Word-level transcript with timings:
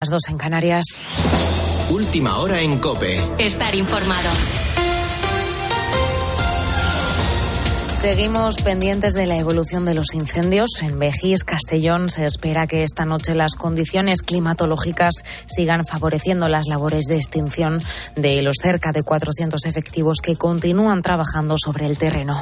Las 0.00 0.10
dos 0.10 0.28
en 0.28 0.38
Canarias. 0.38 0.84
Última 1.90 2.38
hora 2.38 2.62
en 2.62 2.78
Cope. 2.78 3.18
Estar 3.38 3.74
informado. 3.74 4.30
Seguimos 7.96 8.58
pendientes 8.62 9.14
de 9.14 9.26
la 9.26 9.38
evolución 9.38 9.84
de 9.84 9.94
los 9.94 10.14
incendios. 10.14 10.70
En 10.82 11.00
Vejís, 11.00 11.42
Castellón, 11.42 12.10
se 12.10 12.26
espera 12.26 12.68
que 12.68 12.84
esta 12.84 13.06
noche 13.06 13.34
las 13.34 13.56
condiciones 13.56 14.22
climatológicas 14.22 15.24
sigan 15.48 15.84
favoreciendo 15.84 16.48
las 16.48 16.68
labores 16.68 17.06
de 17.06 17.16
extinción 17.16 17.82
de 18.14 18.40
los 18.42 18.58
cerca 18.62 18.92
de 18.92 19.02
400 19.02 19.64
efectivos 19.64 20.18
que 20.22 20.36
continúan 20.36 21.02
trabajando 21.02 21.56
sobre 21.58 21.86
el 21.86 21.98
terreno. 21.98 22.40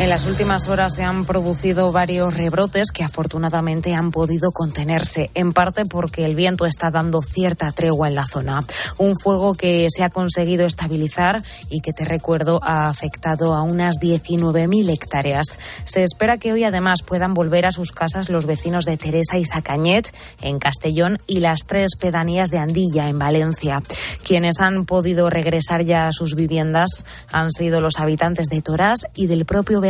En 0.00 0.08
las 0.08 0.24
últimas 0.24 0.66
horas 0.68 0.94
se 0.94 1.04
han 1.04 1.26
producido 1.26 1.92
varios 1.92 2.32
rebrotes 2.32 2.90
que 2.90 3.04
afortunadamente 3.04 3.94
han 3.94 4.10
podido 4.10 4.50
contenerse, 4.50 5.30
en 5.34 5.52
parte 5.52 5.84
porque 5.84 6.24
el 6.24 6.34
viento 6.34 6.64
está 6.64 6.90
dando 6.90 7.20
cierta 7.20 7.70
tregua 7.70 8.08
en 8.08 8.14
la 8.14 8.26
zona. 8.26 8.62
Un 8.96 9.14
fuego 9.14 9.52
que 9.52 9.88
se 9.94 10.02
ha 10.02 10.08
conseguido 10.08 10.64
estabilizar 10.64 11.42
y 11.68 11.82
que, 11.82 11.92
te 11.92 12.06
recuerdo, 12.06 12.60
ha 12.62 12.88
afectado 12.88 13.54
a 13.54 13.60
unas 13.60 13.96
19.000 13.96 14.90
hectáreas. 14.90 15.58
Se 15.84 16.02
espera 16.02 16.38
que 16.38 16.54
hoy 16.54 16.64
además 16.64 17.02
puedan 17.02 17.34
volver 17.34 17.66
a 17.66 17.72
sus 17.72 17.92
casas 17.92 18.30
los 18.30 18.46
vecinos 18.46 18.86
de 18.86 18.96
Teresa 18.96 19.36
y 19.36 19.44
Sacañet, 19.44 20.10
en 20.40 20.58
Castellón, 20.58 21.18
y 21.26 21.40
las 21.40 21.66
tres 21.66 21.90
pedanías 22.00 22.48
de 22.48 22.56
Andilla, 22.56 23.10
en 23.10 23.18
Valencia. 23.18 23.82
Quienes 24.26 24.60
han 24.60 24.86
podido 24.86 25.28
regresar 25.28 25.84
ya 25.84 26.06
a 26.06 26.12
sus 26.12 26.36
viviendas 26.36 27.04
han 27.30 27.52
sido 27.52 27.82
los 27.82 28.00
habitantes 28.00 28.46
de 28.46 28.62
Torás 28.62 29.00
y 29.14 29.26
del 29.26 29.44
propio 29.44 29.82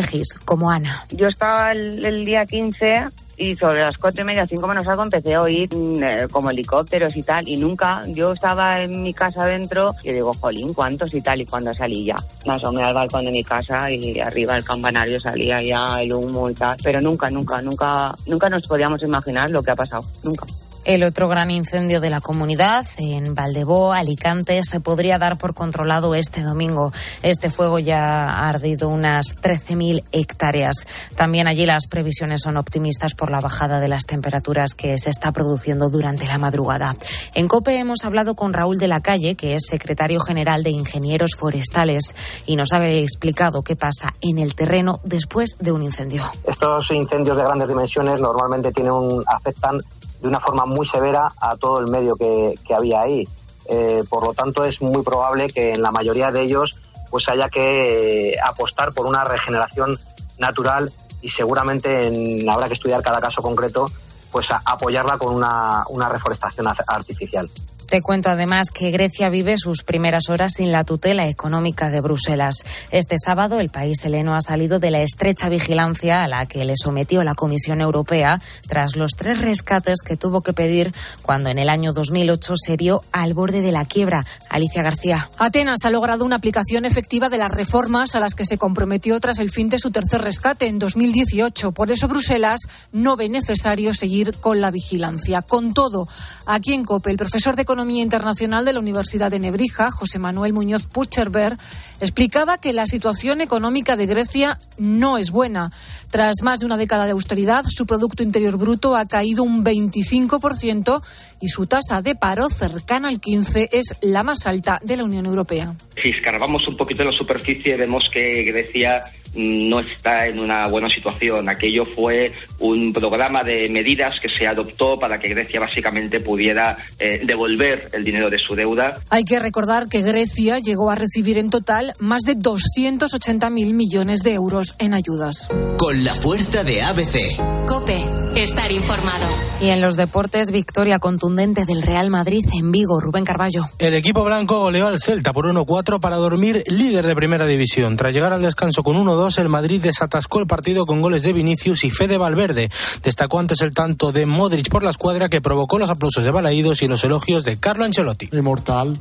como 0.45 0.71
Ana. 0.71 1.05
Yo 1.11 1.29
estaba 1.29 1.73
el, 1.73 2.25
día 2.25 2.47
15 2.47 3.05
y 3.37 3.55
sobre 3.55 3.81
las 3.81 3.97
cuatro 3.97 4.23
y 4.23 4.25
media, 4.25 4.47
cinco 4.47 4.67
menos 4.67 4.87
algo, 4.87 5.03
empecé 5.03 5.35
a 5.35 5.43
oír 5.43 5.75
mm, 5.75 6.03
eh, 6.03 6.29
como 6.31 6.51
helicópteros 6.51 7.17
y 7.17 7.23
tal, 7.23 7.49
y 7.49 7.57
nunca, 7.57 8.03
yo 8.09 8.33
estaba 8.33 8.83
en 8.83 9.03
mi 9.03 9.15
casa 9.15 9.43
adentro 9.43 9.95
y 10.03 10.13
digo, 10.13 10.33
jolín, 10.35 10.75
¿cuántos 10.75 11.13
y 11.15 11.23
tal? 11.23 11.41
Y 11.41 11.47
cuando 11.47 11.73
salí 11.73 12.05
ya, 12.05 12.17
me 12.47 12.55
asomé 12.55 12.83
al 12.83 12.95
balcón 12.95 13.25
de 13.25 13.31
mi 13.31 13.43
casa 13.43 13.91
y 13.91 14.21
arriba 14.21 14.55
del 14.55 14.65
campanario 14.65 15.19
salía 15.19 15.63
ya 15.63 16.03
el 16.03 16.13
humo 16.13 16.51
y 16.51 16.55
tal, 16.55 16.77
pero 16.83 17.01
nunca, 17.01 17.31
nunca, 17.31 17.63
nunca, 17.63 18.15
nunca 18.27 18.49
nos 18.51 18.67
podíamos 18.67 19.03
imaginar 19.03 19.51
lo 19.51 19.63
que 19.63 19.71
ha 19.71 19.77
pasado, 19.77 20.05
nunca. 20.23 20.47
El 20.91 21.05
otro 21.05 21.29
gran 21.29 21.53
incendio 21.53 22.01
de 22.01 22.11
la 22.11 22.21
comunidad, 22.21 22.85
en 22.99 23.33
Valdebó, 23.37 23.93
Alicante, 23.93 24.61
se 24.65 24.81
podría 24.81 25.19
dar 25.19 25.39
por 25.39 25.55
controlado 25.55 26.17
este 26.17 26.43
domingo. 26.43 26.91
Este 27.23 27.49
fuego 27.49 27.79
ya 27.79 28.29
ha 28.29 28.49
ardido 28.49 28.89
unas 28.89 29.41
13.000 29.41 30.03
hectáreas. 30.11 30.89
También 31.15 31.47
allí 31.47 31.65
las 31.65 31.87
previsiones 31.87 32.41
son 32.43 32.57
optimistas 32.57 33.15
por 33.15 33.31
la 33.31 33.39
bajada 33.39 33.79
de 33.79 33.87
las 33.87 34.05
temperaturas 34.05 34.75
que 34.75 34.99
se 34.99 35.11
está 35.11 35.31
produciendo 35.31 35.91
durante 35.91 36.27
la 36.27 36.39
madrugada. 36.39 36.97
En 37.37 37.47
COPE 37.47 37.79
hemos 37.79 38.05
hablado 38.05 38.35
con 38.35 38.53
Raúl 38.53 38.79
de 38.79 38.89
la 38.89 39.01
Calle, 39.01 39.37
que 39.37 39.55
es 39.55 39.67
secretario 39.69 40.19
general 40.19 40.65
de 40.65 40.71
Ingenieros 40.71 41.37
Forestales, 41.39 42.17
y 42.47 42.57
nos 42.57 42.73
ha 42.73 42.85
explicado 42.91 43.63
qué 43.63 43.77
pasa 43.77 44.13
en 44.23 44.41
el 44.41 44.57
terreno 44.57 44.99
después 45.05 45.57
de 45.61 45.71
un 45.71 45.85
incendio. 45.85 46.25
Estos 46.45 46.91
incendios 46.91 47.37
de 47.37 47.45
grandes 47.45 47.69
dimensiones 47.69 48.21
normalmente 48.21 48.73
tienen 48.73 48.93
un, 48.93 49.23
afectan 49.29 49.79
de 50.21 50.29
una 50.29 50.41
forma 50.41 50.67
muy 50.67 50.87
severa 50.87 51.33
a 51.41 51.57
todo 51.57 51.81
el 51.81 51.87
medio 51.89 52.17
que, 52.17 52.55
había 52.75 53.03
ahí. 53.03 53.29
Eh, 53.67 54.05
por 54.09 54.25
lo 54.25 54.35
tanto, 54.35 54.65
es 54.65 54.81
muy 54.81 55.03
probable 55.03 55.51
que 55.51 55.73
en 55.73 55.83
la 55.83 55.91
mayoría 55.91 56.31
de 56.31 56.43
ellos 56.43 56.79
pues 57.11 57.29
haya 57.29 57.49
que 57.49 58.37
apostar 58.45 58.93
por 58.93 59.07
una 59.07 59.25
regeneración 59.25 59.99
natural 60.39 60.93
y 61.23 61.29
seguramente 61.29 62.09
habrá 62.49 62.69
que 62.69 62.75
estudiar 62.75 63.03
cada 63.03 63.21
caso 63.21 63.43
concreto 63.43 63.91
pues 64.31 64.47
apoyarla 64.65 65.19
con 65.19 65.35
una, 65.35 65.85
una 65.89 66.09
reforestación 66.09 66.67
artificial. 66.87 67.51
Te 67.91 68.03
cuento 68.03 68.31
además 68.31 68.71
que 68.71 68.93
Grecia 68.93 69.31
vive 69.31 69.59
sus 69.59 69.83
primeras 69.83 70.29
horas 70.29 70.53
sin 70.59 70.71
la 70.71 70.85
tutela 70.85 71.27
económica 71.27 71.91
de 71.91 72.01
Bruselas. 72.01 72.65
Este 72.93 73.17
sábado 73.19 73.59
el 73.59 73.69
país 73.69 74.05
heleno 74.05 74.37
ha 74.37 74.41
salido 74.41 74.79
de 74.79 74.93
la 74.93 75.01
estrecha 75.01 75.49
vigilancia 75.49 76.23
a 76.23 76.29
la 76.29 76.47
que 76.47 76.65
le 76.65 76.75
sometió 76.77 77.25
la 77.25 77.35
Comisión 77.35 77.81
Europea 77.81 78.41
tras 78.69 78.95
los 78.95 79.17
tres 79.17 79.41
rescates 79.41 80.03
que 80.07 80.17
tuvo 80.17 80.43
que 80.43 80.53
pedir 80.53 80.95
cuando 81.23 81.51
en 81.51 81.59
el 81.59 81.69
año 81.69 81.93
2008 81.93 82.55
se 82.65 82.77
vio 82.77 83.01
al 83.11 83.35
borde 83.35 83.61
de 83.61 83.73
la 83.73 83.85
quiebra. 83.85 84.25
Alicia 84.49 84.85
García. 84.85 85.29
Atenas 85.39 85.85
ha 85.85 85.91
logrado 85.91 86.25
una 86.25 86.37
aplicación 86.37 86.85
efectiva 86.85 87.29
de 87.29 87.39
las 87.39 87.51
reformas 87.51 88.15
a 88.15 88.21
las 88.21 88.37
que 88.37 88.45
se 88.45 88.57
comprometió 88.57 89.19
tras 89.19 89.41
el 89.41 89.51
fin 89.51 89.69
de 89.69 89.81
su 89.81 89.91
tercer 89.91 90.23
rescate 90.23 90.69
en 90.69 90.79
2018. 90.79 91.73
Por 91.73 91.91
eso 91.91 92.07
Bruselas 92.07 92.61
no 92.93 93.17
ve 93.17 93.29
necesario 93.29 93.95
seguir 93.95 94.37
con 94.39 94.61
la 94.61 94.71
vigilancia. 94.71 95.43
Con 95.43 95.75
todo, 95.75 96.07
aquí 96.47 96.73
en 96.73 96.85
COPE, 96.85 97.11
el 97.11 97.17
profesor 97.17 97.57
de 97.57 97.63
Economía 97.63 97.80
Economía 97.81 98.03
Internacional 98.03 98.67
de 98.67 98.75
la 98.75 98.79
Universidad 98.79 99.31
de 99.31 99.39
Nebrija, 99.39 99.91
José 99.91 100.19
Manuel 100.19 100.53
Muñoz 100.53 100.87
Pucherberg, 100.87 101.57
explicaba 101.99 102.59
que 102.59 102.75
la 102.75 102.87
situación 102.87 103.41
económica 103.41 103.97
de 103.97 104.05
Grecia 104.05 104.59
no 104.77 105.17
es 105.17 105.31
buena. 105.31 105.73
Tras 106.11 106.43
más 106.43 106.61
de 106.61 106.67
una 106.67 106.77
década 106.77 107.07
de 107.07 107.13
austeridad, 107.13 107.65
su 107.67 107.87
Producto 107.87 108.23
Interior 108.23 108.59
Bruto 108.59 108.97
ha 108.97 109.09
caído 109.09 109.45
un 109.45 109.65
25% 109.65 111.03
y 111.41 111.49
su 111.49 111.67
tasa 111.67 112.03
de 112.03 112.15
paro, 112.17 112.51
cercana 112.51 113.09
al 113.09 113.19
15%, 113.19 113.71
es 113.73 113.97
la 114.03 114.25
más 114.25 114.47
alta 114.47 114.79
de 114.83 114.99
la 114.99 115.05
Unión 115.05 115.25
Europea. 115.25 115.75
Si 116.03 116.11
escarbamos 116.11 116.69
un 116.69 116.77
poquito 116.77 117.03
la 117.03 117.13
superficie, 117.13 117.79
vemos 117.79 118.11
que 118.13 118.43
Grecia 118.43 119.01
no 119.35 119.81
está 119.81 120.27
en 120.27 120.41
una 120.41 120.67
buena 120.67 120.89
situación. 120.89 121.49
Aquello 121.49 121.87
fue 121.87 122.33
un 122.59 122.93
programa 122.93 123.43
de 123.45 123.69
medidas 123.69 124.19
que 124.21 124.29
se 124.29 124.47
adoptó 124.47 124.99
para 124.99 125.19
que 125.19 125.29
Grecia 125.29 125.61
básicamente 125.61 126.21
pudiera 126.21 126.77
eh, 126.99 127.21
devolver 127.25 127.89
el 127.93 128.05
dinero 128.05 128.31
de 128.31 128.39
su 128.39 128.55
deuda. 128.55 129.01
Hay 129.09 129.25
que 129.25 129.39
recordar 129.39 129.89
que 129.89 130.03
Grecia 130.03 130.59
llegó 130.59 130.91
a 130.91 130.95
recibir 130.95 131.39
en 131.39 131.51
total 131.51 131.93
más 132.01 132.23
de 132.23 132.35
280.000 132.37 133.51
millones 133.75 134.21
de 134.21 134.35
euros 134.35 134.75
en 134.79 134.95
ayudas. 134.95 135.49
Con 135.77 136.05
la 136.05 136.15
fuerza 136.15 136.65
de 136.65 136.83
ABC. 136.83 137.67
Cope, 137.67 138.05
estar 138.37 138.71
informado. 138.73 139.27
Y 139.61 139.69
en 139.69 139.81
los 139.81 139.97
deportes, 139.97 140.51
victoria 140.51 140.99
contundente 140.99 141.67
del 141.67 141.83
Real 141.83 142.11
Madrid 142.11 142.45
en 142.59 142.73
Vigo. 142.73 143.01
Rubén 143.01 143.25
Carballo. 143.25 143.65
El 143.79 143.95
equipo 143.95 144.25
blanco 144.25 144.61
goleó 144.61 144.87
al 144.87 145.01
Celta 145.01 145.33
por 145.33 145.47
1-4 145.47 146.01
para 146.01 146.17
dormir 146.17 146.65
líder 146.67 147.07
de 147.07 147.15
primera 147.15 147.47
división. 147.47 147.97
Tras 147.97 148.15
llegar 148.15 148.33
al 148.33 148.43
descanso 148.43 148.83
con 148.83 148.97
1 148.97 149.15
el 149.39 149.49
Madrid 149.49 149.83
desatascó 149.83 150.41
el 150.41 150.47
partido 150.47 150.87
con 150.87 151.03
goles 151.03 151.23
de 151.23 151.33
Vinicius 151.33 151.85
y 151.85 151.91
Fede 151.91 152.17
Valverde. 152.17 152.71
Destacó 153.03 153.39
antes 153.39 153.61
el 153.61 153.73
tanto 153.73 154.13
de 154.13 154.25
Modric 154.25 154.71
por 154.71 154.83
la 154.83 154.91
escuadra 154.91 155.29
que 155.29 155.41
provocó 155.43 155.79
los 155.79 155.91
aplausos 155.91 156.25
de 156.25 156.31
Balaídos 156.31 156.83
y 156.83 156.89
los 156.89 157.05
elogios 157.05 157.45
de 157.45 157.59
Carlo 157.59 157.85
Ancelotti. 157.85 158.31
Inmortal, 158.33 158.99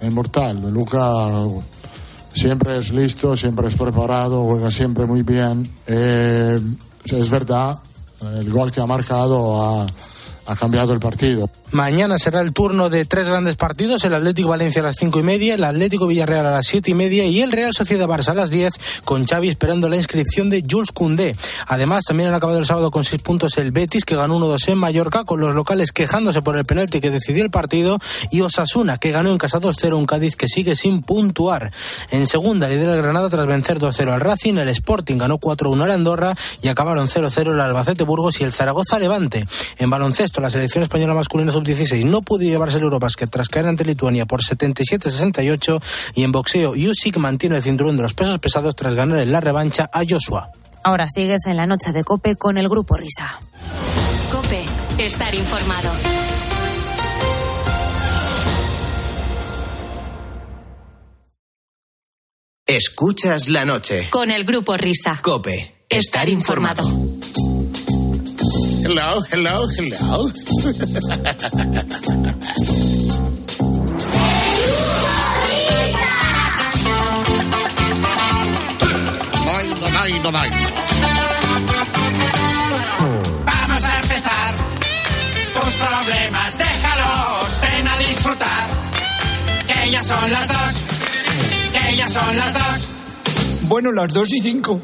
inmortal. 0.00 0.72
Luca 0.72 1.28
siempre 2.32 2.78
es 2.78 2.92
listo, 2.92 3.36
siempre 3.36 3.68
es 3.68 3.76
preparado, 3.76 4.44
juega 4.44 4.70
siempre 4.70 5.04
muy 5.04 5.22
bien. 5.22 5.70
Eh, 5.86 6.58
es 7.04 7.30
verdad, 7.30 7.78
el 8.22 8.50
gol 8.50 8.72
que 8.72 8.80
ha 8.80 8.86
marcado 8.86 9.62
ha, 9.62 9.86
ha 10.46 10.56
cambiado 10.56 10.92
el 10.92 11.00
partido. 11.00 11.48
Mañana 11.70 12.18
será 12.18 12.40
el 12.40 12.52
turno 12.52 12.88
de 12.88 13.04
tres 13.04 13.26
grandes 13.26 13.56
partidos, 13.56 14.04
el 14.04 14.14
Atlético 14.14 14.50
Valencia 14.50 14.80
a 14.80 14.84
las 14.84 14.96
cinco 14.96 15.18
y 15.18 15.24
media, 15.24 15.54
el 15.54 15.64
Atlético 15.64 16.06
Villarreal 16.06 16.46
a 16.46 16.52
las 16.52 16.66
siete 16.66 16.92
y 16.92 16.94
media 16.94 17.24
y 17.24 17.42
el 17.42 17.50
Real 17.50 17.72
Sociedad 17.72 18.06
Barça 18.06 18.28
a 18.28 18.34
las 18.34 18.50
diez, 18.50 18.74
con 19.04 19.26
Xavi 19.26 19.48
esperando 19.48 19.88
la 19.88 19.96
inscripción 19.96 20.50
de 20.50 20.62
Jules 20.68 20.92
Koundé. 20.92 21.34
Además, 21.66 22.04
también 22.04 22.28
han 22.28 22.34
acabado 22.36 22.60
el 22.60 22.64
sábado 22.64 22.92
con 22.92 23.02
seis 23.02 23.20
puntos 23.20 23.58
el 23.58 23.72
Betis, 23.72 24.04
que 24.04 24.14
ganó 24.14 24.38
1-2 24.38 24.68
en 24.68 24.78
Mallorca, 24.78 25.24
con 25.24 25.40
los 25.40 25.54
locales 25.54 25.90
quejándose 25.90 26.42
por 26.42 26.56
el 26.56 26.64
penalti 26.64 27.00
que 27.00 27.10
decidió 27.10 27.42
el 27.42 27.50
partido, 27.50 27.98
y 28.30 28.42
Osasuna, 28.42 28.98
que 28.98 29.10
ganó 29.10 29.32
en 29.32 29.38
casa 29.38 29.60
2-0 29.60 29.96
un 29.96 30.06
Cádiz 30.06 30.36
que 30.36 30.46
sigue 30.46 30.76
sin 30.76 31.02
puntuar. 31.02 31.72
En 32.10 32.28
segunda, 32.28 32.68
lidera 32.68 32.94
el 32.94 33.02
Granada 33.02 33.28
tras 33.30 33.46
vencer 33.46 33.80
2-0 33.80 34.12
al 34.12 34.20
Racing, 34.20 34.58
el 34.58 34.68
Sporting 34.68 35.16
ganó 35.16 35.40
4-1 35.40 35.82
al 35.82 35.90
Andorra 35.90 36.34
y 36.62 36.68
acabaron 36.68 37.08
0-0 37.08 37.52
el 37.52 37.60
Albacete 37.60 38.04
Burgos 38.04 38.40
y 38.40 38.44
el 38.44 38.52
Zaragoza 38.52 39.00
Levante. 39.00 39.44
En 39.78 39.90
baloncesto, 39.90 40.33
la 40.42 40.50
selección 40.50 40.82
española 40.82 41.14
masculina 41.14 41.52
sub 41.52 41.64
16 41.64 42.04
no 42.04 42.22
pudo 42.22 42.42
llevarse 42.42 42.78
el 42.78 42.84
Eurobasket 42.84 43.30
tras 43.30 43.48
caer 43.48 43.66
ante 43.66 43.84
Lituania 43.84 44.26
por 44.26 44.42
77-68 44.42 45.82
y 46.14 46.24
en 46.24 46.32
boxeo 46.32 46.70
Usyk 46.70 47.16
mantiene 47.18 47.56
el 47.56 47.62
cinturón 47.62 47.96
de 47.96 48.02
los 48.02 48.14
pesos 48.14 48.38
pesados 48.38 48.76
tras 48.76 48.94
ganar 48.94 49.20
en 49.20 49.32
la 49.32 49.40
revancha 49.40 49.88
a 49.92 50.02
Joshua. 50.08 50.50
Ahora 50.82 51.06
sigues 51.08 51.46
en 51.46 51.56
la 51.56 51.66
noche 51.66 51.92
de 51.92 52.04
Cope 52.04 52.36
con 52.36 52.58
el 52.58 52.68
grupo 52.68 52.96
Risa. 52.96 53.40
Cope, 54.30 54.64
estar 54.98 55.34
informado. 55.34 55.90
Escuchas 62.66 63.48
la 63.48 63.64
noche. 63.64 64.08
Con 64.10 64.30
el 64.30 64.44
grupo 64.44 64.76
Risa. 64.76 65.20
Cope, 65.22 65.84
estar 65.88 66.28
informado. 66.28 66.82
Hello, 68.84 69.22
hello, 69.32 69.66
hello. 69.78 70.28
Donay, 79.80 80.18
donay, 80.20 80.50
Vamos 83.46 83.84
a 83.84 84.00
empezar. 84.02 84.54
Tus 85.54 85.74
problemas, 85.74 86.58
déjalos. 86.58 87.60
Ven 87.62 87.88
a 87.88 87.96
disfrutar. 87.96 88.68
Que 89.66 89.90
ya 89.92 90.02
son 90.02 90.30
las 90.30 90.46
dos. 90.46 90.74
Que 91.72 91.96
ya 91.96 92.08
son 92.10 92.36
las 92.36 92.52
dos. 92.52 92.88
Bueno, 93.62 93.92
las 93.92 94.12
dos 94.12 94.30
y 94.30 94.40
cinco. 94.40 94.78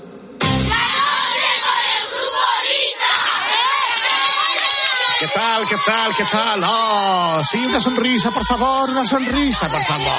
Tal? 5.60 5.68
¿Qué 5.68 5.76
tal? 5.84 6.14
¿Qué 6.14 6.24
tal? 6.24 6.60
Oh, 6.64 7.42
sí, 7.44 7.58
una 7.66 7.80
sonrisa, 7.80 8.30
por 8.30 8.44
favor, 8.44 8.90
una 8.90 9.04
sonrisa, 9.04 9.68
por 9.68 9.82
favor. 9.84 10.12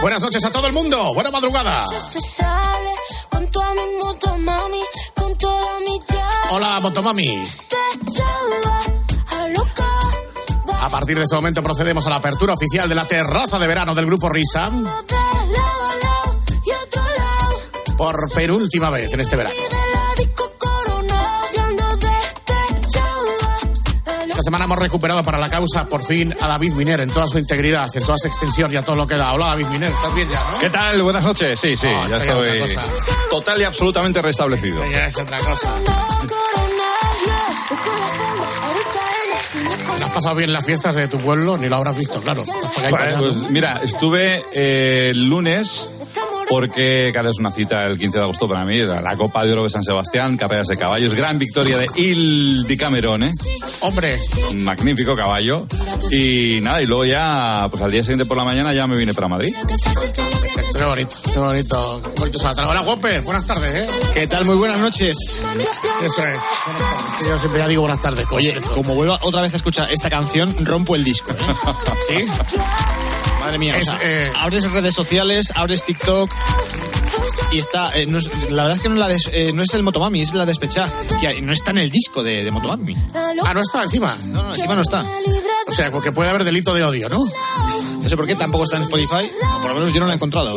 Buenas 0.00 0.20
noches 0.20 0.44
a 0.44 0.50
todo 0.50 0.66
el 0.66 0.72
mundo. 0.72 1.14
Buena 1.14 1.30
madrugada. 1.30 1.86
Hola, 6.50 6.80
Motomami. 6.80 7.44
A 10.80 10.90
partir 10.90 11.16
de 11.16 11.22
este 11.22 11.36
momento 11.36 11.62
procedemos 11.62 12.04
a 12.06 12.10
la 12.10 12.16
apertura 12.16 12.54
oficial 12.54 12.88
de 12.88 12.94
la 12.94 13.06
terraza 13.06 13.58
de 13.58 13.66
verano 13.66 13.94
del 13.94 14.06
grupo 14.06 14.28
Risa 14.28 14.70
por 17.96 18.16
penúltima 18.34 18.90
vez 18.90 19.12
en 19.14 19.20
este 19.20 19.36
verano. 19.36 19.54
Esta 24.42 24.48
semana 24.48 24.64
hemos 24.64 24.80
recuperado 24.80 25.22
para 25.22 25.38
la 25.38 25.48
causa 25.48 25.84
por 25.84 26.02
fin 26.02 26.34
a 26.40 26.48
David 26.48 26.72
Miner 26.72 27.00
en 27.00 27.08
toda 27.10 27.28
su 27.28 27.38
integridad, 27.38 27.86
en 27.94 28.02
toda 28.04 28.18
su 28.18 28.26
extensión 28.26 28.72
y 28.72 28.76
a 28.76 28.82
todo 28.82 28.96
lo 28.96 29.06
que 29.06 29.14
da. 29.14 29.32
Hola, 29.34 29.46
David 29.50 29.66
Miner, 29.66 29.88
¿estás 29.88 30.12
bien 30.16 30.28
ya, 30.28 30.42
no? 30.50 30.58
¿Qué 30.58 30.68
tal? 30.68 31.00
Buenas 31.00 31.24
noches. 31.24 31.60
Sí, 31.60 31.76
sí, 31.76 31.86
No, 31.86 32.08
ya 32.08 32.16
esto 32.16 32.44
ya 32.44 32.54
es 32.54 32.70
estoy 32.70 33.14
total 33.30 33.60
y 33.60 33.62
absolutamente 33.62 34.20
restablecido. 34.20 34.82
Esto 34.82 34.98
ya 34.98 35.06
es 35.06 35.16
otra 35.16 35.38
cosa. 35.38 35.74
¿Lo 40.00 40.06
has 40.06 40.12
pasado 40.12 40.34
bien 40.34 40.50
en 40.50 40.54
las 40.54 40.66
fiestas 40.66 40.96
de 40.96 41.06
tu 41.06 41.18
pueblo? 41.18 41.56
Ni 41.56 41.68
lo 41.68 41.76
habrás 41.76 41.96
visto, 41.96 42.20
claro. 42.20 42.42
Pues 43.20 43.48
mira, 43.48 43.80
estuve 43.84 44.44
eh, 44.52 45.10
el 45.12 45.28
lunes 45.28 45.88
porque, 46.52 47.08
claro, 47.12 47.30
es 47.30 47.38
una 47.38 47.50
cita 47.50 47.86
el 47.86 47.96
15 47.96 48.18
de 48.18 48.24
agosto 48.24 48.46
para 48.46 48.66
mí, 48.66 48.76
la 48.76 49.00
la 49.00 49.16
Copa 49.16 49.42
de 49.42 49.52
Oro 49.52 49.64
de 49.64 49.70
San 49.70 49.82
Sebastián, 49.82 50.36
carreras 50.36 50.68
de 50.68 50.76
caballos, 50.76 51.14
gran 51.14 51.38
victoria 51.38 51.78
de 51.78 51.86
Il 51.96 52.66
Di 52.66 52.76
Camerone, 52.76 53.32
Hombre, 53.80 54.20
un 54.50 54.62
magnífico 54.62 55.16
caballo. 55.16 55.66
Y 56.10 56.60
nada, 56.60 56.82
y 56.82 56.86
luego 56.86 57.06
ya, 57.06 57.68
pues 57.70 57.82
al 57.82 57.90
día 57.90 58.02
siguiente 58.02 58.26
por 58.26 58.36
la 58.36 58.44
mañana 58.44 58.74
ya 58.74 58.86
me 58.86 58.98
vine 58.98 59.14
para 59.14 59.28
Madrid. 59.28 59.54
qué 60.76 60.84
bonito, 60.84 61.16
qué 61.32 61.38
bonito. 61.38 62.02
Qué 62.14 62.20
bonito. 62.20 62.68
Hola, 62.68 62.82
Whopper, 62.82 63.22
buenas 63.22 63.46
tardes, 63.46 63.74
¿eh? 63.74 63.86
¿Qué 64.12 64.26
tal? 64.26 64.44
Muy 64.44 64.56
buenas 64.56 64.78
noches. 64.78 65.16
Eso 66.02 66.22
es. 66.22 66.38
Buenas 66.66 66.82
tardes. 66.82 67.28
Yo 67.30 67.38
siempre 67.38 67.60
ya 67.60 67.68
digo 67.68 67.80
buenas 67.80 68.00
tardes. 68.02 68.26
como 68.26 68.36
Oye, 68.36 68.58
como 68.74 68.94
vuelva 68.94 69.18
otra 69.22 69.40
vez 69.40 69.54
a 69.54 69.56
escuchar 69.56 69.90
esta 69.90 70.10
canción, 70.10 70.54
rompo 70.66 70.96
el 70.96 71.02
disco. 71.02 71.30
¿eh? 71.30 71.36
¿Sí? 72.06 72.26
Madre 73.52 73.58
mía, 73.58 73.74
o 73.74 73.78
Es, 73.78 73.84
sea, 73.84 73.98
eh, 74.02 74.32
abres 74.34 74.70
redes 74.72 74.94
sociales, 74.94 75.52
abres 75.54 75.84
TikTok 75.84 76.32
y 77.50 77.58
está, 77.58 77.90
eh, 77.98 78.06
no 78.06 78.16
es- 78.18 78.30
la 78.50 78.62
verdad 78.62 78.76
es 78.78 78.82
que 78.82 78.88
no 78.88 78.94
es, 78.94 79.00
la 79.00 79.08
des- 79.08 79.28
eh, 79.30 79.52
no 79.52 79.62
es 79.62 79.74
el 79.74 79.82
Motomami, 79.82 80.22
es 80.22 80.32
la 80.32 80.46
despecha, 80.46 80.90
que 81.20 81.38
no 81.42 81.52
está 81.52 81.70
en 81.72 81.78
el 81.78 81.90
disco 81.90 82.22
de, 82.22 82.44
de 82.44 82.50
Motomami. 82.50 82.96
Ah, 83.44 83.52
no 83.52 83.60
está 83.60 83.82
encima. 83.82 84.16
No, 84.24 84.42
no, 84.42 84.54
encima 84.54 84.74
no 84.74 84.80
está. 84.80 85.04
O 85.66 85.72
sea, 85.72 85.90
porque 85.90 86.12
puede 86.12 86.30
haber 86.30 86.44
delito 86.44 86.72
de 86.72 86.82
odio, 86.82 87.10
¿no? 87.10 87.26
No 88.02 88.08
sé 88.08 88.16
por 88.16 88.26
qué 88.26 88.34
tampoco 88.36 88.64
está 88.64 88.76
en 88.76 88.84
Spotify, 88.84 89.30
o 89.56 89.60
por 89.60 89.68
lo 89.72 89.74
menos 89.74 89.92
yo 89.92 90.00
no 90.00 90.06
la 90.06 90.12
he 90.12 90.16
encontrado. 90.16 90.56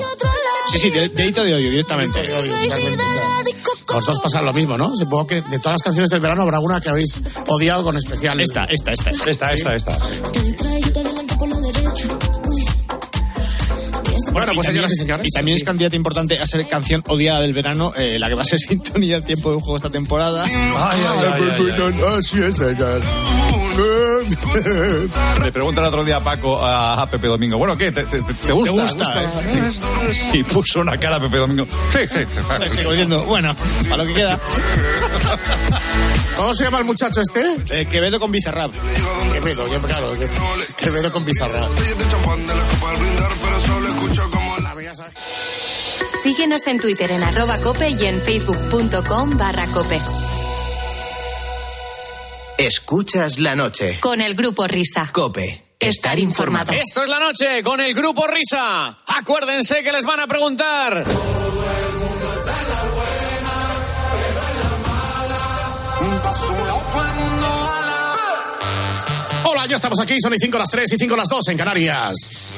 Sí, 0.72 0.80
sí, 0.80 0.90
de- 0.90 1.10
delito 1.10 1.44
de 1.44 1.54
odio 1.54 1.70
directamente. 1.70 2.22
De 2.22 2.34
odio, 2.34 2.54
totalmente, 2.64 3.04
o 3.04 3.12
sea, 3.12 3.96
Los 3.96 4.06
dos 4.06 4.20
pasan 4.20 4.46
lo 4.46 4.54
mismo, 4.54 4.78
¿no? 4.78 4.96
Supongo 4.96 5.28
que 5.28 5.42
de 5.42 5.60
todas 5.60 5.74
las 5.74 5.84
canciones 5.84 6.10
del 6.10 6.22
verano 6.22 6.44
habrá 6.44 6.60
una 6.62 6.80
que 6.80 6.90
habéis 6.90 7.22
odiado 7.48 7.84
con 7.84 7.96
especial. 7.98 8.40
Esta, 8.40 8.64
esta, 8.66 8.94
esta. 8.94 9.12
Esta, 9.30 9.54
esta, 9.54 9.76
esta. 9.76 9.98
Bueno, 14.36 14.54
pues 14.54 14.68
Y 14.68 14.72
señoras 14.72 14.92
y 14.92 14.98
también- 14.98 15.08
señores. 15.08 15.26
Y 15.28 15.32
también 15.32 15.58
sí. 15.58 15.62
es 15.64 15.66
candidata 15.68 15.96
importante 15.96 16.40
a 16.40 16.46
ser 16.46 16.68
canción 16.68 17.04
odiada 17.08 17.42
del 17.42 17.54
verano, 17.54 17.94
eh, 17.98 18.18
la 18.20 18.28
que 18.28 18.36
va 18.36 18.42
a 18.42 18.46
ser 18.46 18.60
sintonía 18.68 19.16
del 19.16 19.24
tiempo 19.24 19.50
de 19.50 19.56
un 19.58 19.62
juego 19.62 19.78
esta 19.78 19.90
temporada. 19.90 20.44
Ay, 20.44 20.52
ay, 20.54 21.00
ay, 21.20 21.50
ay, 21.58 21.74
ay. 21.78 22.18
Así 22.20 22.42
es, 22.42 22.60
ella. 22.62 23.00
Le 25.44 25.52
pregunta 25.52 25.82
el 25.82 25.88
otro 25.88 26.04
día 26.06 26.18
a 26.18 26.24
Paco, 26.24 26.64
a, 26.64 27.02
a 27.02 27.10
Pepe 27.10 27.28
Domingo, 27.28 27.58
bueno, 27.58 27.78
¿qué? 27.78 27.92
¿Te, 27.92 28.04
te- 28.06 28.22
te- 28.22 28.34
te 28.34 28.52
gusta? 28.54 28.72
¿Te 28.74 28.80
gusta? 28.82 29.32
Sí. 30.12 30.40
Y 30.40 30.44
puso 30.44 30.80
una 30.80 30.98
cara 30.98 31.18
a 31.18 31.20
Pepe 31.20 31.38
Domingo. 31.38 31.68
Sí, 31.92 32.00
sí, 32.08 32.20
sí. 32.20 32.78
Sigo 32.78 32.92
diciendo, 32.92 33.24
bueno, 33.24 33.54
a 33.92 33.98
lo 33.98 34.06
que 34.06 34.14
queda. 34.14 34.40
¿Cómo 36.38 36.54
se 36.54 36.64
llama 36.66 36.80
el 36.80 36.86
muchacho 36.86 37.22
este? 37.22 37.82
Eh, 37.82 37.86
Quevedo 37.88 38.20
con 38.20 38.32
Bizarrap. 38.32 38.72
Quevedo, 39.34 39.68
ya, 39.68 39.80
claro. 39.80 40.12
que- 40.18 40.28
Quevedo 40.76 41.12
con 41.12 41.26
Síguenos 46.24 46.66
en 46.68 46.80
Twitter 46.80 47.12
en 47.12 47.24
arroba 47.24 47.58
cope 47.60 47.90
y 47.90 48.06
en 48.06 48.20
facebook.com 48.20 49.38
barra 49.38 49.68
cope. 49.68 50.00
Escuchas 52.58 53.38
la 53.40 53.56
noche. 53.56 54.00
Con 54.00 54.22
el 54.22 54.34
grupo 54.34 54.66
Risa. 54.68 55.10
Cope. 55.12 55.76
Estar 55.80 56.18
informado. 56.18 56.74
Esto 56.74 57.04
es 57.04 57.10
la 57.10 57.20
noche 57.20 57.62
con 57.64 57.80
el 57.82 57.94
grupo 57.94 58.26
Risa. 58.28 58.98
Acuérdense 59.06 59.84
que 59.84 59.92
les 59.92 60.04
van 60.06 60.22
a 60.22 60.28
preguntar. 60.28 61.06
Hola, 69.44 69.66
ya 69.68 69.76
estamos 69.76 70.00
aquí. 70.00 70.20
Son 70.22 70.34
y 70.34 70.40
5 70.40 70.58
las 70.58 70.70
3 70.70 70.94
y 70.94 70.98
5 70.98 71.16
las 71.16 71.28
2 71.28 71.48
en 71.50 71.58
Canarias. 71.58 72.54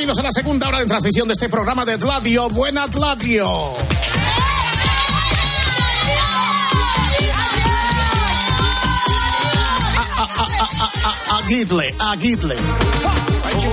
Bienvenidos 0.00 0.18
a 0.20 0.22
la 0.22 0.32
segunda 0.32 0.66
hora 0.66 0.78
de 0.78 0.86
transmisión 0.86 1.28
de 1.28 1.34
este 1.34 1.50
programa 1.50 1.84
de 1.84 1.98
Gladio. 1.98 2.48
Buena 2.48 2.86
Gladio. 2.86 3.74
A 11.28 11.42
Gidle, 11.46 11.94
a 11.98 12.16
Gidle. 12.16 12.56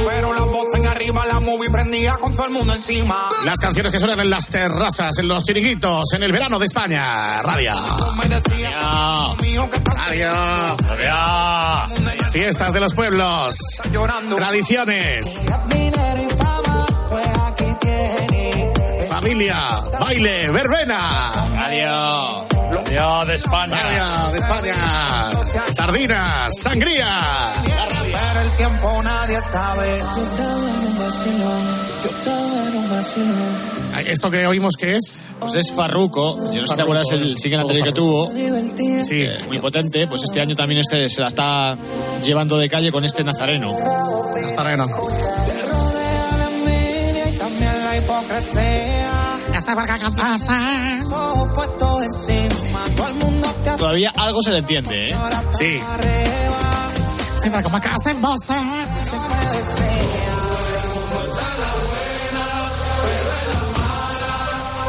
Pero 0.05 0.33
la 0.33 0.43
voz 0.43 0.75
en 0.75 0.87
arriba, 0.87 1.25
la 1.25 1.39
movie 1.39 1.69
prendía 1.69 2.17
con 2.17 2.35
todo 2.35 2.47
el 2.47 2.51
mundo 2.51 2.73
encima. 2.73 3.29
Las 3.45 3.59
canciones 3.59 3.93
que 3.93 3.99
suenan 3.99 4.19
en 4.19 4.29
las 4.29 4.49
terrazas, 4.49 5.17
en 5.19 5.29
los 5.29 5.43
chiringuitos, 5.45 6.11
en 6.13 6.23
el 6.23 6.33
verano 6.33 6.59
de 6.59 6.65
España. 6.65 7.39
Radio. 7.41 7.71
Que 9.39 9.77
estás 9.77 9.97
Radio. 9.97 10.31
Fiestas 12.31 12.73
de 12.73 12.79
los 12.81 12.93
pueblos. 12.93 13.55
Tradiciones. 14.35 15.45
Familia. 19.21 19.81
Baile. 19.99 20.49
Verbena. 20.51 21.31
Radio. 21.55 22.45
Radio 22.69 23.25
de 23.25 23.35
España. 23.35 23.75
Radio 23.75 24.31
de 24.31 24.37
España. 24.37 25.31
Sardinas. 25.71 26.53
Sangría. 26.61 27.51
Pero 27.65 28.41
el 28.41 28.51
tiempo 28.57 29.01
nadie 29.03 29.41
sabe. 29.41 29.99
Yo 30.15 30.23
estaba 30.23 30.69
en 30.69 30.85
un 30.85 30.99
vacilón, 30.99 31.63
yo 32.03 32.09
estaba 32.09 32.67
en 32.67 32.75
un 32.75 32.89
vacilón. 32.91 33.77
¿Esto 34.05 34.29
que 34.29 34.45
oímos 34.45 34.75
qué 34.77 34.97
es? 34.97 35.25
Pues 35.39 35.55
es 35.55 35.71
Farruko. 35.71 36.37
Yo 36.53 36.61
no 36.61 36.67
sé 36.67 36.73
si 36.73 36.75
te 36.75 36.81
acuerdas 36.83 37.11
el 37.13 37.37
single 37.39 37.61
anterior 37.61 37.87
que 37.87 37.93
tuvo. 37.93 38.29
Sí. 39.03 39.23
eh, 39.23 39.35
muy 39.47 39.57
potente. 39.57 40.05
Pues 40.05 40.23
este 40.25 40.41
año 40.41 40.55
también 40.55 40.81
este 40.81 41.09
se 41.09 41.21
la 41.21 41.29
está 41.29 41.75
llevando 42.23 42.59
de 42.59 42.69
calle 42.69 42.91
con 42.91 43.03
este 43.03 43.23
Nazareno. 43.23 43.71
Nazareno. 44.43 44.85
Encima, 52.03 52.79
todo 52.95 53.07
el 53.07 53.13
mundo 53.15 53.55
te 53.63 53.71
Todavía 53.71 54.11
algo 54.15 54.41
se 54.43 54.51
le 54.51 54.59
entiende, 54.59 55.09
¿eh? 55.09 55.17
Sí. 55.51 55.81
Siempre 57.37 57.63
como 57.63 57.81
casa 57.81 58.11
en 58.11 58.21
voz. 58.21 58.49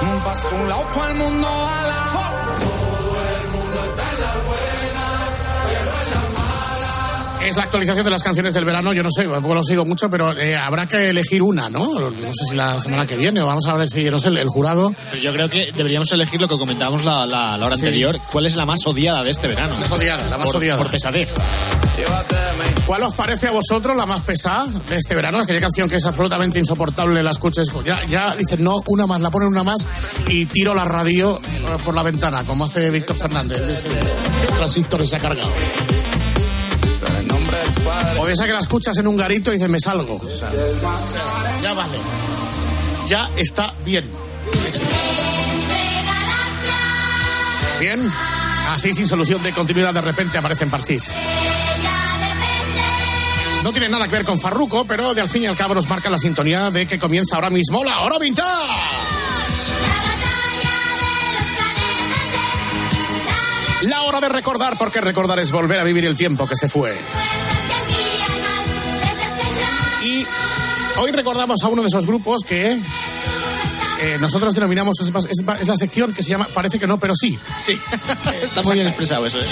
Un 0.00 0.21
paso 0.23 0.57
un 0.57 0.69
lado, 0.69 0.87
todo 0.95 1.09
el 1.09 1.14
mundo 1.14 1.49
a 1.49 1.83
la 1.83 2.28
es 7.49 7.57
la 7.57 7.64
actualización 7.64 8.05
de 8.05 8.11
las 8.11 8.23
canciones 8.23 8.55
del 8.55 8.64
verano. 8.64 8.93
Yo 8.93 9.02
no 9.02 9.11
sé, 9.11 9.25
tampoco 9.25 9.55
lo 9.55 9.61
he 9.61 9.64
sido 9.64 9.85
mucho, 9.85 10.09
pero 10.11 10.37
eh, 10.38 10.57
habrá 10.57 10.87
que 10.87 11.11
elegir 11.11 11.43
una, 11.43 11.69
¿no? 11.69 11.99
No 11.99 12.11
sé 12.11 12.45
si 12.50 12.55
la 12.57 12.78
semana 12.81 13.07
que 13.07 13.17
viene 13.17 13.43
o 13.43 13.47
vamos 13.47 13.67
a 13.67 13.75
ver 13.75 13.88
si, 13.88 14.05
no 14.05 14.19
sé, 14.21 14.28
el, 14.28 14.38
el 14.38 14.49
jurado. 14.49 14.93
Pero 15.11 15.23
yo 15.23 15.33
creo 15.33 15.49
que 15.50 15.73
deberíamos 15.73 16.11
elegir 16.12 16.40
lo 16.40 16.49
que 16.49 16.57
comentábamos 16.59 17.05
la, 17.05 17.26
la, 17.26 17.57
la 17.57 17.67
hora 17.67 17.76
Sí. 17.76 17.85
anterior. 17.85 18.19
¿Cuál 18.33 18.47
es 18.47 18.57
la 18.57 18.67
más 18.67 18.87
odiada 18.87 19.23
de 19.23 19.31
este 19.31 19.49
verano? 19.49 19.73
La 19.75 19.81
más 19.81 19.90
odiada, 19.90 20.28
la 20.31 20.38
más 20.38 20.47
por, 20.47 20.57
odiada. 20.57 20.78
Por 20.83 20.90
pesadez. 20.90 21.31
¿Cuál 22.87 23.02
os 23.02 23.14
parece 23.14 23.49
a 23.49 23.50
vosotros 23.50 23.97
la 23.97 24.07
más 24.07 24.23
pesada 24.23 24.67
de 24.67 24.97
este 24.97 25.14
verano? 25.14 25.38
Aquella 25.38 25.61
canción 25.61 25.88
que 25.88 25.97
es 25.97 26.05
absolutamente 26.07 26.59
insoportable, 26.59 27.23
la 27.23 27.31
escuches, 27.31 27.69
pues 27.71 27.85
ya, 27.85 28.05
ya 28.07 28.35
dicen 28.37 28.62
no, 28.64 28.83
una 28.87 29.07
más, 29.07 29.21
la 29.21 29.31
ponen 29.31 29.49
una 29.49 29.62
más 29.64 29.87
y 30.28 30.47
tiro 30.47 30.75
la 30.75 30.85
radio 30.85 31.40
por 31.85 31.95
la 31.95 32.02
ventana, 32.02 32.45
como 32.45 32.64
hace 32.64 32.90
Víctor 32.90 33.17
Fernández. 33.17 33.59
Ese 33.61 33.88
transistor 34.57 35.07
se 35.07 35.17
ha 35.17 35.21
cargado. 35.21 35.49
O 38.19 38.27
de 38.27 38.33
esa 38.33 38.47
que 38.47 38.53
la 38.53 38.61
escuchas 38.61 38.97
en 38.99 39.07
un 39.07 39.17
garito 39.17 39.51
y 39.51 39.55
dices, 39.55 39.71
me 39.71 39.81
salgo. 39.81 40.21
Ya 41.63 41.75
vale. 41.75 41.99
Ya 43.07 43.31
está 43.37 43.75
bien. 43.85 44.11
Bien. 47.81 48.13
Así 48.69 48.93
sin 48.93 49.07
solución 49.07 49.43
de 49.43 49.53
continuidad 49.53 49.95
de 49.95 50.01
repente 50.01 50.39
aparecen 50.39 50.71
parchís. 50.71 51.13
No 53.63 53.73
tiene 53.73 53.89
nada 53.89 54.07
que 54.07 54.17
ver 54.17 54.25
con 54.25 54.39
Farruco, 54.39 54.85
pero 54.85 55.15
de 55.15 55.21
al 55.21 55.29
fin 55.29 55.45
y 55.45 55.47
al 55.47 55.57
cabo 55.57 55.75
nos 55.75 55.89
marca 55.89 56.11
la 56.11 56.19
sintonía 56.19 56.71
de 56.71 56.87
que 56.87 56.99
comienza 56.99 57.37
ahora 57.37 57.51
mismo 57.51 57.83
la 57.83 58.01
hora 58.01 58.19
vintage. 58.19 58.47
La 63.83 64.03
hora 64.03 64.21
de 64.21 64.29
recordar, 64.29 64.77
porque 64.77 65.01
recordar 65.01 65.39
es 65.39 65.51
volver 65.51 65.79
a 65.79 65.85
vivir 65.85 66.05
el 66.05 66.17
tiempo 66.17 66.47
que 66.47 66.57
se 66.57 66.69
fue. 66.69 66.97
Hoy 71.00 71.11
recordamos 71.12 71.62
a 71.62 71.69
uno 71.69 71.83
de 71.83 71.88
esos 71.88 72.07
grupos 72.07 72.43
que 72.43 72.78
eh, 74.00 74.17
nosotros 74.21 74.55
denominamos, 74.55 74.97
es, 75.00 75.67
la 75.67 75.76
sección 75.76 76.14
que 76.14 76.23
se 76.23 76.31
llama 76.31 76.49
Parece 76.55 76.78
que 76.78 76.87
no, 76.87 76.99
pero 76.99 77.14
sí. 77.14 77.38
Sí, 77.61 77.73
está 78.43 78.62
muy 78.62 78.75
bien 78.75 78.87
expresado 78.87 79.26
eso. 79.26 79.40
¿eh? 79.40 79.47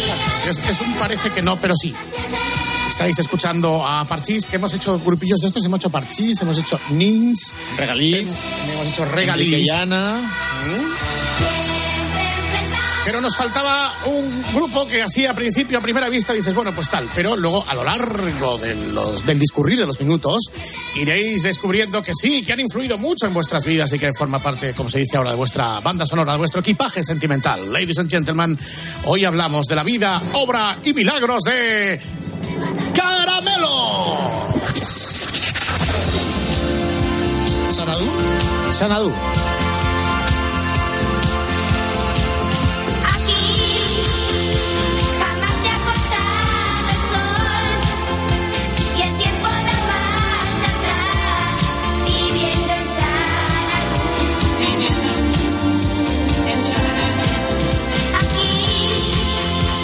Es, 0.48 0.58
es 0.58 0.80
un 0.80 0.94
parece 0.94 1.30
que 1.30 1.42
no, 1.42 1.56
pero 1.56 1.74
sí. 1.74 1.94
Estáis 2.88 3.18
escuchando 3.18 3.86
a 3.86 4.04
Parchís, 4.04 4.46
que 4.46 4.56
hemos 4.56 4.72
hecho 4.72 4.98
grupillos 5.00 5.40
de 5.40 5.48
estos, 5.48 5.64
hemos 5.64 5.80
hecho 5.80 5.90
Parchís, 5.90 6.40
hemos 6.40 6.58
hecho 6.58 6.80
Nins, 6.90 7.52
Regaliz, 7.76 8.28
hemos 8.72 8.88
hecho 8.88 9.04
Regaliz. 9.04 9.68
Pero 13.06 13.20
nos 13.20 13.36
faltaba 13.36 13.94
un 14.06 14.42
grupo 14.52 14.84
que 14.84 15.00
así 15.00 15.24
a 15.26 15.32
principio, 15.32 15.78
a 15.78 15.80
primera 15.80 16.08
vista, 16.08 16.32
dices, 16.32 16.52
bueno, 16.52 16.72
pues 16.72 16.90
tal. 16.90 17.08
Pero 17.14 17.36
luego, 17.36 17.64
a 17.64 17.72
lo 17.76 17.84
largo 17.84 18.58
del 18.58 19.38
discurrir 19.38 19.78
de 19.78 19.86
los 19.86 20.00
minutos, 20.00 20.50
iréis 20.96 21.44
descubriendo 21.44 22.02
que 22.02 22.10
sí, 22.20 22.42
que 22.42 22.52
han 22.52 22.58
influido 22.58 22.98
mucho 22.98 23.28
en 23.28 23.32
vuestras 23.32 23.64
vidas 23.64 23.92
y 23.92 24.00
que 24.00 24.12
forma 24.12 24.40
parte, 24.40 24.74
como 24.74 24.88
se 24.88 24.98
dice 24.98 25.18
ahora, 25.18 25.30
de 25.30 25.36
vuestra 25.36 25.78
banda 25.78 26.04
sonora, 26.04 26.32
de 26.32 26.38
vuestro 26.38 26.62
equipaje 26.62 27.04
sentimental. 27.04 27.72
Ladies 27.72 27.98
and 27.98 28.10
gentlemen, 28.10 28.58
hoy 29.04 29.24
hablamos 29.24 29.68
de 29.68 29.76
la 29.76 29.84
vida, 29.84 30.20
obra 30.32 30.76
y 30.82 30.92
milagros 30.92 31.44
de 31.44 32.00
Caramelo. 32.92 34.16
Sanadú. 37.70 38.10
Sanadú. 38.72 39.12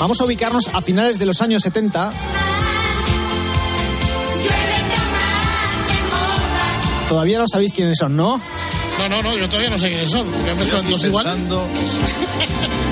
Vamos 0.02 0.20
a 0.20 0.24
ubicarnos 0.24 0.66
a 0.74 0.82
finales 0.82 1.16
de 1.20 1.26
los 1.26 1.40
años 1.42 1.62
70. 1.62 2.12
Todavía 7.08 7.38
no 7.38 7.46
sabéis 7.46 7.72
quiénes 7.72 7.98
son, 7.98 8.16
¿no? 8.16 8.40
No, 8.98 9.08
no, 9.08 9.22
no, 9.22 9.38
yo 9.38 9.46
todavía 9.48 9.70
no 9.70 9.78
sé 9.78 9.90
quiénes 9.90 10.10
son. 10.10 10.26
porque 10.26 10.54
me 10.54 10.66
suenan 10.66 10.86
todos 10.88 11.04
igual. 11.04 11.38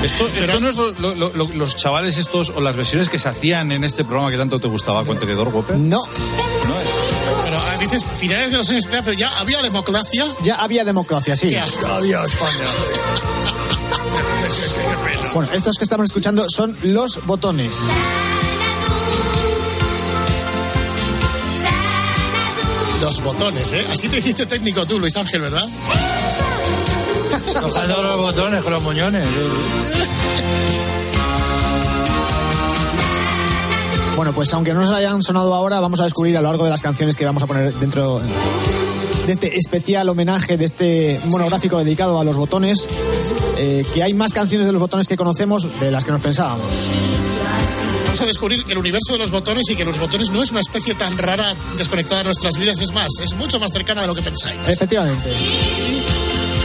Esto, 0.05 0.29
esto 0.29 0.61
no 0.61 0.69
es 0.71 0.77
lo- 0.77 0.93
lo- 1.17 1.33
lo- 1.35 1.49
los 1.53 1.75
chavales 1.75 2.17
estos 2.17 2.51
o 2.51 2.61
las 2.61 2.77
versiones 2.77 3.09
que 3.09 3.19
se 3.19 3.29
hacían 3.29 3.73
en 3.73 3.83
este 3.83 4.05
programa 4.05 4.31
que 4.31 4.37
tanto 4.37 4.61
te 4.61 4.69
gustaba, 4.69 5.05
Contenedor 5.05 5.49
Whopper. 5.49 5.79
No. 5.79 5.99
No 6.07 6.81
es. 6.81 6.91
Pero 7.43 7.59
ah, 7.59 7.77
dices 7.81 8.05
finales 8.05 8.53
de 8.53 8.59
los 8.59 8.69
años 8.71 8.85
70, 8.85 9.05
pero 9.05 9.19
ya 9.19 9.37
había 9.37 9.61
democracia. 9.63 10.27
Ya 10.45 10.55
había 10.63 10.85
democracia, 10.85 11.35
sí. 11.35 11.49
Qué 11.49 11.59
asco. 11.59 11.81
España. 11.99 12.21
Bueno, 15.33 15.49
estos 15.53 15.77
que 15.79 15.85
estamos 15.85 16.07
escuchando 16.07 16.47
son 16.49 16.77
los 16.83 17.25
botones. 17.25 17.71
Los 23.01 23.23
botones, 23.23 23.73
¿eh? 23.73 23.87
Así 23.93 24.09
te 24.09 24.19
hiciste 24.19 24.47
técnico 24.47 24.85
tú, 24.87 24.99
Luis 24.99 25.17
Ángel, 25.17 25.43
¿verdad? 25.43 25.69
Tocando 27.63 28.03
los 28.03 28.17
botones 28.17 28.63
con 28.63 28.73
los 28.73 28.83
moñones. 28.83 29.25
Bueno, 34.17 34.33
pues 34.33 34.53
aunque 34.53 34.75
no 34.75 34.81
nos 34.81 34.91
hayan 34.91 35.23
sonado 35.23 35.55
ahora, 35.55 35.79
vamos 35.79 36.01
a 36.01 36.05
descubrir 36.05 36.37
a 36.37 36.43
lo 36.43 36.49
largo 36.49 36.65
de 36.65 36.71
las 36.71 36.83
canciones 36.83 37.15
que 37.15 37.25
vamos 37.25 37.43
a 37.43 37.47
poner 37.47 37.73
dentro 37.75 38.21
de 39.27 39.33
este 39.33 39.57
especial 39.57 40.09
homenaje, 40.09 40.57
de 40.57 40.65
este 40.65 41.21
monográfico 41.27 41.79
dedicado 41.79 42.19
a 42.19 42.25
los 42.25 42.37
botones, 42.37 42.89
eh, 43.63 43.85
que 43.93 44.03
hay 44.03 44.15
más 44.15 44.33
canciones 44.33 44.67
de 44.67 44.73
los 44.73 44.81
botones 44.81 45.07
que 45.07 45.19
conocemos 45.19 45.69
de 45.81 45.91
las 45.91 46.03
que 46.03 46.13
nos 46.13 46.23
pensábamos. 46.23 46.65
Vamos 48.05 48.21
a 48.23 48.25
descubrir 48.25 48.65
el 48.67 48.79
universo 48.79 49.13
de 49.13 49.19
los 49.19 49.31
botones 49.31 49.65
y 49.69 49.77
que 49.77 49.85
los 49.85 49.99
botones 49.99 50.31
no 50.31 50.43
es 50.43 50.51
una 50.51 50.61
especie 50.61 50.95
tan 50.95 51.19
rara 51.19 51.55
desconectada 51.77 52.23
de 52.23 52.25
nuestras 52.25 52.57
vidas, 52.57 52.81
es 52.81 52.95
más, 52.95 53.09
es 53.23 53.35
mucho 53.35 53.61
más 53.61 53.71
cercana 53.71 54.01
de 54.01 54.07
lo 54.07 54.15
que 54.15 54.23
pensáis. 54.23 54.61
Efectivamente. 54.67 55.31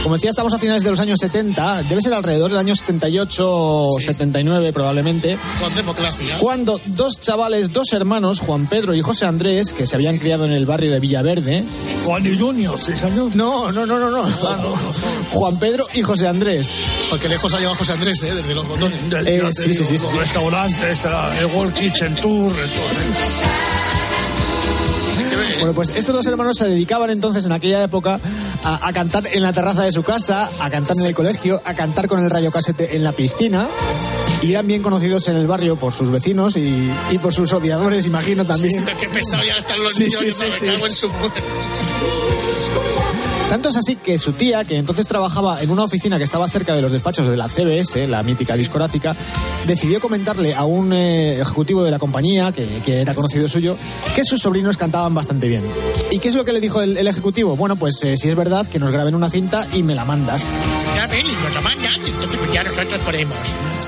Como 0.06 0.14
decía, 0.14 0.30
estamos 0.30 0.54
a 0.54 0.58
finales 0.60 0.84
de 0.84 0.90
los 0.90 1.00
años 1.00 1.18
70, 1.20 1.82
debe 1.82 2.00
ser 2.00 2.14
alrededor 2.14 2.48
del 2.48 2.60
año 2.60 2.76
78 2.76 3.42
o 3.44 3.98
79 3.98 4.72
probablemente, 4.72 5.36
Con 5.58 5.74
democracia. 5.74 6.38
cuando 6.38 6.80
dos 6.84 7.20
chavales, 7.20 7.72
dos 7.72 7.92
hermanos, 7.92 8.38
Juan 8.38 8.68
Pedro 8.68 8.94
y 8.94 9.02
José 9.02 9.24
Andrés, 9.24 9.72
que 9.72 9.84
se 9.84 9.96
habían 9.96 10.18
criado 10.18 10.44
en 10.44 10.52
el 10.52 10.64
barrio 10.64 10.92
de 10.92 11.00
Villaverde. 11.00 11.64
Juan 12.04 12.24
y 12.24 12.38
Junior, 12.38 12.78
seis 12.78 13.02
años. 13.02 13.34
No, 13.34 13.72
no, 13.72 13.84
no, 13.84 13.98
no, 13.98 14.08
no. 14.08 14.22
Juan 15.32 15.58
Pedro 15.58 15.84
y 15.92 16.02
José 16.02 16.28
Andrés. 16.28 16.70
Joder, 17.08 17.22
qué 17.22 17.28
lejos 17.28 17.52
ha 17.52 17.58
llevado 17.58 17.76
José 17.76 17.94
Andrés, 17.94 18.22
¿eh? 18.22 18.32
Desde 18.32 18.54
los 18.54 18.68
botones. 18.68 18.96
Eh, 19.26 19.42
sí, 19.50 19.74
sí, 19.74 19.74
sí, 19.74 19.84
sí, 19.86 19.98
los 19.98 20.12
sí. 20.12 20.18
restaurantes, 20.18 21.00
el 21.40 21.46
World 21.46 21.74
Kitchen 21.74 22.14
Tour, 22.14 22.52
el 22.52 22.70
tour. 22.70 23.85
Bueno, 25.58 25.72
pues 25.74 25.90
estos 25.90 26.14
dos 26.14 26.26
hermanos 26.26 26.56
se 26.58 26.66
dedicaban 26.66 27.10
entonces 27.10 27.44
en 27.46 27.52
aquella 27.52 27.82
época 27.82 28.20
a, 28.62 28.86
a 28.86 28.92
cantar 28.92 29.26
en 29.32 29.42
la 29.42 29.52
terraza 29.52 29.82
de 29.84 29.92
su 29.92 30.02
casa, 30.02 30.48
a 30.60 30.70
cantar 30.70 30.96
en 30.98 31.06
el 31.06 31.14
colegio, 31.14 31.60
a 31.64 31.74
cantar 31.74 32.08
con 32.08 32.22
el 32.22 32.30
radiocasete 32.30 32.96
en 32.96 33.02
la 33.04 33.12
piscina. 33.12 33.68
Y 34.42 34.52
eran 34.52 34.66
bien 34.66 34.82
conocidos 34.82 35.28
en 35.28 35.36
el 35.36 35.46
barrio 35.46 35.76
por 35.76 35.92
sus 35.94 36.10
vecinos 36.10 36.56
y, 36.56 36.90
y 37.10 37.18
por 37.18 37.32
sus 37.32 37.52
odiadores, 37.52 38.06
imagino 38.06 38.44
también. 38.44 38.84
Qué 39.00 39.08
pesado 39.08 39.42
ya 39.44 39.54
están 39.56 39.82
los 39.82 39.92
Sí, 39.94 40.04
niños, 40.04 40.38
me 40.60 40.72
cago 40.72 40.86
en 40.86 40.92
su 40.92 41.08
muerte. 41.08 41.42
Tanto 43.48 43.68
es 43.68 43.76
así 43.76 43.94
que 43.96 44.18
su 44.18 44.32
tía, 44.32 44.64
que 44.64 44.76
entonces 44.76 45.06
trabajaba 45.06 45.62
en 45.62 45.70
una 45.70 45.84
oficina 45.84 46.18
que 46.18 46.24
estaba 46.24 46.48
cerca 46.48 46.74
de 46.74 46.82
los 46.82 46.90
despachos 46.90 47.28
de 47.28 47.36
la 47.36 47.48
CBS, 47.48 48.08
la 48.08 48.22
mítica 48.24 48.56
discográfica, 48.56 49.14
decidió 49.66 50.00
comentarle 50.00 50.52
a 50.52 50.64
un 50.64 50.92
eh, 50.92 51.40
ejecutivo 51.40 51.84
de 51.84 51.92
la 51.92 52.00
compañía, 52.00 52.50
que, 52.50 52.66
que 52.84 53.00
era 53.00 53.14
conocido 53.14 53.46
suyo, 53.48 53.76
que 54.16 54.24
sus 54.24 54.40
sobrinos 54.40 54.76
cantaban 54.76 55.14
bastante 55.14 55.46
bien. 55.46 55.62
¿Y 56.10 56.18
qué 56.18 56.28
es 56.28 56.34
lo 56.34 56.44
que 56.44 56.52
le 56.52 56.60
dijo 56.60 56.82
el, 56.82 56.96
el 56.96 57.06
ejecutivo? 57.06 57.56
Bueno, 57.56 57.76
pues 57.76 58.02
eh, 58.02 58.16
si 58.16 58.28
es 58.28 58.34
verdad, 58.34 58.66
que 58.66 58.80
nos 58.80 58.90
graben 58.90 59.14
una 59.14 59.30
cinta 59.30 59.66
y 59.72 59.84
me 59.84 59.94
la 59.94 60.04
mandas. 60.04 60.42
Ya 60.96 61.06
ven, 61.06 61.24
y 61.24 61.44
nos 61.44 61.54
lo 61.54 61.62
mandan, 61.62 61.94
entonces 62.04 62.36
pues 62.38 62.52
ya 62.52 62.64
nosotros 62.64 63.00
ponemos. 63.02 63.38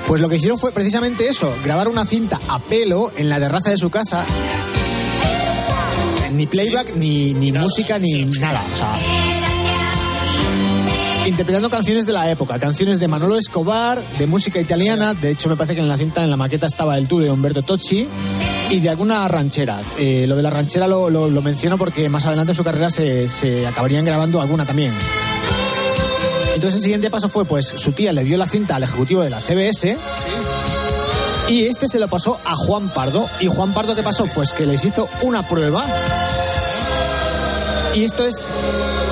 Pues 0.07 0.21
lo 0.21 0.29
que 0.29 0.37
hicieron 0.37 0.57
fue 0.57 0.71
precisamente 0.71 1.27
eso, 1.27 1.53
grabar 1.65 1.89
una 1.89 2.05
cinta 2.05 2.39
a 2.47 2.59
pelo 2.59 3.11
en 3.17 3.27
la 3.27 3.39
terraza 3.39 3.71
de 3.71 3.77
su 3.77 3.89
casa. 3.89 4.25
Ni 6.31 6.47
playback, 6.47 6.95
ni, 6.95 7.33
ni 7.33 7.51
música, 7.51 7.99
ni 7.99 8.23
nada. 8.25 8.63
O 8.73 8.77
sea, 8.77 9.38
interpretando 11.29 11.69
canciones 11.69 12.05
de 12.05 12.13
la 12.13 12.29
época, 12.29 12.59
canciones 12.59 12.99
de 12.99 13.07
Manolo 13.07 13.37
Escobar, 13.37 14.01
de 14.17 14.27
música 14.27 14.59
italiana. 14.59 15.13
De 15.13 15.31
hecho, 15.31 15.47
me 15.49 15.55
parece 15.55 15.75
que 15.75 15.81
en 15.81 15.87
la 15.87 15.97
cinta, 15.97 16.23
en 16.23 16.29
la 16.29 16.37
maqueta, 16.37 16.65
estaba 16.67 16.97
el 16.97 17.07
tú 17.07 17.19
de 17.19 17.31
Humberto 17.31 17.61
Tocci 17.61 18.07
y 18.69 18.79
de 18.79 18.89
alguna 18.89 19.27
ranchera. 19.27 19.81
Eh, 19.97 20.25
lo 20.27 20.35
de 20.35 20.43
la 20.43 20.49
ranchera 20.49 20.87
lo, 20.87 21.09
lo- 21.09 21.41
menciono 21.41 21.77
porque 21.77 22.09
más 22.09 22.25
adelante 22.25 22.51
en 22.51 22.55
su 22.57 22.63
carrera 22.63 22.89
se, 22.89 23.27
se 23.27 23.65
acabarían 23.65 24.03
grabando 24.03 24.41
alguna 24.41 24.65
también. 24.65 24.91
Entonces 26.55 26.79
el 26.79 26.83
siguiente 26.83 27.09
paso 27.09 27.29
fue, 27.29 27.45
pues 27.45 27.65
su 27.77 27.93
tía 27.93 28.11
le 28.11 28.23
dio 28.23 28.37
la 28.37 28.45
cinta 28.47 28.75
al 28.75 28.83
ejecutivo 28.83 29.21
de 29.23 29.29
la 29.29 29.39
CBS 29.39 29.95
Y 31.47 31.65
este 31.67 31.87
se 31.87 31.99
lo 31.99 32.07
pasó 32.09 32.37
a 32.43 32.55
Juan 32.55 32.89
Pardo. 32.89 33.25
¿Y 33.39 33.47
Juan 33.47 33.71
Pardo 33.73 33.95
qué 33.95 34.03
pasó? 34.03 34.25
Pues 34.35 34.51
que 34.53 34.65
les 34.65 34.83
hizo 34.83 35.07
una 35.21 35.41
prueba. 35.43 35.85
Y 37.95 38.03
esto 38.03 38.25
es 38.25 38.49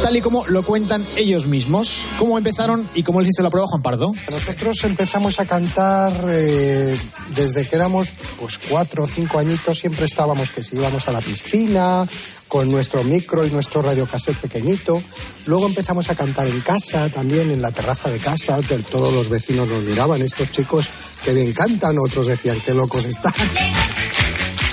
tal 0.01 0.15
y 0.15 0.21
como 0.21 0.45
lo 0.47 0.63
cuentan 0.63 1.03
ellos 1.15 1.47
mismos. 1.47 2.05
¿Cómo 2.19 2.37
empezaron 2.37 2.87
y 2.93 3.03
cómo 3.03 3.21
les 3.21 3.31
hizo 3.31 3.43
la 3.43 3.49
prueba 3.49 3.67
Juan 3.67 3.81
Pardo? 3.81 4.13
Nosotros 4.29 4.83
empezamos 4.83 5.39
a 5.39 5.45
cantar 5.45 6.13
eh, 6.29 6.97
desde 7.35 7.67
que 7.67 7.75
éramos 7.75 8.09
pues 8.39 8.57
cuatro 8.57 9.03
o 9.03 9.07
cinco 9.07 9.39
añitos, 9.39 9.79
siempre 9.79 10.05
estábamos 10.05 10.49
que 10.51 10.63
si 10.63 10.75
íbamos 10.75 11.07
a 11.07 11.11
la 11.11 11.21
piscina 11.21 12.07
con 12.47 12.71
nuestro 12.71 13.03
micro 13.03 13.45
y 13.45 13.49
nuestro 13.49 13.81
radiocassette 13.81 14.37
pequeñito. 14.37 15.01
Luego 15.45 15.65
empezamos 15.67 16.09
a 16.09 16.15
cantar 16.15 16.47
en 16.47 16.61
casa, 16.61 17.09
también 17.09 17.51
en 17.51 17.61
la 17.61 17.71
terraza 17.71 18.09
de 18.09 18.19
casa, 18.19 18.59
todos 18.89 19.13
los 19.13 19.27
vecinos 19.27 19.67
nos 19.67 19.83
miraban, 19.83 20.21
estos 20.21 20.51
chicos 20.51 20.87
que 21.23 21.33
bien 21.33 21.51
cantan, 21.53 21.97
otros 21.99 22.27
decían 22.27 22.61
qué 22.65 22.73
locos 22.73 23.05
están. 23.05 23.33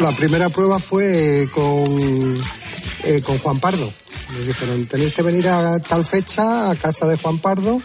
La 0.00 0.11
primera 0.11 0.49
prueba 0.49 0.80
fue 0.80 1.49
con, 1.52 2.40
eh, 3.04 3.23
con 3.23 3.38
Juan 3.38 3.61
Pardo. 3.61 3.92
Nos 4.32 4.46
dijeron, 4.46 4.87
tenéis 4.87 5.14
que 5.14 5.23
venir 5.23 5.49
a 5.49 5.78
tal 5.80 6.04
fecha 6.04 6.70
a 6.70 6.76
casa 6.76 7.06
de 7.06 7.16
Juan 7.16 7.38
Pardo, 7.38 7.80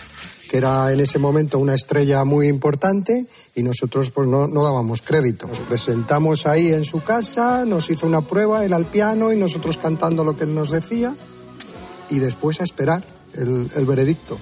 que 0.49 0.57
era 0.57 0.91
en 0.91 0.99
ese 0.99 1.19
momento 1.19 1.59
una 1.59 1.75
estrella 1.75 2.23
muy 2.23 2.47
importante, 2.47 3.25
y 3.55 3.63
nosotros 3.63 4.09
pues 4.11 4.27
no, 4.27 4.47
no 4.47 4.63
dábamos 4.63 5.01
crédito. 5.01 5.47
Nos 5.47 5.59
presentamos 5.59 6.45
ahí 6.47 6.73
en 6.73 6.85
su 6.85 7.03
casa, 7.03 7.65
nos 7.65 7.89
hizo 7.89 8.07
una 8.07 8.21
prueba, 8.21 8.65
él 8.65 8.73
al 8.73 8.85
piano 8.85 9.31
y 9.33 9.37
nosotros 9.37 9.77
cantando 9.77 10.23
lo 10.23 10.35
que 10.37 10.45
él 10.45 10.55
nos 10.55 10.71
decía, 10.71 11.15
y 12.09 12.19
después 12.19 12.61
a 12.61 12.63
esperar 12.63 13.03
el, 13.33 13.69
el 13.75 13.85
veredicto. 13.85 14.39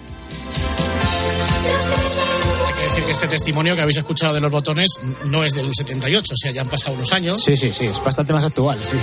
Hay 2.67 2.73
que 2.73 2.83
decir 2.83 3.03
que 3.03 3.11
este 3.11 3.27
testimonio 3.27 3.75
que 3.75 3.81
habéis 3.81 3.97
escuchado 3.97 4.33
de 4.33 4.41
los 4.41 4.51
botones 4.51 4.99
no 5.25 5.43
es 5.43 5.53
del 5.53 5.73
78, 5.73 6.33
o 6.33 6.37
sea, 6.37 6.51
ya 6.51 6.61
han 6.61 6.69
pasado 6.69 6.95
unos 6.95 7.11
años. 7.11 7.43
Sí, 7.43 7.57
sí, 7.57 7.71
sí, 7.71 7.85
es 7.85 8.03
bastante 8.03 8.31
más 8.31 8.45
actual, 8.45 8.77
sí. 8.81 8.97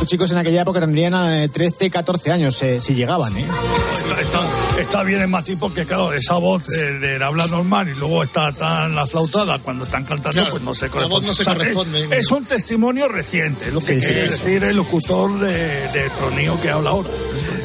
Estos 0.00 0.08
chicos 0.12 0.32
en 0.32 0.38
aquella 0.38 0.62
época 0.62 0.80
tendrían 0.80 1.12
eh, 1.34 1.48
13, 1.50 1.90
14 1.90 2.32
años, 2.32 2.62
eh, 2.62 2.80
si 2.80 2.94
llegaban, 2.94 3.36
¿eh? 3.36 3.44
Está, 3.92 4.18
está- 4.18 4.46
está 4.80 5.02
bien 5.02 5.20
en 5.20 5.28
Mati 5.30 5.56
porque, 5.56 5.84
claro, 5.84 6.14
esa 6.14 6.36
voz 6.36 6.62
eh, 6.72 6.86
de, 6.98 7.18
de 7.18 7.22
hablar 7.24 7.50
normal 7.50 7.86
y 7.86 7.92
luego 7.98 8.22
está 8.22 8.50
tan 8.52 8.94
la 8.94 9.06
flautada 9.06 9.58
cuando 9.58 9.84
están 9.84 10.04
cantando, 10.04 10.30
Claro, 10.40 10.50
pues 10.52 10.62
no 10.62 10.74
se 10.74 10.86
la 10.86 10.90
corresponde. 10.92 11.14
voz 11.20 11.22
no 11.28 11.34
se 11.34 11.42
O 11.42 11.44
sea, 11.44 11.54
corresponde. 11.54 12.04
Es, 12.04 12.24
es 12.24 12.30
un 12.30 12.44
testimonio 12.46 13.08
reciente, 13.08 13.70
lo 13.72 13.80
que 13.80 13.86
Sí, 13.86 14.00
sí, 14.00 14.06
quiere 14.06 14.22
sí. 14.22 14.28
decir 14.38 14.64
el 14.64 14.76
locutor 14.76 15.38
de, 15.38 15.52
de 15.88 16.10
Tronío 16.16 16.58
que 16.62 16.70
habla 16.70 16.90
ahora. 16.90 17.10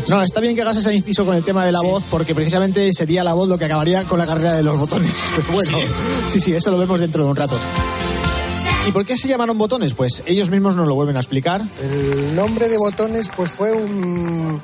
No, 0.09 0.21
está 0.21 0.41
bien 0.41 0.55
que 0.55 0.61
hagas 0.61 0.75
ese 0.75 0.93
inciso 0.93 1.25
con 1.25 1.35
el 1.37 1.43
tema 1.45 1.65
de 1.65 1.71
la 1.71 1.79
voz, 1.81 2.03
porque 2.11 2.35
precisamente 2.35 2.91
sería 2.91 3.23
la 3.23 3.33
voz 3.33 3.47
lo 3.47 3.57
que 3.57 3.63
acabaría 3.65 4.03
con 4.03 4.19
la 4.19 4.25
carrera 4.27 4.51
de 4.53 4.61
los 4.63 4.77
botones. 4.77 5.09
Pero 5.37 5.53
bueno, 5.53 5.77
sí, 6.25 6.41
sí, 6.41 6.53
eso 6.53 6.69
lo 6.69 6.77
vemos 6.77 6.99
dentro 6.99 7.23
de 7.23 7.29
un 7.29 7.35
rato. 7.37 7.57
¿Y 8.87 8.91
por 8.91 9.03
qué 9.05 9.17
se 9.17 9.27
llamaron 9.27 9.57
botones? 9.57 9.95
Pues 9.95 10.23
ellos 10.25 10.49
mismos 10.51 10.75
nos 10.75 10.87
lo 10.87 10.95
vuelven 10.95 11.17
a 11.17 11.19
explicar. 11.19 11.61
El 11.81 12.35
nombre 12.35 12.69
de 12.69 12.77
Botones 12.77 13.29
pues 13.35 13.49
fue 13.51 13.71
un, 13.71 14.61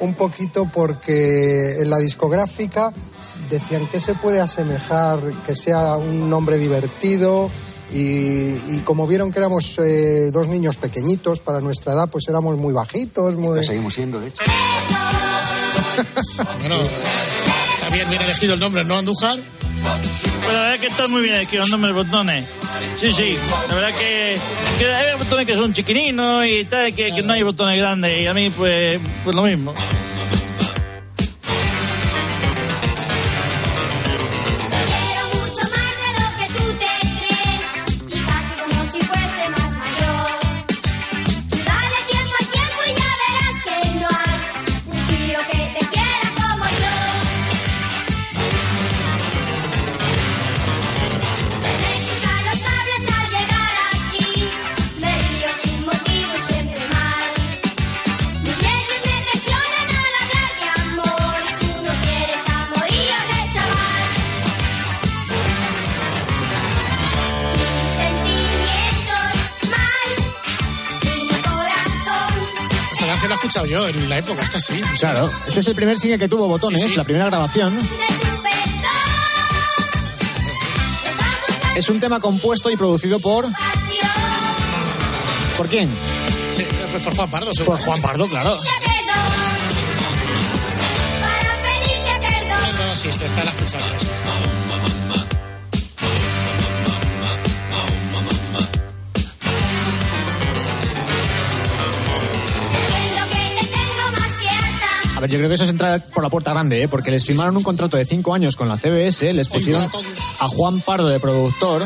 un 0.00 0.14
poquito 0.14 0.66
porque 0.72 1.80
en 1.80 1.90
la 1.90 1.98
discográfica 1.98 2.92
decían 3.50 3.86
que 3.88 4.00
se 4.00 4.14
puede 4.14 4.40
asemejar, 4.40 5.20
que 5.46 5.54
sea 5.54 5.96
un 5.96 6.30
nombre 6.30 6.56
divertido 6.56 7.50
y, 7.92 7.98
y 7.98 8.82
como 8.84 9.06
vieron 9.06 9.30
que 9.30 9.40
éramos 9.40 9.76
eh, 9.78 10.30
dos 10.32 10.48
niños 10.48 10.76
pequeñitos 10.76 11.40
para 11.40 11.60
nuestra 11.60 11.92
edad, 11.92 12.08
pues 12.08 12.28
éramos 12.28 12.56
muy 12.56 12.72
bajitos, 12.72 13.36
muy... 13.36 13.62
seguimos 13.64 13.92
siendo, 13.92 14.20
de 14.20 14.28
hecho. 14.28 14.42
Bueno, 16.60 16.76
está 17.74 17.90
bien, 17.92 18.08
bien 18.08 18.22
elegido 18.22 18.54
el 18.54 18.60
nombre, 18.60 18.84
¿no, 18.84 18.96
Andújar? 18.96 19.38
Pues 19.38 20.52
la 20.54 20.60
verdad 20.62 20.80
que 20.80 20.86
está 20.86 21.08
muy 21.08 21.22
bien 21.22 21.34
elegido 21.34 21.64
el 21.64 21.70
nombre 21.70 21.92
de 21.92 22.02
botones. 22.02 22.46
Sí, 22.98 23.12
sí. 23.12 23.38
La 23.68 23.74
verdad 23.74 23.98
que, 23.98 24.38
hay 24.84 25.18
botones 25.18 25.46
que 25.46 25.54
son 25.54 25.72
chiquininos 25.72 26.46
y 26.46 26.64
tal, 26.64 26.92
que, 26.94 27.22
no 27.22 27.32
hay 27.32 27.42
botones 27.42 27.78
grandes. 27.78 28.22
Y 28.22 28.26
a 28.26 28.34
mí, 28.34 28.50
pues, 28.50 29.00
pues 29.24 29.34
lo 29.34 29.42
mismo. 29.42 29.74
Yo 73.70 73.88
en 73.88 74.08
la 74.08 74.18
época, 74.18 74.42
esta 74.42 74.58
sí. 74.60 74.80
Claro, 74.98 75.30
este 75.46 75.60
es 75.60 75.68
el 75.68 75.74
primer 75.74 75.96
single 75.98 76.18
que 76.18 76.28
tuvo 76.28 76.48
botones, 76.48 76.82
Sí, 76.82 76.88
sí. 76.90 76.96
la 76.96 77.04
primera 77.04 77.26
grabación. 77.26 77.78
Es 81.76 81.88
un 81.88 82.00
tema 82.00 82.18
compuesto 82.20 82.68
y 82.70 82.76
producido 82.76 83.20
por. 83.20 83.46
¿Por 85.56 85.68
quién? 85.68 85.88
Sí, 86.54 86.66
pues 86.90 87.04
por 87.04 87.14
Juan 87.14 87.30
Pardo, 87.30 87.54
seguro. 87.54 87.76
Por 87.78 87.86
Juan 87.86 88.02
Pardo, 88.02 88.28
claro. 88.28 88.56
No, 92.78 92.86
no, 92.86 92.96
sí, 92.96 93.08
la 93.08 93.26
he 93.26 94.69
A 105.20 105.24
ver, 105.24 105.32
yo 105.32 105.36
creo 105.36 105.50
que 105.50 105.56
eso 105.56 105.64
es 105.64 105.70
entrar 105.70 106.02
por 106.14 106.22
la 106.22 106.30
puerta 106.30 106.52
grande, 106.52 106.82
¿eh? 106.82 106.88
porque 106.88 107.10
les 107.10 107.26
firmaron 107.26 107.54
un 107.54 107.62
contrato 107.62 107.98
de 107.98 108.06
cinco 108.06 108.32
años 108.32 108.56
con 108.56 108.70
la 108.70 108.78
CBS, 108.78 109.34
les 109.34 109.50
pusieron 109.50 109.82
a 109.82 110.48
Juan 110.48 110.80
Pardo 110.80 111.10
de 111.10 111.20
productor, 111.20 111.82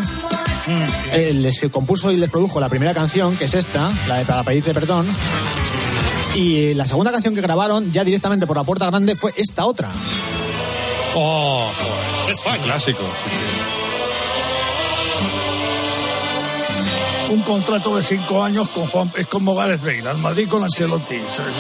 eh, 1.13 1.33
les 1.35 1.67
compuso 1.73 2.13
y 2.13 2.17
les 2.17 2.31
produjo 2.31 2.61
la 2.61 2.69
primera 2.69 2.95
canción, 2.95 3.37
que 3.37 3.47
es 3.47 3.55
esta, 3.55 3.93
la 4.07 4.19
de 4.19 4.25
Para 4.25 4.45
pedirte 4.45 4.73
perdón, 4.73 5.05
y 6.37 6.75
la 6.75 6.87
segunda 6.87 7.11
canción 7.11 7.35
que 7.35 7.41
grabaron 7.41 7.91
ya 7.91 8.05
directamente 8.05 8.47
por 8.47 8.57
la 8.57 8.63
puerta 8.63 8.87
grande 8.87 9.17
fue 9.17 9.35
esta 9.37 9.67
otra. 9.67 9.91
Oh, 11.17 11.69
es 12.29 12.39
España. 12.39 12.63
Clásico, 12.63 13.03
sí, 13.03 13.31
sí. 13.31 13.37
Un 17.33 17.43
contrato 17.43 17.97
de 17.97 18.05
cinco 18.05 18.45
años 18.45 18.69
con 18.69 18.87
Juan, 18.87 19.11
es 19.17 19.27
como 19.27 19.57
Gareth 19.57 19.83
Bale, 19.83 20.09
al 20.09 20.19
Madrid 20.19 20.47
con 20.49 20.63
Ancelotti. 20.63 21.19
¿sabes? 21.37 21.57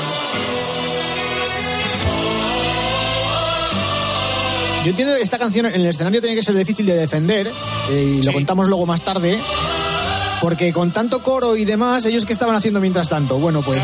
Yo 4.84 4.90
entiendo 4.90 5.14
que 5.16 5.22
esta 5.22 5.38
canción 5.38 5.64
en 5.66 5.74
el 5.80 5.86
escenario 5.86 6.20
tiene 6.20 6.36
que 6.36 6.42
ser 6.42 6.54
difícil 6.54 6.84
de 6.86 6.94
defender, 6.94 7.50
eh, 7.90 8.18
y 8.20 8.22
lo 8.22 8.32
contamos 8.34 8.68
luego 8.68 8.84
más 8.84 9.00
tarde, 9.02 9.38
porque 10.42 10.72
con 10.74 10.90
tanto 10.90 11.22
coro 11.22 11.56
y 11.56 11.64
demás, 11.64 12.04
ellos 12.04 12.26
qué 12.26 12.34
estaban 12.34 12.54
haciendo 12.54 12.80
mientras 12.80 13.08
tanto. 13.08 13.38
Bueno, 13.38 13.62
pues. 13.62 13.82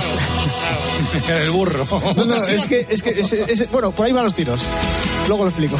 El 1.29 1.51
burro. 1.51 1.87
No, 2.17 2.25
no, 2.27 2.37
es 2.45 2.67
que, 2.67 2.87
es 2.91 3.03
que 3.03 3.11
es- 3.11 3.33
es- 3.33 3.71
bueno, 3.71 3.93
por 3.93 4.05
ahí 4.07 4.13
van 4.13 4.25
los 4.25 4.35
tiros. 4.35 4.61
Luego 5.27 5.45
lo 5.45 5.49
explico. 5.51 5.79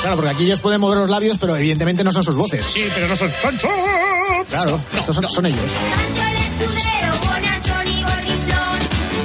Claro, 0.00 0.16
porque 0.16 0.30
aquí 0.30 0.44
ellos 0.44 0.60
pueden 0.60 0.80
mover 0.80 0.98
los 0.98 1.08
labios, 1.08 1.38
pero 1.38 1.56
evidentemente 1.56 2.04
no 2.04 2.12
son 2.12 2.22
sus 2.22 2.36
voces. 2.36 2.66
Sí, 2.66 2.84
pero 2.94 3.08
no 3.08 3.16
son. 3.16 3.32
Claro, 4.50 4.78
estos 4.98 5.16
son, 5.16 5.30
son 5.30 5.46
ellos. 5.46 5.60
Escudero, 6.56 7.10
bonachón 7.26 7.86
y 7.88 8.02
gordinflón. 8.02 8.78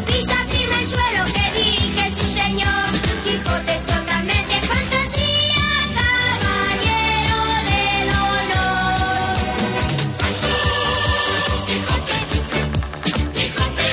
Pisa 0.08 0.36
firme 0.50 0.80
el 0.82 0.88
suelo 0.88 1.26
que 1.26 1.46
dirige 1.60 2.12
su 2.12 2.28
señor. 2.28 2.90
Quijote 3.24 3.76
es 3.76 3.84
totalmente 3.86 4.56
fantasía, 4.64 5.68
caballero 6.00 7.40
del 7.70 8.10
honor. 8.26 9.38
Sancho, 10.20 10.54
Quijote, 11.68 12.18
Quijote, 13.36 13.90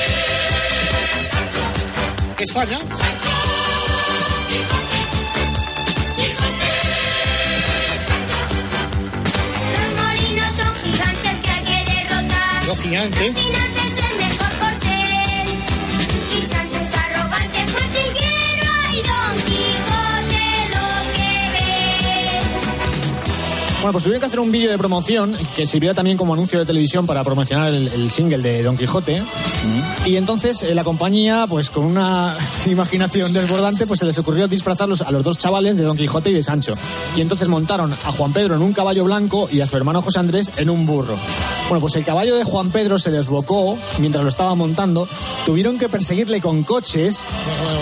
Sancho, 1.30 1.62
España. 2.38 2.78
Sancho, 2.88 3.25
más. 12.84 13.56
Bueno, 23.86 23.92
pues 23.92 24.02
tuvieron 24.02 24.20
que 24.20 24.26
hacer 24.26 24.40
un 24.40 24.50
vídeo 24.50 24.68
de 24.68 24.78
promoción 24.78 25.36
que 25.54 25.64
sirvió 25.64 25.94
también 25.94 26.16
como 26.16 26.34
anuncio 26.34 26.58
de 26.58 26.64
televisión 26.64 27.06
para 27.06 27.22
promocionar 27.22 27.72
el, 27.72 27.86
el 27.86 28.10
single 28.10 28.38
de 28.38 28.64
Don 28.64 28.76
Quijote. 28.76 29.20
Mm. 29.20 30.08
Y 30.08 30.16
entonces 30.16 30.60
eh, 30.64 30.74
la 30.74 30.82
compañía, 30.82 31.46
pues 31.48 31.70
con 31.70 31.84
una 31.84 32.36
imaginación 32.66 33.32
desbordante, 33.32 33.86
pues 33.86 34.00
se 34.00 34.06
les 34.06 34.18
ocurrió 34.18 34.48
disfrazarlos 34.48 35.02
a 35.02 35.12
los 35.12 35.22
dos 35.22 35.38
chavales 35.38 35.76
de 35.76 35.84
Don 35.84 35.96
Quijote 35.96 36.30
y 36.30 36.32
de 36.32 36.42
Sancho. 36.42 36.74
Y 37.16 37.20
entonces 37.20 37.46
montaron 37.46 37.92
a 37.92 38.10
Juan 38.10 38.32
Pedro 38.32 38.56
en 38.56 38.62
un 38.62 38.72
caballo 38.72 39.04
blanco 39.04 39.48
y 39.52 39.60
a 39.60 39.66
su 39.68 39.76
hermano 39.76 40.02
José 40.02 40.18
Andrés 40.18 40.50
en 40.56 40.68
un 40.68 40.84
burro. 40.84 41.16
Bueno, 41.68 41.80
pues 41.80 41.96
el 41.96 42.04
caballo 42.04 42.36
de 42.36 42.44
Juan 42.44 42.70
Pedro 42.70 42.98
se 42.98 43.10
desbocó 43.10 43.76
mientras 43.98 44.22
lo 44.22 44.28
estaba 44.28 44.54
montando. 44.54 45.08
Tuvieron 45.44 45.78
que 45.78 45.88
perseguirle 45.88 46.40
con 46.40 46.62
coches 46.62 47.26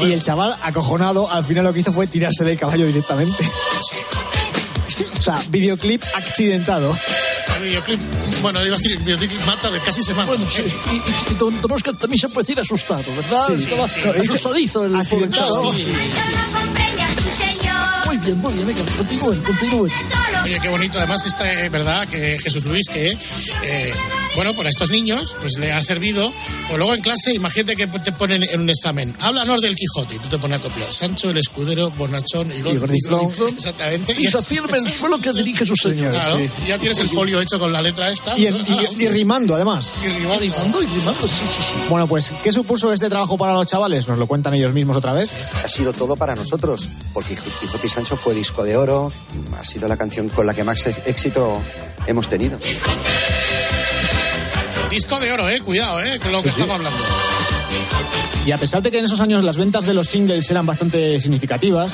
y 0.02 0.12
el 0.12 0.22
chaval, 0.22 0.56
acojonado, 0.62 1.30
al 1.30 1.44
final 1.44 1.64
lo 1.64 1.72
que 1.74 1.80
hizo 1.80 1.92
fue 1.92 2.06
tirarse 2.06 2.44
del 2.44 2.58
caballo 2.58 2.86
directamente. 2.86 3.48
O 5.18 5.20
sea, 5.20 5.42
videoclip 5.48 6.02
accidentado. 6.14 6.96
El 7.56 7.62
videoclip, 7.62 8.00
bueno, 8.42 8.64
iba 8.64 8.74
a 8.74 8.78
decir, 8.78 8.92
el 8.92 8.98
videoclip 8.98 9.46
mata, 9.46 9.70
de 9.70 9.80
casi 9.80 10.02
se 10.02 10.14
mata. 10.14 10.28
Bueno, 10.28 10.46
sí, 10.50 10.62
y, 10.90 11.32
y, 11.32 11.34
don, 11.34 11.54
Oscar 11.70 11.94
también 11.94 12.18
se 12.18 12.28
puede 12.28 12.44
decir 12.46 12.60
asustado, 12.60 13.04
¿verdad? 13.16 13.46
Sí, 13.48 13.52
Estaba 13.54 13.88
sí. 13.88 14.00
asustadizo 14.00 14.86
el 14.86 14.96
Accidentado. 14.96 15.72
Sí. 15.72 15.94
Muy 18.14 18.24
bien, 18.26 18.38
muy 18.40 18.52
bien, 18.54 18.66
venga, 18.66 18.82
continúen, 18.96 19.40
continúen. 19.42 19.92
Oye, 20.44 20.58
qué 20.60 20.68
bonito. 20.68 20.98
Además, 20.98 21.26
está 21.26 21.64
eh, 21.64 21.68
verdad 21.68 22.06
que 22.06 22.38
Jesús 22.38 22.64
Luis, 22.64 22.86
que, 22.88 23.08
eh, 23.62 23.92
bueno, 24.36 24.54
para 24.54 24.68
estos 24.68 24.90
niños, 24.90 25.36
pues 25.40 25.58
le 25.58 25.72
ha 25.72 25.80
servido. 25.82 26.32
O 26.72 26.76
luego 26.76 26.94
en 26.94 27.00
clase, 27.02 27.34
imagínate 27.34 27.74
que 27.74 27.86
te 27.88 28.12
ponen 28.12 28.44
en 28.44 28.60
un 28.60 28.70
examen. 28.70 29.16
Háblanos 29.20 29.62
del 29.62 29.74
Quijote. 29.74 30.14
Y 30.16 30.18
tú 30.20 30.28
te 30.28 30.38
pones 30.38 30.60
a 30.60 30.62
copiar. 30.62 30.92
Sancho, 30.92 31.30
el 31.30 31.38
escudero, 31.38 31.90
Bonachón 31.90 32.52
y 32.52 32.58
Y 32.58 32.62
Gordiflón. 32.62 33.26
Exactamente. 33.52 34.14
Y 34.16 34.28
se 34.28 34.38
afirma 34.38 34.76
en 34.76 34.86
el 34.86 34.92
suelo 34.92 35.18
que 35.18 35.32
dirige 35.32 35.66
su 35.66 35.74
señor. 35.74 36.12
Claro, 36.12 36.38
sí. 36.38 36.48
y 36.64 36.68
ya 36.68 36.78
tienes 36.78 36.98
el 36.98 37.08
folio 37.08 37.40
hecho 37.40 37.58
con 37.58 37.72
la 37.72 37.82
letra 37.82 38.10
esta. 38.12 38.38
Y, 38.38 38.46
en- 38.46 38.54
Ah, 38.54 38.64
y- 38.68 38.72
y 38.84 38.86
hombre. 38.86 39.08
rimando, 39.10 39.54
además. 39.56 39.94
Y 40.04 40.08
rimando. 40.08 40.38
Rimando 40.38 40.82
y 40.82 40.86
rimando, 40.86 41.26
sí, 41.28 41.42
sí, 41.50 41.60
sí. 41.62 41.74
Bueno, 41.88 42.06
pues, 42.06 42.32
¿qué 42.44 42.52
supuso 42.52 42.92
este 42.92 43.08
trabajo 43.08 43.36
para 43.36 43.54
los 43.54 43.66
chavales? 43.66 44.06
Nos 44.08 44.18
lo 44.18 44.26
cuentan 44.28 44.54
ellos 44.54 44.72
mismos 44.72 44.96
otra 44.96 45.12
vez. 45.12 45.32
ha 45.64 45.68
sido 45.68 45.92
todo 45.92 46.14
para 46.16 46.34
nosotros, 46.36 46.88
porque 47.12 47.34
Quijote 47.60 47.86
y 47.86 47.90
Sancho 47.90 48.03
fue 48.04 48.34
disco 48.34 48.62
de 48.62 48.76
oro, 48.76 49.12
ha 49.58 49.64
sido 49.64 49.88
la 49.88 49.96
canción 49.96 50.28
con 50.28 50.46
la 50.46 50.54
que 50.54 50.62
más 50.62 50.86
éxito 51.06 51.60
hemos 52.06 52.28
tenido. 52.28 52.58
Disco 54.90 55.18
de 55.18 55.32
oro, 55.32 55.48
eh. 55.48 55.60
Cuidado, 55.60 56.00
eh. 56.00 56.18
Con 56.22 56.32
lo 56.32 56.42
que 56.42 56.50
estamos 56.50 56.74
hablando. 56.74 56.98
Y 58.46 58.52
a 58.52 58.58
pesar 58.58 58.82
de 58.82 58.90
que 58.90 58.98
en 58.98 59.06
esos 59.06 59.20
años 59.20 59.42
las 59.42 59.56
ventas 59.56 59.86
de 59.86 59.94
los 59.94 60.08
singles 60.08 60.50
eran 60.50 60.66
bastante 60.66 61.18
significativas, 61.18 61.92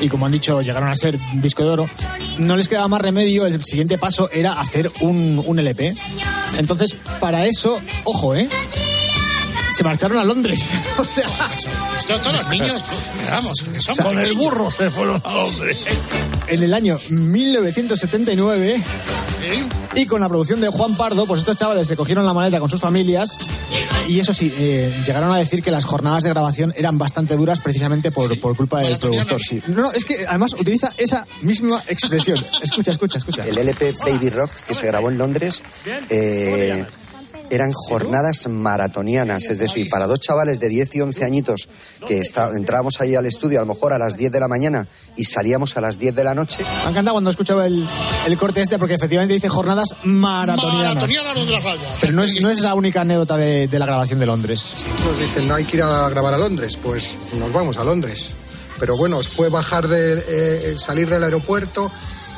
y 0.00 0.08
como 0.08 0.26
han 0.26 0.32
dicho, 0.32 0.60
llegaron 0.60 0.88
a 0.88 0.94
ser 0.94 1.18
disco 1.34 1.62
de 1.62 1.70
oro, 1.70 1.90
no 2.38 2.56
les 2.56 2.68
quedaba 2.68 2.88
más 2.88 3.00
remedio, 3.00 3.46
el 3.46 3.64
siguiente 3.64 3.96
paso 3.96 4.28
era 4.32 4.60
hacer 4.60 4.90
un, 5.00 5.42
un 5.46 5.58
LP. 5.58 5.94
Entonces, 6.58 6.96
para 7.20 7.46
eso, 7.46 7.80
ojo, 8.04 8.34
¿eh? 8.34 8.48
Se 9.70 9.84
marcharon 9.84 10.18
a 10.18 10.24
Londres. 10.24 10.70
o 10.98 11.04
sea, 11.04 11.24
todos 12.06 12.32
los 12.32 12.48
niños, 12.50 12.84
vamos, 13.30 13.64
que 13.72 13.80
son 13.80 13.96
Con 13.96 14.18
el 14.18 14.32
burro 14.34 14.70
se 14.70 14.90
fueron 14.90 15.20
a 15.24 15.32
Londres. 15.34 15.76
en 16.48 16.62
el 16.62 16.74
año 16.74 16.98
1979, 17.10 18.82
¿Sí? 19.40 19.68
y 20.00 20.06
con 20.06 20.20
la 20.20 20.28
producción 20.28 20.60
de 20.60 20.68
Juan 20.68 20.96
Pardo, 20.96 21.26
pues 21.26 21.40
estos 21.40 21.56
chavales 21.56 21.86
se 21.86 21.96
cogieron 21.96 22.24
la 22.24 22.32
maleta 22.32 22.60
con 22.60 22.70
sus 22.70 22.80
familias. 22.80 23.36
Y 24.08 24.20
eso 24.20 24.32
sí, 24.32 24.52
eh, 24.56 25.02
llegaron 25.04 25.30
a 25.32 25.36
decir 25.36 25.62
que 25.62 25.70
las 25.70 25.84
jornadas 25.84 26.24
de 26.24 26.30
grabación 26.30 26.72
eran 26.76 26.96
bastante 26.96 27.36
duras 27.36 27.60
precisamente 27.60 28.10
por, 28.10 28.40
por 28.40 28.56
culpa 28.56 28.80
del 28.80 28.98
productor. 28.98 29.40
Sí. 29.40 29.60
No, 29.66 29.82
no, 29.82 29.92
es 29.92 30.04
que 30.04 30.26
además 30.26 30.54
utiliza 30.54 30.92
esa 30.96 31.26
misma 31.42 31.78
expresión. 31.88 32.42
Escucha, 32.62 32.90
escucha, 32.90 33.18
escucha. 33.18 33.44
El 33.46 33.58
LP 33.58 33.94
Baby 34.04 34.30
Rock 34.30 34.50
que 34.66 34.74
se 34.74 34.86
grabó 34.86 35.10
en 35.10 35.18
Londres 35.18 35.62
eh, 36.08 36.86
eran 37.50 37.72
jornadas 37.72 38.46
maratonianas, 38.48 39.44
es 39.46 39.58
decir, 39.58 39.88
para 39.90 40.06
dos 40.06 40.20
chavales 40.20 40.60
de 40.60 40.68
10 40.68 40.94
y 40.96 41.00
11 41.00 41.24
añitos 41.24 41.68
que 42.06 42.18
está- 42.18 42.50
entrábamos 42.56 43.00
ahí 43.00 43.14
al 43.14 43.26
estudio 43.26 43.58
a 43.58 43.62
lo 43.62 43.72
mejor 43.74 43.92
a 43.92 43.98
las 43.98 44.16
10 44.16 44.30
de 44.32 44.40
la 44.40 44.48
mañana 44.48 44.86
y 45.16 45.24
salíamos 45.24 45.76
a 45.76 45.80
las 45.80 45.98
10 45.98 46.14
de 46.14 46.24
la 46.24 46.34
noche. 46.34 46.58
Me 46.62 46.68
ha 46.86 46.90
encantado 46.90 47.12
cuando 47.14 47.30
he 47.30 47.32
escuchado 47.32 47.64
el, 47.64 47.86
el 48.26 48.38
corte 48.38 48.60
este 48.60 48.78
porque 48.78 48.94
efectivamente 48.94 49.34
dice 49.34 49.48
jornadas 49.48 49.94
maratonianas. 50.04 50.94
Pero 52.00 52.12
no 52.12 52.22
es, 52.22 52.40
no 52.40 52.50
es 52.50 52.60
la 52.60 52.74
única 52.74 53.00
anécdota 53.00 53.36
de, 53.36 53.66
de 53.68 53.78
la 53.78 53.86
grabación 53.86 54.20
de 54.20 54.26
Londres. 54.26 54.74
Nos 55.06 55.18
dicen, 55.18 55.48
no 55.48 55.54
hay 55.54 55.64
que 55.64 55.78
ir 55.78 55.82
a 55.82 56.08
grabar 56.10 56.34
a 56.34 56.38
Londres. 56.38 56.78
Pues 56.82 57.16
nos 57.38 57.52
vamos 57.52 57.76
a 57.78 57.84
Londres. 57.84 58.28
Pero 58.78 58.96
bueno, 58.96 59.20
fue 59.22 59.48
bajar 59.48 59.88
de, 59.88 60.22
eh, 60.28 60.76
salir 60.78 61.08
del 61.08 61.24
aeropuerto 61.24 61.90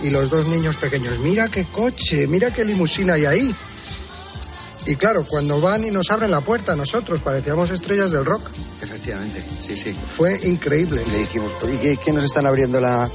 y 0.03 0.09
los 0.11 0.31
dos 0.31 0.47
niños 0.47 0.77
pequeños, 0.77 1.19
mira 1.19 1.49
qué 1.49 1.65
coche, 1.67 2.27
mira 2.27 2.51
qué 2.51 2.65
limusina 2.65 3.13
hay 3.15 3.27
ahí. 3.27 3.55
Y 4.91 4.97
claro, 4.97 5.25
cuando 5.25 5.61
van 5.61 5.85
y 5.85 5.93
nos 5.93 6.11
abren 6.11 6.33
la 6.33 6.41
puerta, 6.41 6.75
nosotros 6.75 7.21
parecíamos 7.21 7.71
estrellas 7.71 8.11
del 8.11 8.25
rock. 8.25 8.51
Efectivamente, 8.83 9.41
sí, 9.61 9.77
sí. 9.77 9.97
Fue 10.17 10.37
increíble. 10.49 11.01
Y 11.07 11.11
le 11.13 11.19
dijimos, 11.19 11.53
¿y 11.73 11.77
qué, 11.77 11.97
qué 11.97 12.13
nos 12.13 12.25
están 12.25 12.45
abriendo 12.45 12.81
la, 12.81 13.09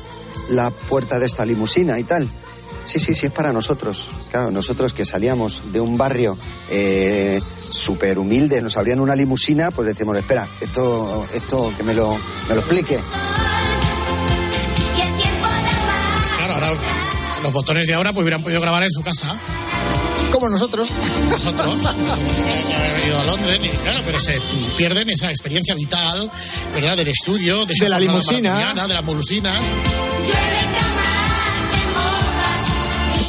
la 0.52 0.70
puerta 0.72 1.20
de 1.20 1.26
esta 1.26 1.44
limusina 1.44 2.00
y 2.00 2.06
tal? 2.06 2.30
Sí, 2.86 2.98
sí, 2.98 3.14
sí, 3.14 3.26
es 3.26 3.32
para 3.34 3.52
nosotros. 3.52 4.08
Claro, 4.32 4.52
nosotros 4.52 4.94
que 4.94 5.04
salíamos 5.04 5.74
de 5.74 5.82
un 5.82 5.98
barrio 5.98 6.38
eh, 6.70 7.42
súper 7.70 8.20
humilde, 8.20 8.62
nos 8.62 8.78
abrían 8.78 9.02
una 9.02 9.14
limusina, 9.14 9.70
pues 9.70 9.86
decimos, 9.86 10.16
espera, 10.16 10.48
esto, 10.62 11.28
esto 11.34 11.74
que 11.76 11.84
me 11.84 11.94
lo, 11.94 12.18
me 12.48 12.56
lo 12.56 12.62
explique. 12.62 12.98
Claro, 16.38 16.54
ahora 16.54 16.70
los 17.44 17.52
botones 17.52 17.86
de 17.86 17.94
ahora 17.96 18.14
pues 18.14 18.24
hubieran 18.24 18.42
podido 18.42 18.62
grabar 18.62 18.84
en 18.84 18.92
su 18.92 19.02
casa. 19.02 19.38
Como 20.36 20.50
nosotros. 20.50 20.90
Nosotros. 21.30 21.82
que 21.82 22.76
haber 22.76 23.08
ido 23.08 23.20
a 23.22 23.24
Londres, 23.24 23.72
claro, 23.82 24.02
pero 24.06 24.20
se 24.20 24.38
pierden 24.76 25.10
esa 25.10 25.30
experiencia 25.30 25.74
vital, 25.76 26.30
¿verdad? 26.74 26.98
Del 26.98 27.08
estudio, 27.08 27.66
de, 27.66 27.74
De 27.80 27.88
la 27.88 27.98
limusina. 27.98 28.74
de 28.86 28.94
las 28.94 29.04
molusinas. 29.06 29.62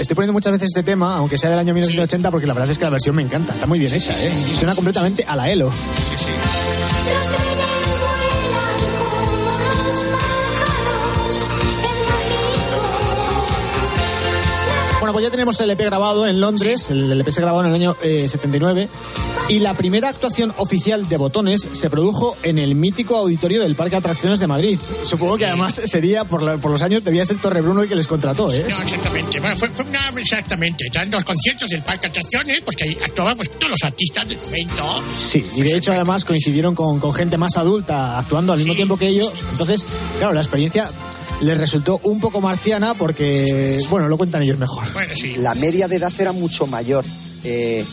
Estoy 0.00 0.16
poniendo 0.16 0.32
muchas 0.32 0.50
veces 0.50 0.66
este 0.74 0.82
tema, 0.82 1.16
aunque 1.16 1.38
sea 1.38 1.48
del 1.50 1.60
año 1.60 1.74
1980, 1.74 2.28
porque 2.32 2.48
la 2.48 2.54
verdad 2.54 2.70
es 2.70 2.76
que 2.76 2.84
la 2.84 2.90
versión 2.90 3.14
me 3.14 3.22
encanta. 3.22 3.52
Está 3.52 3.66
muy 3.66 3.78
bien 3.78 3.94
hecha, 3.94 4.12
¿eh? 4.24 4.36
Suena 4.58 4.74
completamente 4.74 5.24
a 5.28 5.36
la 5.36 5.48
Elo. 5.48 5.70
Sí, 5.70 6.14
sí. 6.16 6.26
Pues 15.16 15.24
ya 15.24 15.30
tenemos 15.30 15.58
el 15.60 15.70
EP 15.70 15.80
grabado 15.80 16.26
en 16.26 16.42
Londres, 16.42 16.90
el 16.90 17.10
LP 17.10 17.32
se 17.32 17.40
grabó 17.40 17.60
en 17.60 17.68
el 17.68 17.74
año 17.74 17.96
eh, 18.02 18.28
79, 18.28 18.86
y 19.48 19.60
la 19.60 19.72
primera 19.72 20.10
actuación 20.10 20.52
oficial 20.58 21.08
de 21.08 21.16
Botones 21.16 21.66
se 21.72 21.88
produjo 21.88 22.36
en 22.42 22.58
el 22.58 22.74
mítico 22.74 23.16
auditorio 23.16 23.62
del 23.62 23.74
Parque 23.76 23.92
de 23.92 23.96
Atracciones 23.96 24.40
de 24.40 24.46
Madrid. 24.46 24.78
Supongo 25.04 25.38
que 25.38 25.46
además 25.46 25.80
sería, 25.86 26.24
por, 26.24 26.42
la- 26.42 26.58
por 26.58 26.70
los 26.70 26.82
años, 26.82 27.02
debía 27.02 27.24
ser 27.24 27.38
Torrebruno 27.38 27.80
el 27.80 27.88
que 27.88 27.94
les 27.94 28.06
contrató, 28.06 28.52
¿eh? 28.52 28.66
No, 28.68 28.76
exactamente. 28.76 29.40
Bueno, 29.40 29.56
fue, 29.56 29.70
fue 29.70 29.86
una, 29.86 30.10
exactamente. 30.20 30.84
Eran 30.92 31.10
dos 31.10 31.24
conciertos 31.24 31.70
del 31.70 31.80
Parque 31.80 32.02
de 32.02 32.06
Atracciones, 32.08 32.60
pues 32.62 32.76
que 32.76 32.84
ahí 32.84 32.98
actuaban 33.02 33.38
pues, 33.38 33.48
todos 33.52 33.70
los 33.70 33.82
artistas 33.84 34.28
del 34.28 34.36
momento. 34.36 34.84
Sí, 35.16 35.42
y 35.56 35.62
de 35.62 35.76
hecho 35.78 35.92
además 35.92 36.26
coincidieron 36.26 36.74
con, 36.74 37.00
con 37.00 37.14
gente 37.14 37.38
más 37.38 37.56
adulta 37.56 38.18
actuando 38.18 38.52
al 38.52 38.58
mismo 38.58 38.74
tiempo 38.74 38.98
que 38.98 39.08
ellos. 39.08 39.32
Entonces, 39.52 39.86
claro, 40.18 40.34
la 40.34 40.40
experiencia 40.40 40.90
les 41.40 41.58
resultó 41.58 42.00
un 42.04 42.20
poco 42.20 42.40
marciana 42.40 42.94
porque, 42.94 43.78
bueno, 43.90 44.08
lo 44.08 44.16
cuentan 44.16 44.42
ellos 44.42 44.58
mejor. 44.58 44.84
Bueno, 44.92 45.14
sí. 45.14 45.36
La 45.36 45.54
media 45.54 45.88
de 45.88 45.96
edad 45.96 46.12
era 46.18 46.32
mucho 46.32 46.66
mayor 46.66 47.04
eh, 47.44 47.84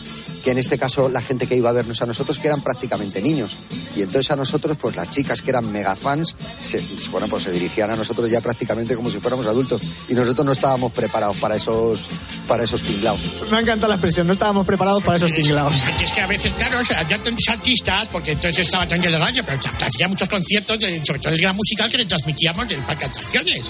que 0.44 0.50
en 0.50 0.58
este 0.58 0.78
caso 0.78 1.08
la 1.08 1.22
gente 1.22 1.46
que 1.46 1.56
iba 1.56 1.70
a 1.70 1.72
vernos 1.72 2.02
a 2.02 2.06
nosotros, 2.06 2.38
que 2.38 2.46
eran 2.48 2.60
prácticamente 2.60 3.22
niños. 3.22 3.56
Y 3.96 4.02
entonces 4.02 4.30
a 4.30 4.36
nosotros, 4.36 4.76
pues 4.80 4.94
las 4.94 5.10
chicas 5.10 5.40
que 5.42 5.50
eran 5.50 5.70
mega 5.72 5.96
fans, 5.96 6.36
se, 6.60 6.82
bueno, 7.10 7.26
pues 7.28 7.44
se 7.44 7.52
dirigían 7.52 7.90
a 7.90 7.96
nosotros 7.96 8.30
ya 8.30 8.40
prácticamente 8.40 8.94
como 8.94 9.10
si 9.10 9.18
fuéramos 9.20 9.46
adultos. 9.46 9.80
Y 10.08 10.14
nosotros 10.14 10.44
no 10.44 10.52
estábamos 10.52 10.92
preparados 10.92 11.36
para 11.38 11.56
esos, 11.56 12.08
para 12.46 12.64
esos 12.64 12.82
tinglaos. 12.82 13.20
Me 13.50 13.56
ha 13.56 13.60
encantado 13.60 13.88
la 13.88 13.94
expresión, 13.96 14.26
no 14.26 14.34
estábamos 14.34 14.66
preparados 14.66 15.02
para 15.02 15.16
esos 15.16 15.32
tinglaos. 15.32 15.74
Es 16.02 16.12
que 16.12 16.20
a 16.20 16.26
veces, 16.26 16.52
claro, 16.52 16.78
o 16.80 16.84
sea, 16.84 17.06
ya 17.08 17.16
tantos 17.22 17.44
artistas, 17.48 18.08
porque 18.12 18.32
entonces 18.32 18.66
estaba 18.66 18.86
también 18.86 19.12
de 19.12 19.18
radio, 19.18 19.42
pero 19.44 19.58
hacía 19.58 20.08
muchos 20.08 20.28
conciertos, 20.28 20.78
de- 20.78 21.02
sobre 21.04 21.20
todo 21.20 21.32
el 21.32 21.40
gran 21.40 21.56
musical 21.56 21.90
que 21.90 21.98
le 21.98 22.06
transmitíamos 22.06 22.68
del 22.68 22.80
Parque 22.80 23.04
de 23.06 23.10
Atracciones. 23.10 23.62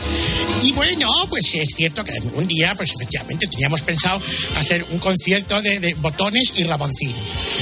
Y 0.62 0.72
bueno, 0.72 1.08
pues 1.28 1.54
es 1.54 1.68
cierto 1.76 2.02
que 2.02 2.12
un 2.34 2.46
día, 2.48 2.74
pues 2.74 2.90
efectivamente, 2.94 3.46
teníamos 3.46 3.82
pensado 3.82 4.20
hacer 4.56 4.84
un 4.90 4.98
concierto 4.98 5.60
de, 5.62 5.78
de 5.78 5.94
Botones 5.94 6.52
y 6.56 6.63
Ramoncín. 6.68 7.14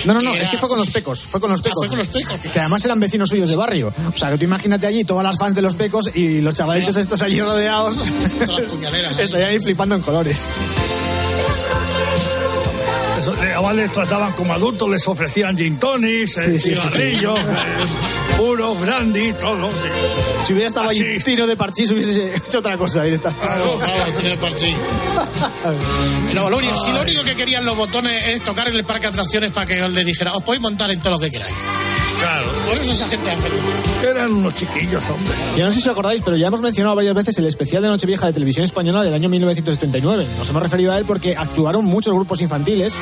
No, 0.07 0.15
no, 0.15 0.21
no, 0.21 0.35
es 0.35 0.51
que 0.51 0.59
fue 0.59 0.69
con 0.69 0.79
los 0.79 0.91
pecos, 0.91 1.21
fue 1.21 1.41
con 1.41 1.51
los 1.51 1.61
Ah, 1.61 1.65
pecos. 1.65 1.79
fue 1.79 1.89
con 1.89 1.99
los 1.99 2.09
pecos. 2.09 2.41
Que 2.41 2.61
además 2.61 2.85
eran 2.85 2.99
vecinos 3.01 3.29
suyos 3.29 3.49
de 3.49 3.57
barrio. 3.57 3.93
O 4.15 4.19
sea, 4.19 4.31
que 4.31 4.39
tú 4.39 4.45
imagínate 4.45 4.87
allí 4.87 5.05
todas 5.05 5.25
las 5.25 5.39
fans 5.39 5.55
de 5.55 5.63
los 5.63 5.75
pecos 5.75 6.11
y 6.15 6.41
los 6.41 6.55
chavalitos 6.55 6.97
estos 6.97 7.21
allí 7.23 7.41
rodeados. 7.41 7.97
Puñaleras. 8.71 9.19
Estarían 9.19 9.51
ahí 9.51 9.59
flipando 9.61 9.95
en 9.97 10.03
colores. 10.03 10.39
Les, 13.27 13.53
además 13.55 13.75
les 13.77 13.93
trataban 13.93 14.33
como 14.33 14.53
adultos, 14.55 14.89
les 14.91 15.07
ofrecían 15.07 15.57
gin 15.57 15.79
tonics, 15.79 16.37
eh, 16.39 16.45
Sí, 16.45 16.59
sí, 16.59 16.75
sí, 16.75 16.81
cigarrillos, 16.81 17.39
eh, 17.39 17.43
puros, 18.37 18.81
brandy, 18.81 19.33
todo. 19.35 19.71
sí. 19.71 19.89
Si 20.41 20.53
hubiera 20.53 20.69
estado 20.69 20.89
ahí 20.91 21.01
un 21.17 21.23
tiro 21.23 21.47
de 21.47 21.57
parchís, 21.57 21.91
hubiese 21.91 22.35
hecho 22.37 22.59
otra 22.59 22.77
cosa 22.77 23.05
directamente. 23.05 23.47
Claro, 23.47 23.79
claro, 23.79 24.13
tiene 24.15 24.37
parchís. 24.37 24.77
No, 26.35 26.51
lo 26.51 26.57
único, 26.59 26.79
si 26.85 26.93
lo 26.93 27.03
único 27.03 27.23
que 27.23 27.35
querían 27.35 27.65
los 27.65 27.77
botones 27.77 28.29
es 28.29 28.43
tocar 28.43 28.69
en 28.69 28.75
el 28.77 28.85
parque 28.85 29.03
de 29.03 29.09
atracciones 29.09 29.53
para 29.53 29.67
que 29.67 29.83
os 29.83 29.93
les 29.93 30.07
dijera, 30.07 30.35
os 30.35 30.43
podéis 30.43 30.63
montar 30.63 30.91
en 30.91 31.01
todo 31.01 31.13
lo 31.15 31.19
que 31.21 31.31
queráis. 31.31 31.55
Claro. 32.23 32.47
Por 32.69 32.79
eso 32.79 32.93
esa 32.93 33.09
gente 33.09 33.31
hace. 33.33 33.49
Eran 34.09 34.33
unos 34.33 34.55
chiquillos, 34.55 35.11
hombre. 35.11 35.35
Yo 35.57 35.65
no 35.65 35.73
sé 35.73 35.81
si 35.81 35.89
os 35.89 35.93
acordáis, 35.93 36.23
pero 36.25 36.37
ya 36.37 36.47
hemos 36.47 36.63
mencionado 36.63 36.95
varias 36.95 37.15
veces 37.15 37.37
el 37.39 37.47
especial 37.47 37.83
de 37.83 37.89
Nochevieja 37.89 38.29
de 38.29 38.33
Televisión 38.33 38.65
Española 38.65 39.03
del 39.03 39.13
año 39.13 39.29
1979. 39.29 40.25
Nos 40.39 40.49
hemos 40.49 40.63
referido 40.63 40.93
a 40.93 40.99
él 40.99 41.05
porque 41.05 41.35
actuaron 41.37 41.85
muchos 41.85 42.15
grupos 42.15 42.41
infantiles 42.41 42.95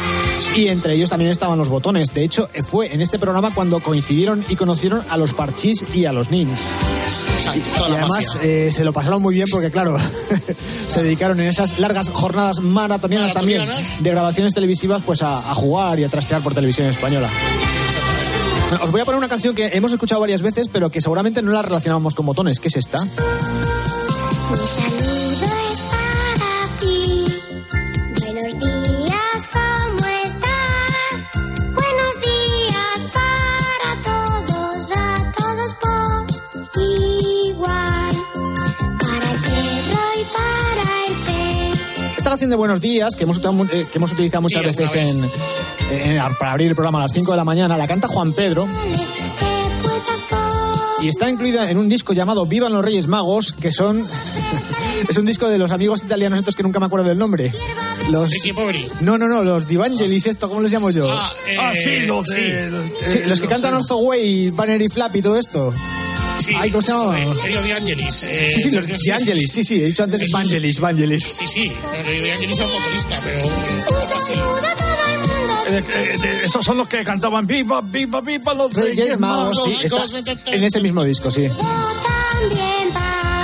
y 0.57 0.69
entre 0.69 0.95
ellos 0.95 1.11
también 1.11 1.31
estaban 1.31 1.59
los 1.59 1.69
botones. 1.69 2.15
De 2.15 2.25
hecho, 2.25 2.49
fue 2.63 2.95
en 2.95 3.03
este 3.03 3.19
programa 3.19 3.53
cuando 3.55 3.81
coincidieron 3.81 4.43
y 4.49 4.57
conocieron 4.57 5.03
a 5.11 5.19
los 5.19 5.35
Parchís 5.35 5.85
y 5.95 6.07
a 6.07 6.13
los 6.13 6.31
Nins. 6.31 6.71
toda 7.77 7.91
Y 7.91 7.93
además 7.93 8.39
eh, 8.43 8.71
se 8.73 8.85
lo 8.85 8.95
pasaron 8.95 9.21
muy 9.21 9.35
bien 9.35 9.49
porque, 9.51 9.71
claro, 9.71 9.97
se 10.89 11.03
dedicaron 11.03 11.39
en 11.41 11.47
esas 11.47 11.79
largas 11.79 12.09
jornadas 12.09 12.61
maratonianas 12.61 13.35
también 13.35 13.69
de 13.99 14.11
grabaciones 14.11 14.55
televisivas 14.55 15.03
pues 15.03 15.23
a, 15.23 15.39
a 15.39 15.55
jugar 15.55 16.01
y 16.01 16.05
a 16.05 16.09
trastear 16.09 16.41
por 16.41 16.55
televisión 16.55 16.89
española. 16.89 17.29
Os 18.83 18.91
voy 18.93 19.01
a 19.01 19.05
poner 19.05 19.19
una 19.19 19.29
canción 19.29 19.55
que 19.55 19.67
hemos 19.73 19.93
escuchado 19.93 20.21
varias 20.21 20.43
veces, 20.43 20.69
pero 20.69 20.91
que 20.91 21.01
seguramente 21.01 21.43
no 21.43 21.51
la 21.53 21.63
relacionamos 21.63 22.15
con 22.15 22.25
botones. 22.27 22.61
¿Qué 22.61 22.69
es 22.69 22.77
esta? 22.77 22.99
Mi 23.05 23.11
saludo 24.67 25.47
es 25.73 25.81
para 25.91 26.79
ti. 26.81 27.25
Buenos 28.21 28.61
días, 28.61 29.49
¿cómo 29.53 30.07
estás? 30.25 31.15
Buenos 31.75 32.15
días 32.23 33.01
para 33.13 34.01
todos, 34.03 34.93
a 34.93 35.33
todos 35.37 35.75
por 35.75 36.27
igual. 36.81 38.15
Para 39.01 39.27
el 39.33 39.39
perro 39.41 40.05
y 40.15 40.25
para 40.33 40.87
el 41.09 41.15
pez. 41.75 42.19
Esta 42.19 42.31
canción 42.31 42.51
de 42.51 42.57
Buenos 42.57 42.81
Días, 42.81 43.17
que 43.17 43.25
hemos, 43.25 43.39
utilizado- 43.39 43.65
eh, 43.73 43.87
que 43.91 43.99
hemos 43.99 44.13
utilizado 44.13 44.43
muchas 44.43 44.63
Sí, 44.63 44.69
veces 44.69 44.95
en, 44.95 45.31
en- 45.91 46.21
para 46.39 46.53
abrir 46.53 46.69
el 46.69 46.75
programa 46.75 46.99
a 46.99 47.03
las 47.03 47.13
5 47.13 47.31
de 47.33 47.37
la 47.37 47.45
mañana, 47.45 47.77
la 47.77 47.87
canta 47.87 48.09
Juan 48.09 48.33
Pedro. 48.33 48.67
Y 51.03 51.09
está 51.09 51.31
incluida 51.31 51.71
en 51.71 51.79
un 51.79 51.89
disco 51.89 52.13
llamado 52.13 52.45
Vivan 52.45 52.73
los 52.75 52.85
Reyes 52.85 53.07
Magos, 53.07 53.53
que 53.55 53.71
son. 53.71 54.05
es 55.09 55.17
un 55.17 55.25
disco 55.25 55.49
de 55.49 55.57
los 55.57 55.71
amigos 55.71 56.03
italianos 56.03 56.39
estos 56.39 56.55
que 56.55 56.63
nunca 56.63 56.79
me 56.79 56.87
acuerdo 56.87 57.09
del 57.09 57.17
nombre. 57.19 57.51
Los. 58.11 58.31
Ricky 58.31 58.53
Poveri. 58.53 58.87
No, 59.01 59.17
no, 59.17 59.27
no, 59.27 59.43
los 59.43 59.67
Divangelis, 59.67 60.27
esto, 60.27 60.49
¿cómo 60.49 60.61
les 60.61 60.73
llamo 60.73 60.91
yo? 60.91 61.11
Ah, 61.11 61.33
eh, 61.49 61.57
Ah, 61.59 61.73
sí, 61.75 62.01
los 62.01 62.27
sí. 62.27 62.41
los- 62.69 62.85
Sí, 63.03 63.19
eh, 63.19 63.25
los 63.27 63.41
que 63.41 63.47
cantan 63.47 63.73
los- 63.73 63.85
Orzo 63.91 63.99
Way, 64.05 64.51
Banner 64.51 64.83
y 64.83 64.89
Flap 64.91 65.17
y 65.17 65.23
todo 65.23 65.39
esto. 65.39 65.73
Sí, 66.45 66.53
Ay, 66.59 66.71
¿cómo 66.71 66.83
se 66.83 66.93
llama? 66.93 67.19
eh, 67.19 67.27
Rio 67.45 67.63
de 67.63 67.73
Angelis. 67.75 68.23
eh, 68.25 68.47
Sí, 68.47 68.63
sí, 68.63 68.71
los 68.71 68.87
de 68.87 69.13
Angelis, 69.13 69.53
sí, 69.53 69.65
sí, 69.65 69.83
he 69.83 69.87
dicho 69.87 70.03
antes. 70.05 70.31
Vangelis, 70.33 70.81
Vangelis. 70.81 71.33
Sí, 71.39 71.47
sí, 71.47 71.73
Rio 72.07 72.23
de 72.25 72.33
Angelis 72.33 72.59
es 72.61 72.67
un 72.67 72.73
motorista, 72.73 73.21
pero 73.23 73.39
eh, 73.41 73.51
es 74.05 74.11
así. 74.13 74.33
Eh, 75.71 75.85
eh, 75.95 76.19
de- 76.19 76.45
esos 76.47 76.65
son 76.65 76.77
los 76.79 76.89
que 76.89 77.03
cantaban 77.05 77.47
Viva, 77.47 77.81
viva, 77.81 78.21
viva 78.21 78.55
los 78.55 78.73
Reyes 78.73 78.97
Reyes 78.99 79.19
Magos, 79.19 79.57
Magos. 79.59 79.65
sí, 79.65 79.87
está 79.87 80.53
en 80.55 80.65
ese 80.65 80.81
mismo 80.81 81.05
disco, 81.05 81.31
sí. 81.31 81.47
También 81.49 82.89
va 82.95 83.43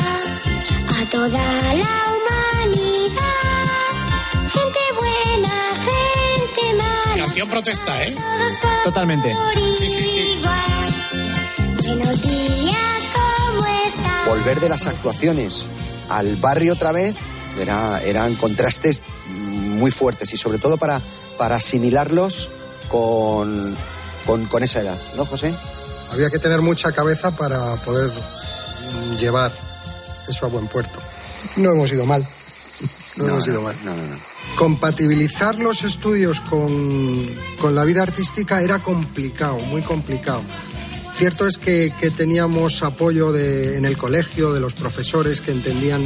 a 1.02 1.10
toda 1.10 1.28
la 1.28 1.94
humanidad. 2.12 3.22
Gente 4.52 4.78
buena, 4.96 5.54
gente 5.84 6.74
mala. 6.76 7.16
Canción 7.24 7.48
protesta, 7.48 8.02
¿eh? 8.02 8.14
Totalmente. 8.84 9.32
Sí, 9.78 9.88
sí, 9.90 10.08
sí. 10.08 10.42
Buenos 11.86 12.22
días, 12.22 13.08
¿cómo 13.14 13.66
estás? 13.86 14.26
Volver 14.28 14.60
de 14.60 14.68
las 14.68 14.86
actuaciones 14.86 15.66
al 16.08 16.36
barrio 16.36 16.72
otra 16.74 16.92
vez 16.92 17.14
era- 17.60 18.00
eran 18.02 18.34
contrastes 18.36 19.02
muy 19.76 19.90
fuertes 19.90 20.32
y 20.32 20.36
sobre 20.36 20.58
todo 20.58 20.76
para, 20.76 21.00
para 21.38 21.56
asimilarlos 21.56 22.48
con, 22.88 23.76
con, 24.26 24.44
con 24.46 24.62
esa 24.62 24.80
edad, 24.80 24.98
¿no, 25.16 25.24
José? 25.26 25.54
Había 26.12 26.30
que 26.30 26.38
tener 26.38 26.60
mucha 26.62 26.92
cabeza 26.92 27.30
para 27.36 27.74
poder 27.76 28.10
llevar 29.18 29.52
eso 30.28 30.46
a 30.46 30.48
buen 30.48 30.66
puerto. 30.68 30.98
No 31.56 31.70
hemos 31.72 31.92
ido 31.92 32.06
mal. 32.06 32.26
No, 33.16 33.26
hemos 33.28 33.46
ido 33.48 33.62
mal. 33.62 33.74
No, 33.84 33.96
no, 33.96 34.02
no. 34.02 34.16
Compatibilizar 34.56 35.58
los 35.58 35.82
estudios 35.84 36.40
con, 36.42 37.34
con 37.60 37.74
la 37.74 37.84
vida 37.84 38.02
artística 38.02 38.62
era 38.62 38.78
complicado, 38.82 39.58
muy 39.58 39.82
complicado. 39.82 40.42
Cierto 41.14 41.46
es 41.46 41.56
que, 41.58 41.92
que 41.98 42.10
teníamos 42.10 42.82
apoyo 42.82 43.32
de- 43.32 43.78
en 43.78 43.84
el 43.86 43.96
colegio 43.96 44.52
de 44.52 44.60
los 44.60 44.74
profesores 44.74 45.40
que 45.40 45.50
entendían 45.50 46.02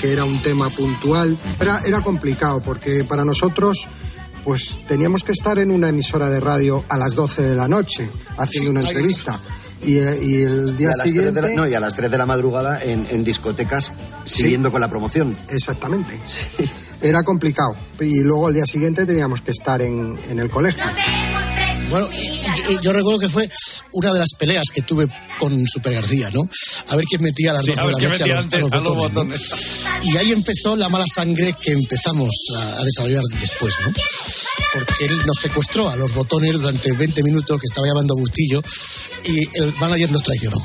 que 0.00 0.12
era 0.12 0.24
un 0.24 0.40
tema 0.42 0.68
puntual. 0.70 1.38
Era, 1.60 1.80
era 1.84 2.00
complicado 2.00 2.60
porque 2.60 3.04
para 3.04 3.24
nosotros 3.24 3.88
pues 4.44 4.78
teníamos 4.86 5.24
que 5.24 5.32
estar 5.32 5.58
en 5.58 5.72
una 5.72 5.88
emisora 5.88 6.30
de 6.30 6.38
radio 6.38 6.84
a 6.88 6.96
las 6.96 7.14
12 7.14 7.42
de 7.42 7.56
la 7.56 7.66
noche 7.66 8.08
haciendo 8.36 8.70
una 8.70 8.80
entrevista. 8.88 9.40
Y, 9.84 9.98
eh, 9.98 10.18
y 10.22 10.42
el 10.42 10.76
día 10.76 10.92
siguiente... 10.92 11.42
la, 11.42 11.50
no, 11.50 11.66
y 11.66 11.74
a 11.74 11.80
las 11.80 11.94
3 11.94 12.10
de 12.10 12.18
la 12.18 12.26
madrugada 12.26 12.82
en, 12.82 13.06
en 13.10 13.24
discotecas 13.24 13.92
siguiendo 14.24 14.70
con 14.70 14.80
la 14.80 14.88
promoción. 14.88 15.36
Exactamente. 15.48 16.20
Era 17.02 17.22
complicado. 17.24 17.76
Y 18.00 18.22
luego 18.22 18.48
el 18.48 18.54
día 18.54 18.66
siguiente 18.66 19.04
teníamos 19.04 19.42
que 19.42 19.50
estar 19.50 19.82
en, 19.82 20.18
en 20.28 20.38
el 20.38 20.48
colegio. 20.48 20.84
Bueno, 21.90 22.08
yo, 22.68 22.80
yo 22.80 22.92
recuerdo 22.92 23.18
que 23.20 23.28
fue 23.28 23.48
una 23.92 24.12
de 24.12 24.18
las 24.18 24.34
peleas 24.38 24.64
que 24.74 24.82
tuve 24.82 25.06
con 25.38 25.66
Super 25.66 25.94
García, 25.94 26.30
¿no? 26.32 26.42
A 26.88 26.96
ver 26.96 27.04
quién 27.08 27.22
metía 27.22 27.50
a 27.50 27.54
las 27.54 27.64
Sí, 27.64 27.72
12 27.72 27.80
a 27.80 27.86
de 27.86 27.92
la 27.92 28.08
noche 28.08 28.22
a 28.24 28.26
los, 28.26 28.38
antes 28.38 28.58
a 28.58 28.62
los 28.62 28.72
a 28.72 28.76
los 28.76 28.96
botones, 28.96 29.50
¿no? 29.50 30.10
Y 30.10 30.16
ahí 30.16 30.32
empezó 30.32 30.76
la 30.76 30.88
mala 30.88 31.04
sangre 31.12 31.54
que 31.60 31.72
empezamos 31.72 32.30
a, 32.56 32.80
a 32.80 32.84
desarrollar 32.84 33.22
después, 33.40 33.74
¿no? 33.84 33.92
Porque 34.72 35.06
él 35.06 35.16
nos 35.26 35.38
secuestró 35.38 35.88
a 35.88 35.96
los 35.96 36.12
botones 36.12 36.52
durante 36.54 36.92
20 36.92 37.22
minutos 37.22 37.60
que 37.60 37.66
estaba 37.66 37.86
llamando 37.86 38.14
Bustillo 38.16 38.62
y 39.24 39.58
el 39.58 39.72
manager 39.74 40.10
nos 40.10 40.22
traicionó. 40.22 40.56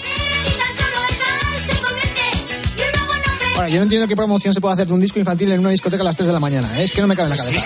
Ahora, 3.56 3.70
yo 3.70 3.78
no 3.78 3.84
entiendo 3.84 4.08
qué 4.08 4.16
promoción 4.16 4.54
se 4.54 4.62
puede 4.62 4.74
hacer 4.74 4.88
de 4.88 4.94
un 4.94 5.00
disco 5.00 5.20
infantil 5.20 5.52
en 5.52 5.60
una 5.60 5.70
discoteca 5.72 6.02
a 6.02 6.06
las 6.06 6.16
3 6.16 6.28
de 6.28 6.34
la 6.34 6.40
mañana. 6.40 6.80
¿eh? 6.80 6.84
Es 6.84 6.92
que 6.92 7.02
no 7.02 7.08
me 7.08 7.16
cabe 7.16 7.30
en 7.32 7.38
la 7.38 7.44
Sí, 7.44 7.54
cabeza. 7.54 7.66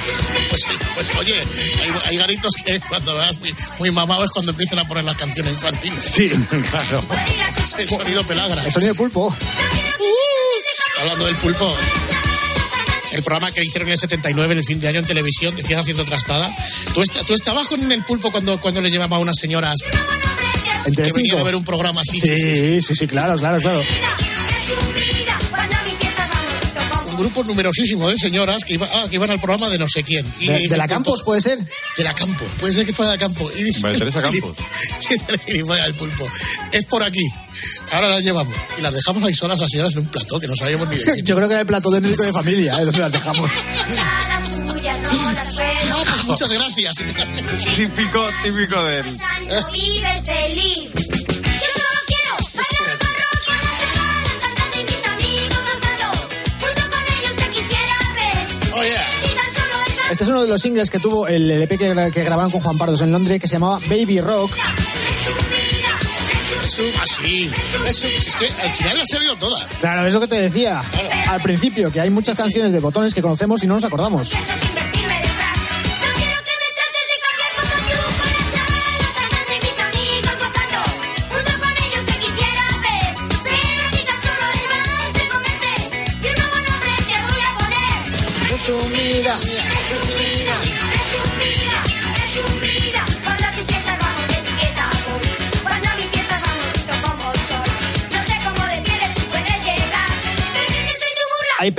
pues, 0.50 0.62
pues 0.95 1.12
oye, 1.19 1.34
hay, 1.82 1.89
hay 2.06 2.17
garitos 2.17 2.52
que 2.65 2.80
cuando 2.82 3.15
vas 3.15 3.39
muy, 3.39 3.54
muy 3.80 3.91
mamado 3.91 4.26
es 4.26 4.32
cuando 4.32 4.52
empiezan 4.52 4.80
a 4.80 4.86
poner 4.86 5.04
las 5.04 5.15
canciones 5.15 5.54
infantiles. 5.54 6.04
Sí, 6.04 6.30
claro. 6.69 7.04
El 7.78 7.88
sonido 7.89 8.24
pelagra. 8.26 8.63
El 8.65 8.71
sonido 8.71 8.93
de 8.93 8.98
pulpo. 8.98 9.34
Hablando 11.00 11.26
del 11.26 11.36
pulpo. 11.36 11.76
El 13.12 13.24
programa 13.24 13.52
que 13.52 13.63
hicieron 13.63 13.88
en 13.88 13.93
el 13.93 14.00
79, 14.00 14.52
en 14.54 14.58
el 14.58 14.65
fin 14.65 14.80
de 14.82 14.88
año 14.89 15.00
en 15.00 15.06
televisión, 15.06 15.56
decías 15.56 15.80
haciendo 15.82 16.04
trastada. 16.04 16.54
¿Tú, 16.93 17.02
est- 17.02 17.26
tú 17.26 17.34
estabas 17.34 17.67
con 17.67 17.89
el 17.89 18.04
pulpo 18.04 18.32
cuando, 18.32 18.60
cuando 18.60 18.82
le 18.82 18.89
llevaba 18.89 19.15
a 19.15 19.19
unas 19.19 19.38
señoras 19.39 19.76
que 20.86 21.12
venían 21.13 21.39
a 21.39 21.43
ver 21.43 21.56
un 21.56 21.63
programa 21.63 22.02
así? 22.02 22.19
Sí, 22.19 22.36
sí, 22.36 22.82
sí, 22.82 22.95
sí, 22.95 23.08
claro, 23.08 23.38
claro, 23.38 23.60
claro. 23.60 23.82
Un 27.15 27.21
grupo 27.21 27.43
numerosísimo 27.45 28.10
de 28.10 28.17
señoras 28.17 28.65
que, 28.65 28.73
iba- 28.73 28.89
ah, 28.91 29.06
que 29.10 29.15
iban 29.15 29.30
al 29.32 29.39
programa 29.39 29.69
de 29.69 29.78
no 29.78 29.88
sé 29.88 30.04
quién. 30.04 30.25
Y 30.39 30.47
De, 30.47 30.75
la 30.75 30.86
Campos 30.88 31.23
puede 31.23 31.39
ser. 31.39 31.58
De 31.97 32.04
la 32.04 32.13
Campos, 32.13 32.47
puede 32.60 32.73
ser 32.73 32.86
que 32.86 32.91
fuera 32.91 33.12
de 33.12 33.17
la 33.17 33.21
Campos. 33.25 33.54
Y 33.56 33.63
dice, 33.63 33.80
María 33.80 33.99
Teresa 33.99 34.21
Campos. 34.30 34.58
Dice 35.47 35.63
el 35.86 35.93
pulpo. 35.93 36.28
Es 36.73 36.86
por 36.86 37.01
aquí. 37.04 37.25
Ahora 37.93 38.10
las 38.10 38.23
llevamos. 38.23 38.54
Y 38.78 38.82
las 38.82 38.93
dejamos 38.93 39.23
ahí 39.23 39.34
solas 39.34 39.60
las 39.62 39.71
señoras 39.71 39.93
en 39.93 39.99
un 39.99 40.08
plató 40.08 40.39
que 40.41 40.47
no 40.47 40.56
sabíamos 40.58 40.89
ni 40.89 40.97
de 40.97 41.04
quién. 41.06 41.15
Yo 41.25 41.36
creo 41.38 41.47
que 41.47 41.54
era 41.54 41.62
el 41.62 41.67
plato 41.67 41.89
de 41.89 42.01
médico 42.01 42.23
de 42.23 42.34
familia, 42.34 42.73
¿eh? 42.82 42.86
donde 42.86 42.99
las 42.99 43.12
dejamos. 43.12 43.49
No, 45.89 45.97
pues 46.04 46.23
muchas 46.25 46.51
gracias. 46.51 46.95
Típico, 47.75 48.28
típico 48.43 48.84
de 48.84 48.99
él. 48.99 49.17
Este 60.15 60.23
es 60.23 60.30
uno 60.30 60.43
de 60.43 60.47
los 60.47 60.62
singles 60.62 60.89
que 60.89 60.97
tuvo 60.97 61.28
el 61.28 61.51
LP 61.51 61.78
que, 61.78 62.12
que 62.13 62.23
grabaron 62.23 62.49
con 62.49 62.62
Juan 62.62 62.78
Pardos 62.78 63.01
en 63.01 63.12
Londres 63.12 63.38
que 63.38 63.49
se 63.49 63.56
llamaba 63.56 63.80
Baby 63.89 64.21
Rock. 64.21 64.49
Eso, 66.63 66.84
así. 67.01 67.51
Eso, 67.86 68.08
es 68.08 68.36
que 68.38 68.47
al 68.47 68.69
final 68.69 68.97
las 68.97 69.12
he 69.12 69.17
oído 69.17 69.36
todas. 69.36 69.65
Claro, 69.82 70.08
es 70.08 70.13
lo 70.13 70.21
que 70.21 70.28
te 70.28 70.39
decía 70.39 70.82
al 71.28 71.41
principio, 71.41 71.91
que 71.91 71.99
hay 71.99 72.12
muchas 72.12 72.38
canciones 72.38 72.71
de 72.71 72.80
botones 72.80 73.13
que 73.13 73.21
conocemos 73.21 73.62
y 73.63 73.67
no 73.67 73.73
nos 73.73 73.84
acordamos. 73.84 74.32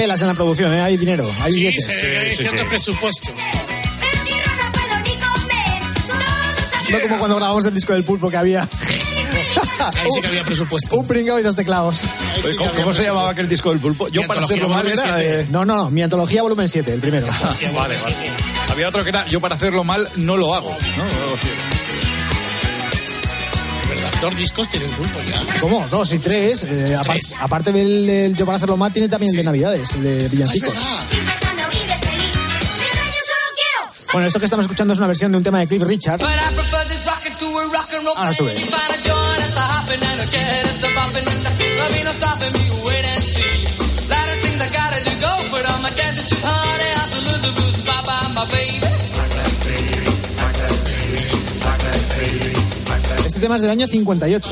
Pelas 0.07 0.21
en 0.23 0.29
la 0.29 0.35
producción, 0.35 0.73
¿eh? 0.73 0.81
hay 0.81 0.97
dinero, 0.97 1.29
hay 1.43 1.53
Sí, 1.53 1.59
billetes. 1.65 1.85
se- 2.01 2.17
hay 2.17 2.31
cierto 2.37 2.69
presupuesto. 2.69 3.33
No 6.91 7.01
como 7.01 7.19
cuando 7.19 7.35
grabamos 7.37 7.67
el 7.67 7.75
disco 7.75 7.93
del 7.93 8.05
pulpo 8.05 8.31
que 8.31 8.37
había. 8.37 8.61
Ahí 8.63 10.11
sí 10.15 10.21
que 10.21 10.29
había 10.29 10.45
presupuesto. 10.45 10.95
Un 10.97 11.09
pringao 11.09 11.41
y 11.41 11.43
dos 11.43 11.57
teclados. 11.57 12.03
Oye, 12.45 12.55
¿Cómo, 12.55 12.71
cómo 12.71 12.95
se 12.95 13.03
llamaba 13.03 13.31
aquel 13.31 13.49
disco 13.49 13.71
del 13.71 13.81
pulpo? 13.81 14.07
Yo 14.09 14.23
para 14.29 14.45
hacerlo 14.45 14.69
mal 14.69 14.87
era... 14.87 15.17
eh, 15.19 15.47
No, 15.51 15.65
no, 15.65 15.75
no, 15.77 15.91
mi 15.91 16.03
antología 16.03 16.43
volumen 16.43 16.69
7, 16.69 16.95
el 16.95 17.01
primero. 17.01 17.27
vale, 17.75 17.97
vale. 17.97 17.97
Había 18.71 18.89
otro 18.89 19.03
que 19.03 19.09
era 19.11 19.27
yo 19.27 19.41
para 19.41 19.57
hacerlo 19.57 19.83
mal 19.83 20.09
no 20.15 20.37
lo 20.37 20.55
hago. 20.55 20.71
¿no? 20.71 22.06
Verdad, 23.89 24.13
dos 24.21 24.37
discos 24.37 24.69
tienen 24.69 24.91
pulpo 24.91 25.19
ya. 25.21 25.61
¿Cómo? 25.61 25.87
Dos 25.89 26.13
y 26.13 26.19
tres. 26.19 26.65
eh, 26.65 26.99
Tres. 27.05 27.37
aparte 27.41 27.73
del, 27.73 28.07
del 28.07 28.35
Yo 28.37 28.45
para 28.47 28.57
hacerlo 28.57 28.77
mal, 28.77 28.93
tiene 28.93 29.09
también 29.09 29.31
el 29.33 29.37
de 29.39 29.45
Navidades, 29.45 29.91
el 29.95 30.03
de 30.03 30.29
Villancicos. 30.29 30.75
Bueno, 34.13 34.29
esto 34.29 34.39
que 34.39 34.47
estamos 34.47 34.65
escuchando 34.65 34.93
es 34.95 34.99
una 34.99 35.09
versión 35.09 35.31
de 35.33 35.39
un 35.39 35.45
tema 35.45 35.59
de 35.59 35.67
Cliff 35.67 35.83
Richard. 35.83 36.21
Ahora 38.17 38.33
sube. 38.33 38.55
Este 53.37 53.45
tema 53.45 53.57
es 53.57 53.61
del 53.61 53.71
año 53.71 53.87
58. 53.87 54.51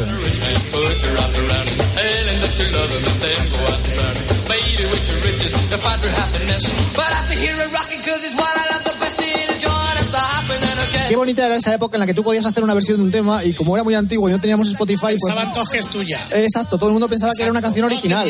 Qué 11.08 11.16
bonita 11.16 11.46
era 11.46 11.56
esa 11.56 11.74
época 11.74 11.96
en 11.96 12.00
la 12.00 12.06
que 12.06 12.12
tú 12.12 12.22
podías 12.22 12.44
hacer 12.44 12.62
una 12.62 12.74
versión 12.74 12.98
de 12.98 13.04
un 13.04 13.10
tema 13.10 13.42
y 13.42 13.54
como 13.54 13.74
era 13.74 13.84
muy 13.84 13.94
antiguo 13.94 14.28
y 14.28 14.32
no 14.32 14.38
teníamos 14.38 14.68
Spotify, 14.68 15.16
pues... 15.18 15.28
Estaban 15.28 15.54
toques 15.54 15.86
tuyas. 15.86 16.30
Exacto, 16.32 16.76
todo 16.76 16.90
el 16.90 16.92
mundo 16.92 17.08
pensaba 17.08 17.32
que 17.34 17.40
era 17.40 17.50
una 17.50 17.62
canción 17.62 17.86
original. 17.86 18.28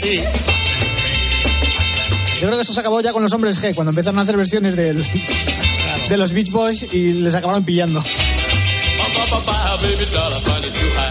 Sí. 0.00 0.22
Yo 2.34 2.46
creo 2.46 2.52
que 2.52 2.60
eso 2.60 2.72
se 2.72 2.78
acabó 2.78 3.00
ya 3.00 3.12
con 3.12 3.24
los 3.24 3.32
hombres 3.32 3.60
G, 3.60 3.74
cuando 3.74 3.90
empezaron 3.90 4.20
a 4.20 4.22
hacer 4.22 4.36
versiones 4.36 4.76
del, 4.76 5.04
de 6.08 6.16
los 6.16 6.32
Beach 6.32 6.52
Boys 6.52 6.94
y 6.94 7.14
les 7.14 7.34
acabaron 7.34 7.64
pillando. 7.64 8.04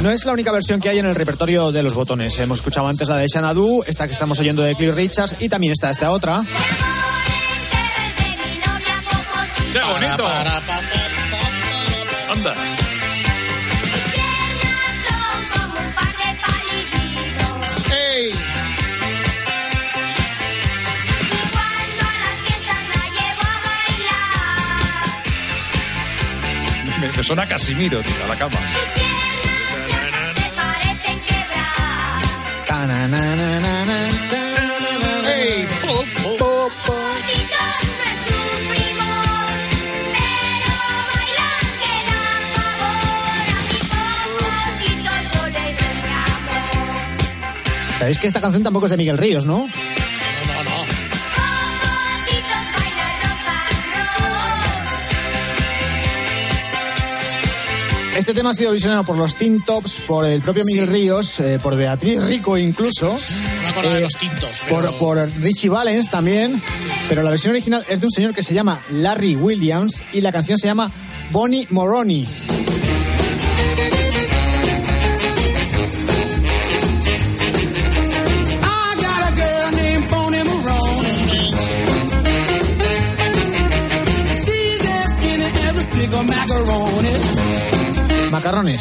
No 0.02 0.12
es 0.12 0.26
la 0.26 0.34
única 0.34 0.52
versión 0.52 0.80
que 0.80 0.89
hay 0.89 1.00
en 1.00 1.06
el 1.06 1.15
repertorio 1.15 1.71
de 1.71 1.82
los 1.82 1.93
botones. 1.95 2.38
Hemos 2.38 2.60
escuchado 2.60 2.88
antes 2.88 3.08
la 3.08 3.17
de 3.17 3.28
Xanadu, 3.28 3.84
esta 3.88 4.08
que 4.08 4.13
estamos 4.13 4.39
oyendo 4.39 4.62
de 4.62 4.76
Cliff 4.76 4.93
Richards 4.93 5.36
y 5.39 5.50
también 5.50 5.74
está 5.74 5.89
esta 5.89 6.12
otra. 6.12 6.43
¡Qué 9.71 9.80
bonito! 9.80 10.28
Anda. 12.32 12.54
Me, 27.00 27.12
me 27.12 27.24
suena 27.24 27.43
a 27.43 27.48
Casimiro, 27.48 28.00
tío, 28.00 28.24
a 28.24 28.28
la 28.28 28.36
cama. 28.36 28.58
Sabéis 47.97 48.19
que 48.19 48.27
esta 48.27 48.39
canción 48.39 48.62
tampoco 48.62 48.86
es 48.86 48.91
de 48.91 48.97
Miguel 48.97 49.17
Ríos, 49.17 49.45
no. 49.45 49.67
Este 58.15 58.34
tema 58.34 58.51
ha 58.51 58.54
sido 58.54 58.71
visionado 58.71 59.04
por 59.04 59.17
los 59.17 59.36
Teen 59.36 59.62
Tops, 59.62 59.97
por 60.08 60.25
el 60.25 60.41
propio 60.41 60.63
Miguel 60.65 60.88
Ríos, 60.88 61.39
eh, 61.41 61.60
por 61.62 61.75
Beatriz 61.75 62.21
Rico 62.23 62.58
incluso. 62.58 63.13
Me 63.62 63.67
acuerdo 63.67 63.91
de 63.91 63.97
Eh, 63.99 64.01
los 64.01 64.13
tintos. 64.13 64.56
Por, 64.69 64.89
por 64.97 65.17
Richie 65.41 65.67
Valens 65.69 66.10
también, 66.10 66.62
pero 67.10 67.23
la 67.23 67.30
versión 67.30 67.51
original 67.51 67.86
es 67.89 67.99
de 67.99 68.06
un 68.06 68.12
señor 68.12 68.34
que 68.34 68.41
se 68.41 68.54
llama 68.54 68.80
Larry 68.89 69.36
Williams 69.36 70.01
y 70.13 70.21
la 70.21 70.32
canción 70.32 70.58
se 70.58 70.67
llama 70.67 70.89
Bonnie 71.32 71.67
Moroni. 71.71 72.25
Bone. 88.51 88.77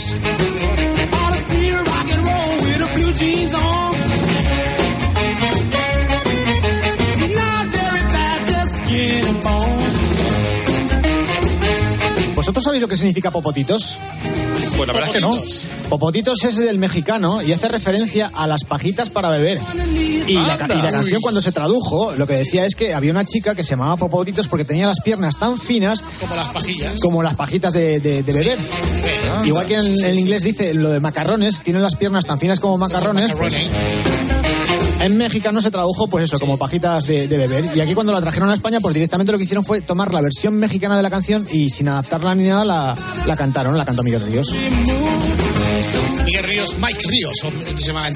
¿Vosotros 12.35 12.65
sabéis 12.65 12.83
lo 12.83 12.89
que 12.89 12.97
significa 12.97 13.31
popotitos? 13.31 13.99
Pues 14.77 14.87
la 14.89 14.93
verdad 14.95 15.09
es 15.09 15.15
que 15.15 15.21
no. 15.21 15.33
Popotitos 15.89 16.43
es 16.45 16.57
del 16.57 16.79
mexicano 16.79 17.43
y 17.43 17.53
hace 17.53 17.69
referencia 17.69 18.31
a 18.35 18.47
las 18.47 18.65
pajitas 18.65 19.11
para 19.11 19.29
beber. 19.31 19.59
Y 20.27 20.35
la, 20.35 20.57
ca- 20.57 20.67
y 20.75 20.83
la 20.83 20.91
canción 20.91 21.21
cuando 21.21 21.41
se 21.41 21.53
tradujo, 21.53 22.13
lo 22.17 22.27
que 22.27 22.35
decía 22.35 22.65
es 22.65 22.75
que 22.75 22.95
había 22.95 23.11
una 23.11 23.25
chica 23.25 23.55
que 23.55 23.63
se 23.65 23.71
llamaba 23.71 23.97
Popotitos 23.97 24.49
porque 24.49 24.65
tenía 24.65 24.87
las 24.87 25.01
piernas 25.01 25.39
tan 25.39 25.59
finas 25.59 26.03
Como 26.21 26.35
las 26.35 26.49
pajillas. 26.49 27.01
como 27.01 27.23
las 27.23 27.35
pajitas 27.35 27.73
de, 27.73 28.01
de- 28.01 28.23
de 28.23 28.33
beber. 28.33 28.59
Igual 29.45 29.67
que 29.67 29.75
en, 29.75 30.05
en 30.05 30.19
inglés 30.19 30.43
dice 30.45 30.75
lo 30.75 30.91
de 30.91 31.01
macarrones, 31.01 31.61
tienen 31.63 31.83
las 31.83 31.97
piernas 31.97 32.25
tan 32.25 32.39
finas 32.39 32.61
como 32.61 32.79
macarrones. 32.79 33.33
pues, 33.33 33.55
en 35.05 35.17
mexicano 35.19 35.61
se 35.61 35.71
tradujo, 35.71 36.09
pues 36.09 36.25
eso, 36.25 36.39
como 36.39 36.57
pajitas 36.57 37.05
de, 37.07 37.29
de 37.29 37.37
beber. 37.37 37.65
Y 37.77 37.81
aquí 37.81 37.95
cuando 37.95 38.13
la 38.13 38.21
trajeron 38.21 38.49
a 38.51 38.55
España, 38.55 38.81
pues 38.81 38.95
directamente 38.95 39.33
lo 39.33 39.39
que 39.39 39.45
hicieron 39.45 39.65
fue 39.65 39.81
tomar 39.83 40.13
la 40.15 40.21
versión 40.23 40.55
mexicana 40.55 40.97
de 40.97 41.03
la 41.03 41.11
canción 41.11 41.47
y 41.51 41.69
sin 41.71 41.89
adaptarla 41.89 42.35
ni 42.35 42.45
nada, 42.45 42.65
la, 42.65 42.97
la 43.27 43.37
cantaron, 43.37 43.77
la 43.77 43.85
cantó 43.85 44.03
Miguel 44.03 44.23
Ríos. 44.27 44.51
Miguel 46.25 46.45
Ríos, 46.45 46.75
Mike 46.79 47.01
Ríos, 47.09 47.33
se 47.77 47.85
llama. 47.87 48.09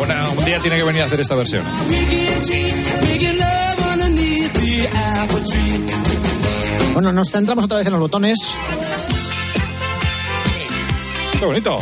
Una- 0.00 0.28
un 0.30 0.44
día 0.44 0.58
tiene 0.60 0.76
que 0.76 0.82
venir 0.84 1.02
a 1.02 1.06
hacer 1.06 1.20
esta 1.20 1.34
versión. 1.34 1.62
Bueno, 6.92 7.12
nos 7.12 7.30
centramos 7.30 7.64
otra 7.64 7.78
vez 7.78 7.86
en 7.86 7.92
los 7.92 8.00
botones. 8.00 8.38
¡Qué 11.38 11.44
bonito! 11.46 11.78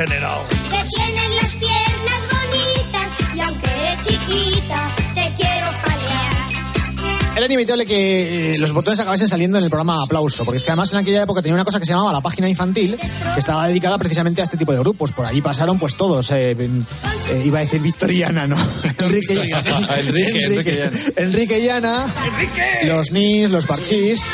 Degenerado. 0.00 0.46
Que 0.48 0.88
tienes 0.96 1.42
las 1.42 1.54
piernas 1.56 2.22
bonitas 2.32 3.36
y 3.36 3.40
aunque 3.40 3.66
eres 3.66 4.06
chiquita, 4.06 4.94
te 5.14 5.32
quiero 5.36 5.66
palear. 5.82 7.36
Era 7.36 7.44
inevitable 7.44 7.84
que 7.84 8.52
eh, 8.52 8.58
los 8.58 8.72
botones 8.72 8.98
acabasen 8.98 9.28
saliendo 9.28 9.58
en 9.58 9.64
el 9.64 9.68
programa 9.68 10.02
Aplauso, 10.02 10.46
porque 10.46 10.56
es 10.56 10.64
que 10.64 10.70
además 10.70 10.90
en 10.94 11.00
aquella 11.00 11.24
época 11.24 11.42
tenía 11.42 11.54
una 11.54 11.66
cosa 11.66 11.78
que 11.78 11.84
se 11.84 11.92
llamaba 11.92 12.14
la 12.14 12.22
página 12.22 12.48
infantil, 12.48 12.96
que 12.96 13.40
estaba 13.40 13.68
dedicada 13.68 13.98
precisamente 13.98 14.40
a 14.40 14.44
este 14.44 14.56
tipo 14.56 14.72
de 14.72 14.78
grupos. 14.78 15.12
Por 15.12 15.26
allí 15.26 15.42
pasaron 15.42 15.78
pues 15.78 15.94
todos, 15.96 16.30
eh, 16.30 16.52
eh, 16.52 17.42
iba 17.44 17.58
a 17.58 17.60
decir 17.60 17.82
Victoriana, 17.82 18.46
¿no? 18.46 18.56
Enrique, 19.00 19.34
Victoriana. 19.34 19.96
Enrique, 19.98 20.90
Enrique 21.16 21.58
y 21.58 21.68
Ana. 21.68 22.06
Enrique 22.16 22.54
y 22.56 22.88
Ana, 22.88 22.94
los 22.94 23.12
Nis, 23.12 23.50
los 23.50 23.66
Parchís. 23.66 24.24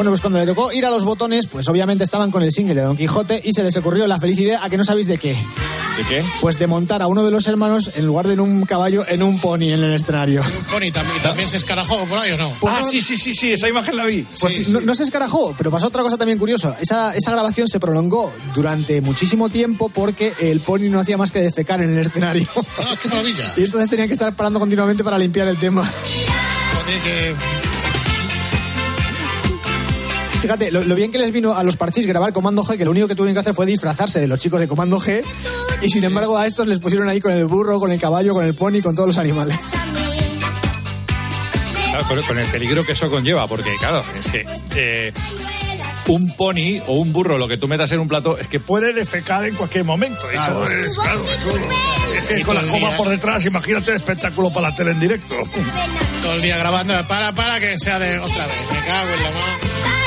Bueno, 0.00 0.12
pues 0.12 0.22
cuando 0.22 0.38
le 0.38 0.46
tocó 0.46 0.72
ir 0.72 0.86
a 0.86 0.90
los 0.90 1.04
botones, 1.04 1.46
pues 1.46 1.68
obviamente 1.68 2.04
estaban 2.04 2.30
con 2.30 2.42
el 2.42 2.50
single 2.50 2.74
de 2.74 2.80
Don 2.80 2.96
Quijote 2.96 3.42
y 3.44 3.52
se 3.52 3.62
les 3.62 3.76
ocurrió 3.76 4.06
la 4.06 4.18
feliz 4.18 4.38
idea 4.38 4.64
a 4.64 4.70
que 4.70 4.78
no 4.78 4.82
sabéis 4.84 5.06
de 5.08 5.18
qué. 5.18 5.34
¿De 5.98 6.04
qué? 6.08 6.24
Pues 6.40 6.58
de 6.58 6.66
montar 6.66 7.02
a 7.02 7.06
uno 7.06 7.22
de 7.22 7.30
los 7.30 7.46
hermanos 7.46 7.90
en 7.94 8.06
lugar 8.06 8.26
de 8.26 8.32
en 8.32 8.40
un 8.40 8.64
caballo, 8.64 9.04
en 9.06 9.22
un 9.22 9.38
pony 9.38 9.64
en 9.74 9.84
el 9.84 9.92
escenario. 9.92 10.42
Pony 10.72 10.90
también, 10.90 11.20
también 11.22 11.50
se 11.50 11.58
escarajó 11.58 12.06
por 12.06 12.16
ahí 12.16 12.32
o 12.32 12.38
no. 12.38 12.50
ah, 12.66 12.80
sí, 12.80 13.02
sí, 13.02 13.18
sí, 13.18 13.34
sí, 13.34 13.52
esa 13.52 13.68
imagen 13.68 13.94
la 13.94 14.06
vi. 14.06 14.24
Pues 14.40 14.70
no, 14.70 14.80
no 14.80 14.94
se 14.94 15.04
escarajó, 15.04 15.54
pero 15.58 15.70
pasó 15.70 15.88
otra 15.88 16.00
cosa 16.02 16.16
también 16.16 16.38
curiosa. 16.38 16.78
Esa, 16.80 17.14
esa 17.14 17.32
grabación 17.32 17.68
se 17.68 17.78
prolongó 17.78 18.32
durante 18.54 19.02
muchísimo 19.02 19.50
tiempo 19.50 19.90
porque 19.90 20.32
el 20.40 20.60
pony 20.60 20.88
no 20.88 21.00
hacía 21.00 21.18
más 21.18 21.30
que 21.30 21.40
defecar 21.42 21.82
en 21.82 21.90
el 21.92 21.98
escenario. 22.06 22.48
Ah, 22.78 22.94
qué 23.02 23.06
maravilla. 23.06 23.52
Y 23.58 23.64
entonces 23.64 23.90
tenían 23.90 24.08
que 24.08 24.14
estar 24.14 24.34
parando 24.34 24.58
continuamente 24.60 25.04
para 25.04 25.18
limpiar 25.18 25.46
el 25.48 25.58
tema. 25.58 25.86
Tiene 26.86 27.02
que- 27.02 27.34
Fíjate, 30.40 30.70
lo, 30.70 30.82
lo 30.84 30.94
bien 30.94 31.12
que 31.12 31.18
les 31.18 31.32
vino 31.32 31.54
a 31.54 31.62
los 31.62 31.76
parchís 31.76 32.06
grabar 32.06 32.32
Comando 32.32 32.62
G, 32.62 32.78
que 32.78 32.84
lo 32.84 32.90
único 32.92 33.06
que 33.08 33.14
tuvieron 33.14 33.34
que 33.34 33.40
hacer 33.40 33.54
fue 33.54 33.66
disfrazarse 33.66 34.20
de 34.20 34.26
los 34.28 34.38
chicos 34.40 34.58
de 34.58 34.66
Comando 34.68 34.98
G, 34.98 35.22
y 35.82 35.88
sin 35.90 36.02
embargo 36.04 36.38
a 36.38 36.46
estos 36.46 36.66
les 36.66 36.78
pusieron 36.78 37.08
ahí 37.08 37.20
con 37.20 37.32
el 37.32 37.44
burro, 37.44 37.78
con 37.78 37.92
el 37.92 38.00
caballo, 38.00 38.32
con 38.32 38.44
el 38.46 38.54
pony, 38.54 38.80
con 38.82 38.94
todos 38.94 39.08
los 39.08 39.18
animales. 39.18 39.56
Claro, 41.90 42.06
con, 42.08 42.22
con 42.22 42.38
el 42.38 42.46
peligro 42.46 42.84
que 42.86 42.92
eso 42.92 43.10
conlleva, 43.10 43.46
porque 43.48 43.70
claro, 43.78 44.02
es 44.18 44.26
que 44.28 44.46
eh, 44.76 45.12
un 46.08 46.34
pony 46.36 46.80
o 46.86 46.94
un 46.94 47.12
burro, 47.12 47.36
lo 47.36 47.46
que 47.46 47.58
tú 47.58 47.68
metas 47.68 47.92
en 47.92 48.00
un 48.00 48.08
plato, 48.08 48.38
es 48.38 48.46
que 48.46 48.60
puede 48.60 48.94
defecar 48.94 49.44
en 49.44 49.54
cualquier 49.56 49.84
momento. 49.84 50.26
Claro. 50.32 50.64
Eso 50.66 50.88
es, 50.88 50.98
claro, 50.98 51.20
eso- 51.20 51.58
es 52.16 52.24
que 52.38 52.42
con 52.44 52.54
la 52.54 52.60
todo 52.62 52.70
el 52.70 52.76
goma 52.80 52.88
día. 52.88 52.96
por 52.96 53.08
detrás, 53.10 53.44
imagínate 53.44 53.90
el 53.90 53.98
espectáculo 53.98 54.50
para 54.50 54.70
la 54.70 54.74
tele 54.74 54.92
en 54.92 55.00
directo. 55.00 55.34
Todo 56.22 56.32
el 56.34 56.42
día 56.42 56.56
grabando. 56.56 56.94
Para, 57.06 57.34
para, 57.34 57.60
que 57.60 57.76
sea 57.76 57.98
de 57.98 58.18
otra 58.18 58.46
vez. 58.46 58.56
Me 58.72 58.80
cago 58.86 59.10
en 59.12 59.22
la 59.22 59.30
mano. 59.30 59.99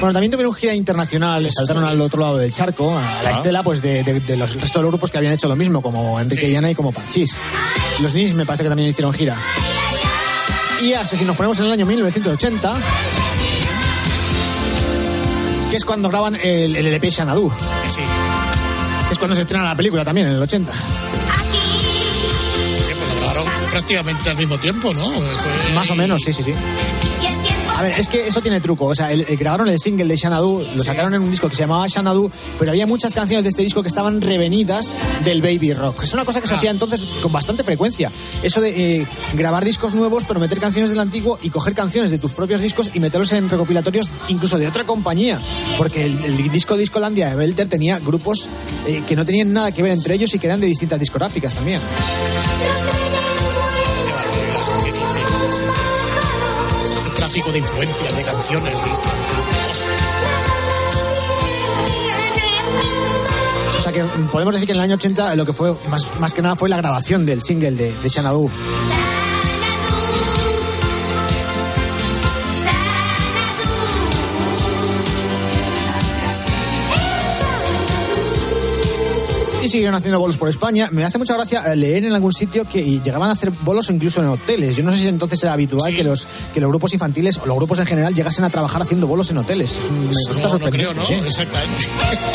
Bueno, 0.00 0.14
también 0.14 0.30
tuvieron 0.32 0.54
gira 0.54 0.74
internacional, 0.74 1.46
saltaron 1.52 1.84
al 1.84 2.00
otro 2.00 2.20
lado 2.20 2.38
del 2.38 2.50
charco, 2.52 2.96
a 2.96 3.22
la 3.22 3.32
estela 3.32 3.62
pues 3.62 3.82
de, 3.82 4.02
de- 4.02 4.20
de 4.20 4.36
los 4.38 4.54
resto 4.58 4.78
de 4.78 4.84
los 4.84 4.92
grupos 4.92 5.10
que 5.10 5.18
habían 5.18 5.34
hecho 5.34 5.46
lo 5.46 5.56
mismo, 5.56 5.82
como 5.82 6.18
Enrique 6.18 6.48
y 6.48 6.56
Ana 6.56 6.70
y 6.70 6.74
como 6.74 6.90
Parchís. 6.90 7.38
Los 8.00 8.14
Nis 8.14 8.32
me 8.32 8.46
parece 8.46 8.62
que 8.62 8.70
también 8.70 8.88
hicieron 8.88 9.12
gira. 9.12 9.36
Y 10.82 10.94
así, 10.94 11.18
si 11.18 11.26
nos 11.26 11.36
ponemos 11.36 11.60
en 11.60 11.66
el 11.66 11.72
año 11.72 11.84
1980, 11.84 12.74
que 15.70 15.76
es 15.76 15.84
cuando 15.84 16.08
graban 16.08 16.34
el, 16.36 16.74
el 16.76 16.86
LP 16.86 17.10
Xanadu. 17.10 17.52
Sí. 17.88 18.00
Es 19.12 19.18
cuando 19.18 19.34
se 19.36 19.42
estrena 19.42 19.66
la 19.66 19.76
película 19.76 20.02
también, 20.02 20.28
en 20.28 20.32
el 20.36 20.40
80. 20.42 20.72
Que 20.72 20.78
pues 22.96 23.06
lo 23.08 23.16
grabaron 23.20 23.44
prácticamente 23.70 24.30
al 24.30 24.36
mismo 24.38 24.56
tiempo, 24.58 24.94
¿no? 24.94 25.10
Fue- 25.10 25.74
Más 25.74 25.90
o 25.90 25.94
menos, 25.94 26.22
sí, 26.24 26.32
sí, 26.32 26.42
sí. 26.42 26.54
A 27.80 27.82
ver, 27.84 27.98
es 27.98 28.08
que 28.08 28.26
eso 28.26 28.42
tiene 28.42 28.60
truco. 28.60 28.84
O 28.84 28.94
sea, 28.94 29.10
el- 29.10 29.24
el- 29.26 29.38
grabaron 29.38 29.66
el 29.68 29.78
single 29.78 30.04
de 30.04 30.14
Xanadu, 30.18 30.62
lo 30.76 30.84
sacaron 30.84 31.14
en 31.14 31.22
un 31.22 31.30
disco 31.30 31.48
que 31.48 31.54
se 31.56 31.62
llamaba 31.62 31.88
Xanadu, 31.88 32.30
pero 32.58 32.72
había 32.72 32.86
muchas 32.86 33.14
canciones 33.14 33.42
de 33.44 33.48
este 33.48 33.62
disco 33.62 33.80
que 33.80 33.88
estaban 33.88 34.20
revenidas 34.20 34.94
del 35.24 35.40
baby 35.40 35.72
rock. 35.72 36.02
Es 36.04 36.12
una 36.12 36.26
cosa 36.26 36.42
que 36.42 36.46
se 36.46 36.54
hacía 36.56 36.70
entonces 36.70 37.06
con 37.22 37.32
bastante 37.32 37.64
frecuencia. 37.64 38.12
Eso 38.42 38.60
de 38.60 38.98
eh, 39.00 39.06
grabar 39.32 39.64
discos 39.64 39.94
nuevos, 39.94 40.24
pero 40.28 40.38
meter 40.40 40.58
canciones 40.60 40.90
del 40.90 41.00
antiguo 41.00 41.38
y 41.42 41.48
coger 41.48 41.74
canciones 41.74 42.10
de 42.10 42.18
tus 42.18 42.32
propios 42.32 42.60
discos 42.60 42.90
y 42.92 43.00
meterlos 43.00 43.32
en 43.32 43.48
recopilatorios 43.48 44.10
incluso 44.28 44.58
de 44.58 44.66
otra 44.68 44.84
compañía. 44.84 45.40
Porque 45.78 46.04
el, 46.04 46.22
el 46.22 46.50
disco 46.50 46.76
Discolandia 46.76 47.30
de 47.30 47.36
Belter 47.36 47.66
tenía 47.66 47.98
grupos 47.98 48.46
eh, 48.86 49.02
que 49.08 49.16
no 49.16 49.24
tenían 49.24 49.54
nada 49.54 49.72
que 49.72 49.82
ver 49.82 49.92
entre 49.92 50.16
ellos 50.16 50.34
y 50.34 50.38
que 50.38 50.46
eran 50.48 50.60
de 50.60 50.66
distintas 50.66 50.98
discográficas 50.98 51.54
también. 51.54 51.80
De 57.32 57.58
influencias, 57.58 58.16
de 58.16 58.24
canciones. 58.24 58.74
O 63.78 63.82
sea 63.82 63.92
que 63.92 64.02
podemos 64.32 64.52
decir 64.52 64.66
que 64.66 64.72
en 64.72 64.78
el 64.78 64.84
año 64.84 64.94
80 64.96 65.36
lo 65.36 65.46
que 65.46 65.52
fue 65.52 65.72
más, 65.88 66.10
más 66.18 66.34
que 66.34 66.42
nada 66.42 66.56
fue 66.56 66.68
la 66.68 66.76
grabación 66.76 67.26
del 67.26 67.40
single 67.40 67.70
de, 67.72 67.94
de 67.94 68.10
Xanadu. 68.10 68.50
Siguieron 79.70 79.94
haciendo 79.94 80.20
bolos 80.20 80.36
por 80.36 80.48
España. 80.48 80.88
Me 80.92 81.04
hace 81.04 81.18
mucha 81.18 81.34
gracia 81.34 81.72
eh, 81.72 81.76
leer 81.76 82.04
en 82.04 82.12
algún 82.12 82.32
sitio 82.32 82.64
que 82.64 82.82
llegaban 83.00 83.30
a 83.30 83.32
hacer 83.32 83.50
bolos 83.62 83.88
incluso 83.90 84.20
en 84.20 84.28
hoteles. 84.28 84.76
Yo 84.76 84.84
no 84.84 84.90
sé 84.90 84.98
si 84.98 85.08
entonces 85.08 85.42
era 85.42 85.52
habitual 85.52 85.94
que 85.94 86.04
los 86.04 86.26
que 86.52 86.60
los 86.60 86.68
grupos 86.68 86.92
infantiles 86.92 87.38
o 87.38 87.46
los 87.46 87.56
grupos 87.56 87.78
en 87.78 87.86
general 87.86 88.14
llegasen 88.14 88.44
a 88.44 88.50
trabajar 88.50 88.82
haciendo 88.82 89.06
bolos 89.06 89.30
en 89.30 89.38
hoteles. 89.38 89.78
Me 90.00 90.08
resulta 90.08 90.48
No, 90.48 90.58
no 90.58 90.70
creo, 90.70 90.94
¿no? 90.94 91.02
¿eh? 91.02 91.22
Exactamente. 91.24 91.82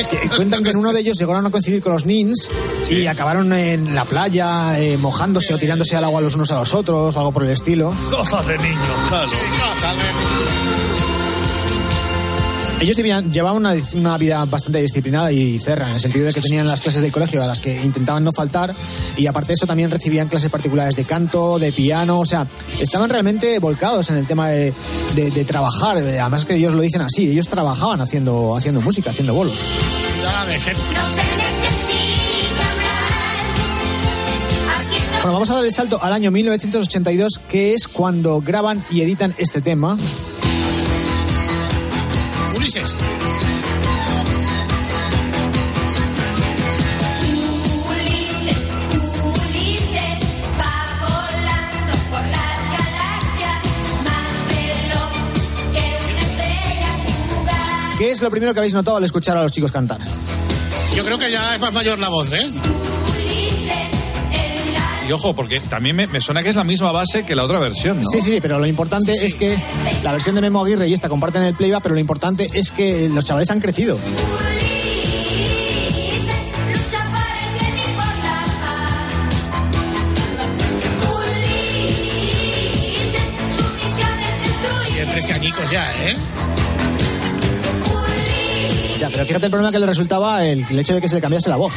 Sí, 0.05 0.17
cuentan 0.35 0.63
que 0.63 0.69
en 0.69 0.77
uno 0.77 0.93
de 0.93 0.99
ellos 0.99 1.17
llegaron 1.17 1.45
a 1.45 1.49
coincidir 1.49 1.81
con 1.81 1.93
los 1.93 2.05
Nins 2.05 2.47
y 2.89 3.07
acabaron 3.07 3.51
en 3.53 3.95
la 3.95 4.05
playa 4.05 4.79
eh, 4.79 4.97
mojándose 4.97 5.53
o 5.53 5.57
tirándose 5.57 5.95
al 5.95 6.03
agua 6.03 6.21
los 6.21 6.35
unos 6.35 6.51
a 6.51 6.59
los 6.59 6.73
otros 6.73 7.15
o 7.15 7.19
algo 7.19 7.31
por 7.31 7.43
el 7.43 7.49
estilo. 7.51 7.93
Cosas 8.11 8.45
de 8.45 8.57
niños, 8.57 8.79
claro. 9.09 9.29
Ellos 12.81 12.97
debían- 12.97 13.31
llevaban 13.31 13.57
una, 13.57 13.73
una 13.95 14.17
vida 14.17 14.43
bastante 14.45 14.81
disciplinada 14.81 15.31
y 15.31 15.59
cerra, 15.59 15.87
en 15.89 15.95
el 15.95 15.99
sentido 16.01 16.25
de 16.25 16.33
que 16.33 16.41
tenían 16.41 16.67
las 16.67 16.81
clases 16.81 17.01
del 17.01 17.11
colegio 17.11 17.41
a 17.41 17.47
las 17.47 17.59
que 17.59 17.81
intentaban 17.81 18.23
no 18.23 18.31
faltar 18.35 18.73
y 19.17 19.25
aparte 19.27 19.47
de 19.49 19.53
eso 19.55 19.65
también 19.65 19.89
recibían 19.89 20.27
clases 20.27 20.49
particulares 20.49 20.95
de 20.95 21.05
canto, 21.05 21.57
de 21.57 21.71
piano, 21.71 22.19
o 22.19 22.25
sea, 22.25 22.45
estaban 22.79 23.09
realmente 23.09 23.57
volcados 23.59 24.09
en 24.09 24.17
el 24.17 24.27
tema 24.27 24.49
de, 24.49 24.73
de- 25.15 25.31
de 25.31 25.45
trabajar, 25.45 25.97
además 25.97 26.45
que 26.45 26.55
ellos 26.55 26.73
lo 26.73 26.81
dicen 26.81 27.01
así, 27.01 27.29
ellos 27.31 27.47
trabajaban 27.47 28.01
haciendo, 28.01 28.55
haciendo 28.55 28.81
música, 28.81 29.09
haciendo 29.11 29.33
bolos. 29.33 29.55
Ejemplo. 30.49 30.83
Bueno, 35.21 35.33
vamos 35.33 35.49
a 35.49 35.55
dar 35.55 35.65
el 35.65 35.71
salto 35.71 35.99
al 36.03 36.13
año 36.13 36.29
1982, 36.29 37.39
que 37.49 37.73
es 37.73 37.87
cuando 37.87 38.41
graban 38.41 38.83
y 38.91 39.01
editan 39.01 39.33
este 39.39 39.59
tema. 39.61 39.97
Fugaz. 57.29 57.97
¿Qué 57.97 58.11
es 58.11 58.21
lo 58.21 58.29
primero 58.31 58.53
que 58.53 58.59
habéis 58.59 58.73
notado 58.73 58.97
al 58.97 59.03
escuchar 59.03 59.37
a 59.37 59.43
los 59.43 59.51
chicos 59.51 59.71
cantar? 59.71 59.99
Yo 60.95 61.03
creo 61.03 61.17
que 61.17 61.31
ya 61.31 61.55
es 61.55 61.61
más 61.61 61.73
mayor 61.73 61.99
la 61.99 62.09
voz, 62.09 62.31
¿eh? 62.31 62.49
Y 65.07 65.11
ojo, 65.11 65.35
porque 65.35 65.59
también 65.59 65.95
me, 65.95 66.07
me 66.07 66.19
suena 66.19 66.41
que 66.41 66.49
es 66.49 66.55
la 66.55 66.63
misma 66.63 66.91
base 66.91 67.25
que 67.25 67.35
la 67.35 67.43
otra 67.43 67.59
versión, 67.59 68.01
¿no? 68.01 68.09
Sí, 68.09 68.21
sí, 68.21 68.31
sí, 68.31 68.41
pero 68.41 68.57
lo 68.59 68.65
importante 68.65 69.11
es 69.11 69.35
que 69.35 69.55
la 70.03 70.11
versión 70.11 70.33
de 70.35 70.41
Memo 70.41 70.63
Aguirre 70.63 70.87
y 70.87 70.93
esta 70.93 71.09
comparten 71.09 71.43
el 71.43 71.53
playback, 71.53 71.83
pero 71.83 71.93
lo 71.95 72.01
importante 72.01 72.49
es 72.53 72.71
que 72.71 73.07
los 73.09 73.23
chavales 73.23 73.49
han 73.51 73.59
crecido. 73.59 73.99
Tiene 84.93 85.11
13 85.11 85.33
añicos 85.33 85.71
ya, 85.71 85.91
¿eh? 86.07 86.15
Ya, 88.99 89.09
pero 89.09 89.25
fíjate 89.25 89.45
el 89.45 89.51
problema 89.51 89.71
que 89.71 89.79
le 89.79 89.85
resultaba 89.85 90.45
el, 90.45 90.65
el 90.69 90.79
hecho 90.79 90.95
de 90.95 91.01
que 91.01 91.09
se 91.09 91.15
le 91.15 91.21
cambiase 91.21 91.49
la 91.49 91.57
voz. 91.57 91.73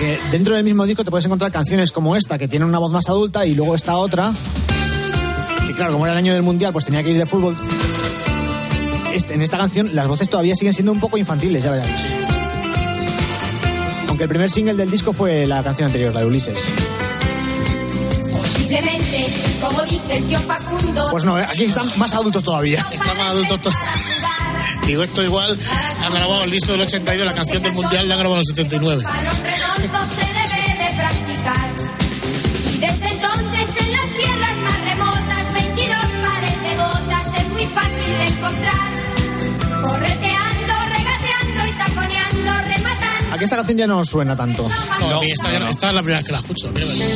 Porque 0.00 0.18
dentro 0.30 0.54
del 0.54 0.64
mismo 0.64 0.86
disco 0.86 1.04
te 1.04 1.10
puedes 1.10 1.26
encontrar 1.26 1.52
canciones 1.52 1.92
como 1.92 2.16
esta, 2.16 2.38
que 2.38 2.48
tiene 2.48 2.64
una 2.64 2.78
voz 2.78 2.90
más 2.90 3.10
adulta, 3.10 3.44
y 3.44 3.54
luego 3.54 3.74
esta 3.74 3.96
otra, 3.98 4.32
que 5.66 5.74
claro, 5.74 5.92
como 5.92 6.06
era 6.06 6.14
el 6.14 6.18
año 6.18 6.32
del 6.32 6.42
Mundial, 6.42 6.72
pues 6.72 6.86
tenía 6.86 7.02
que 7.02 7.10
ir 7.10 7.18
de 7.18 7.26
fútbol. 7.26 7.54
Este- 9.12 9.34
en 9.34 9.42
esta 9.42 9.58
canción 9.58 9.94
las 9.94 10.08
voces 10.08 10.30
todavía 10.30 10.54
siguen 10.56 10.72
siendo 10.72 10.92
un 10.92 11.00
poco 11.00 11.18
infantiles, 11.18 11.64
ya 11.64 11.72
veréis. 11.72 12.06
Aunque 14.08 14.22
el 14.24 14.30
primer 14.30 14.50
single 14.50 14.72
del 14.72 14.90
disco 14.90 15.12
fue 15.12 15.46
la 15.46 15.62
canción 15.62 15.88
anterior, 15.88 16.14
la 16.14 16.20
de 16.20 16.26
Ulises. 16.28 16.58
Posiblemente, 18.32 19.26
como 19.60 19.82
dice 19.82 20.16
el 20.16 20.24
tío 20.24 20.40
Facundo. 20.40 21.08
Pues 21.10 21.24
no, 21.24 21.38
¿eh? 21.38 21.44
aquí 21.46 21.64
están 21.64 21.92
más 21.98 22.14
adultos 22.14 22.42
todavía. 22.42 22.86
Está 22.90 23.12
más 23.16 23.28
adulto 23.28 23.58
todo. 23.58 23.74
Digo, 24.86 25.02
esto 25.02 25.22
igual 25.22 25.58
han 26.04 26.12
grabado 26.14 26.44
el 26.44 26.50
disco 26.50 26.72
del 26.72 26.80
82, 26.82 27.26
la 27.26 27.34
canción 27.34 27.62
del 27.62 27.72
Mundial 27.72 28.08
la 28.08 28.14
han 28.14 28.20
grabado 28.20 28.40
en 28.40 28.48
el 28.48 28.56
79. 28.56 29.04
Redondo 29.80 30.06
se 30.14 30.20
debe 30.20 30.84
de 30.84 30.96
practicar. 30.96 31.68
Y 32.74 32.78
desde 32.78 33.08
entonces 33.08 33.76
en 33.80 33.92
las 33.92 34.06
tierras 34.06 34.56
más 34.58 34.80
remotas, 34.84 35.52
22 35.54 35.96
pares 36.22 36.62
de 36.62 36.76
botas 36.76 37.34
es 37.34 37.48
muy 37.50 37.66
fácil 37.66 38.18
de 38.18 38.26
encontrar. 38.26 38.90
Correteando, 39.82 40.74
regateando 40.96 41.66
y 41.66 41.72
taconeando, 41.72 42.52
rematando. 42.68 43.34
Aquí 43.34 43.44
esta 43.44 43.56
canción 43.56 43.78
ya 43.78 43.86
no 43.86 44.04
suena 44.04 44.36
tanto. 44.36 44.68
No, 45.00 45.20
mí 45.20 45.30
esta, 45.30 45.50
ya- 45.52 45.68
esta 45.68 45.88
es 45.88 45.94
la 45.94 46.02
primera 46.02 46.18
vez 46.18 46.26
que 46.26 46.32
la 46.32 46.38
escucho. 46.38 46.70
mira, 46.72 46.86
mira. 46.86 47.06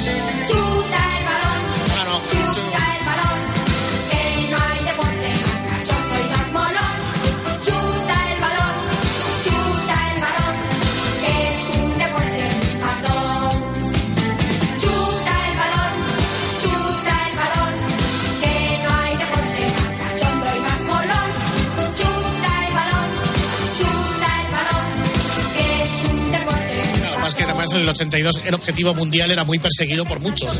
El 27.85 27.91
82 27.91 28.41
el 28.47 28.55
objetivo 28.55 28.95
mundial 28.95 29.30
era 29.30 29.45
muy 29.45 29.59
perseguido 29.59 30.05
por 30.05 30.20
muchos. 30.20 30.59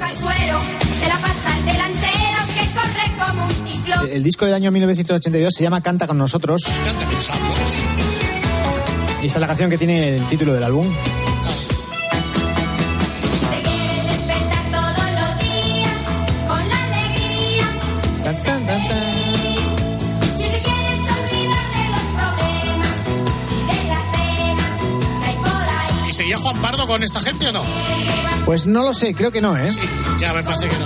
El 4.11 4.23
disco 4.23 4.45
del 4.45 4.55
año 4.55 4.71
1982 4.71 5.53
se 5.53 5.63
llama 5.63 5.81
Canta 5.81 6.07
con 6.07 6.19
nosotros. 6.19 6.63
Canta 6.85 7.05
con 7.05 7.15
nosotros. 7.15 7.59
Y 9.23 9.27
esta 9.27 9.39
es 9.39 9.41
la 9.41 9.47
canción 9.47 9.71
que 9.71 9.79
tiene 9.79 10.17
el 10.17 10.25
título 10.27 10.53
del 10.53 10.63
álbum. 10.63 10.87
Juan 26.45 26.61
Pardo 26.61 26.87
con 26.87 27.03
esta 27.03 27.21
gente 27.21 27.49
o 27.49 27.53
no? 27.53 27.63
Pues 28.45 28.67
no 28.67 28.83
lo 28.83 28.93
sé, 28.93 29.15
creo 29.15 29.33
que 29.33 29.41
no, 29.41 29.57
¿eh? 29.57 29.67
Ya 30.19 30.35
me 30.35 30.43
parece 30.43 30.69
que 30.69 30.77
no. 30.77 30.85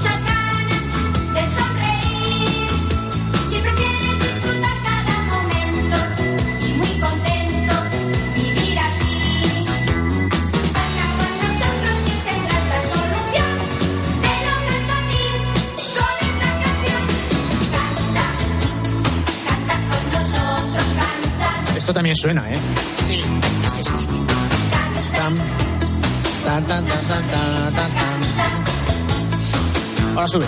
También 21.92 22.14
suena, 22.14 22.48
¿eh? 22.48 22.77
Tan, 26.68 26.84
tan, 26.84 26.98
tan, 26.98 27.22
tan, 27.30 27.72
tan, 27.74 27.90
tan. 27.92 28.18
Ahora 30.14 30.28
sube. 30.28 30.46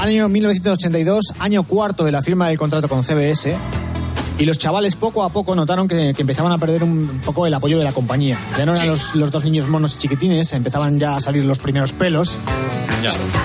Año 0.00 0.28
1982, 0.30 1.34
año 1.38 1.64
cuarto 1.64 2.04
de 2.04 2.12
la 2.12 2.22
firma 2.22 2.48
del 2.48 2.56
contrato 2.56 2.88
con 2.88 3.04
CBS. 3.04 3.77
Y 4.38 4.44
los 4.44 4.56
chavales 4.56 4.94
poco 4.94 5.24
a 5.24 5.30
poco 5.30 5.54
notaron 5.54 5.88
que, 5.88 6.14
que 6.14 6.22
empezaban 6.22 6.52
a 6.52 6.58
perder 6.58 6.84
un 6.84 7.20
poco 7.24 7.46
el 7.46 7.54
apoyo 7.54 7.78
de 7.78 7.84
la 7.84 7.92
compañía. 7.92 8.38
Ya 8.56 8.64
no 8.66 8.74
eran 8.74 8.88
los, 8.88 9.14
los 9.16 9.30
dos 9.30 9.44
niños 9.44 9.68
monos 9.68 9.96
y 9.96 9.98
chiquitines, 9.98 10.52
empezaban 10.52 10.98
ya 10.98 11.16
a 11.16 11.20
salir 11.20 11.44
los 11.44 11.58
primeros 11.58 11.92
pelos. 11.92 12.38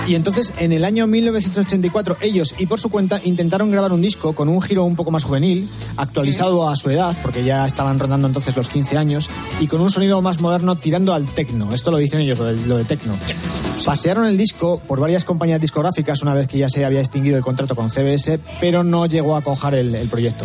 Y 0.06 0.14
entonces, 0.14 0.52
en 0.58 0.72
el 0.72 0.84
año 0.84 1.06
1984, 1.06 2.18
ellos 2.20 2.54
y 2.58 2.66
por 2.66 2.80
su 2.80 2.90
cuenta 2.90 3.20
intentaron 3.24 3.70
grabar 3.70 3.92
un 3.92 4.02
disco 4.02 4.34
con 4.34 4.48
un 4.48 4.60
giro 4.60 4.84
un 4.84 4.96
poco 4.96 5.10
más 5.10 5.24
juvenil, 5.24 5.68
actualizado 5.96 6.68
a 6.68 6.76
su 6.76 6.90
edad, 6.90 7.16
porque 7.22 7.44
ya 7.44 7.66
estaban 7.66 7.98
rondando 7.98 8.26
entonces 8.26 8.56
los 8.56 8.68
15 8.68 8.96
años, 8.98 9.30
y 9.60 9.66
con 9.66 9.80
un 9.80 9.90
sonido 9.90 10.20
más 10.22 10.40
moderno 10.40 10.76
tirando 10.76 11.14
al 11.14 11.26
tecno. 11.26 11.72
Esto 11.72 11.90
lo 11.90 11.98
dicen 11.98 12.20
ellos, 12.20 12.38
lo 12.38 12.46
de, 12.46 12.66
lo 12.66 12.76
de 12.76 12.84
tecno. 12.84 13.14
Pasearon 13.84 14.26
el 14.26 14.36
disco 14.36 14.80
por 14.86 15.00
varias 15.00 15.24
compañías 15.24 15.60
discográficas 15.60 16.22
una 16.22 16.34
vez 16.34 16.48
que 16.48 16.58
ya 16.58 16.68
se 16.68 16.84
había 16.84 17.00
extinguido 17.00 17.36
el 17.36 17.42
contrato 17.42 17.74
con 17.74 17.90
CBS, 17.90 18.38
pero 18.60 18.82
no 18.82 19.06
llegó 19.06 19.36
a 19.36 19.42
cojar 19.42 19.74
el, 19.74 19.94
el 19.94 20.08
proyecto. 20.08 20.44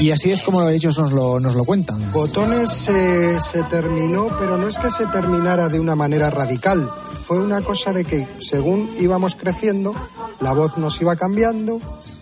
Y 0.00 0.10
así 0.10 0.30
es 0.30 0.42
como 0.42 0.66
ellos 0.68 0.98
nos 0.98 1.12
lo, 1.12 1.40
nos 1.40 1.54
lo 1.54 1.64
cuentan. 1.64 2.10
Botones 2.12 2.70
se, 2.70 3.40
se 3.40 3.62
terminó, 3.64 4.28
pero 4.38 4.56
no 4.56 4.68
es 4.68 4.78
que 4.78 4.90
se 4.90 5.06
terminara 5.06 5.68
de 5.68 5.78
una 5.80 5.94
manera 5.94 6.30
radical. 6.30 6.90
Fue 7.26 7.38
una 7.38 7.60
cosa 7.62 7.92
de 7.92 8.04
que 8.04 8.26
según 8.38 8.94
íbamos 8.98 9.34
creciendo, 9.34 9.94
la 10.40 10.52
voz 10.52 10.76
nos 10.78 11.00
iba 11.00 11.16
cambiando 11.16 11.80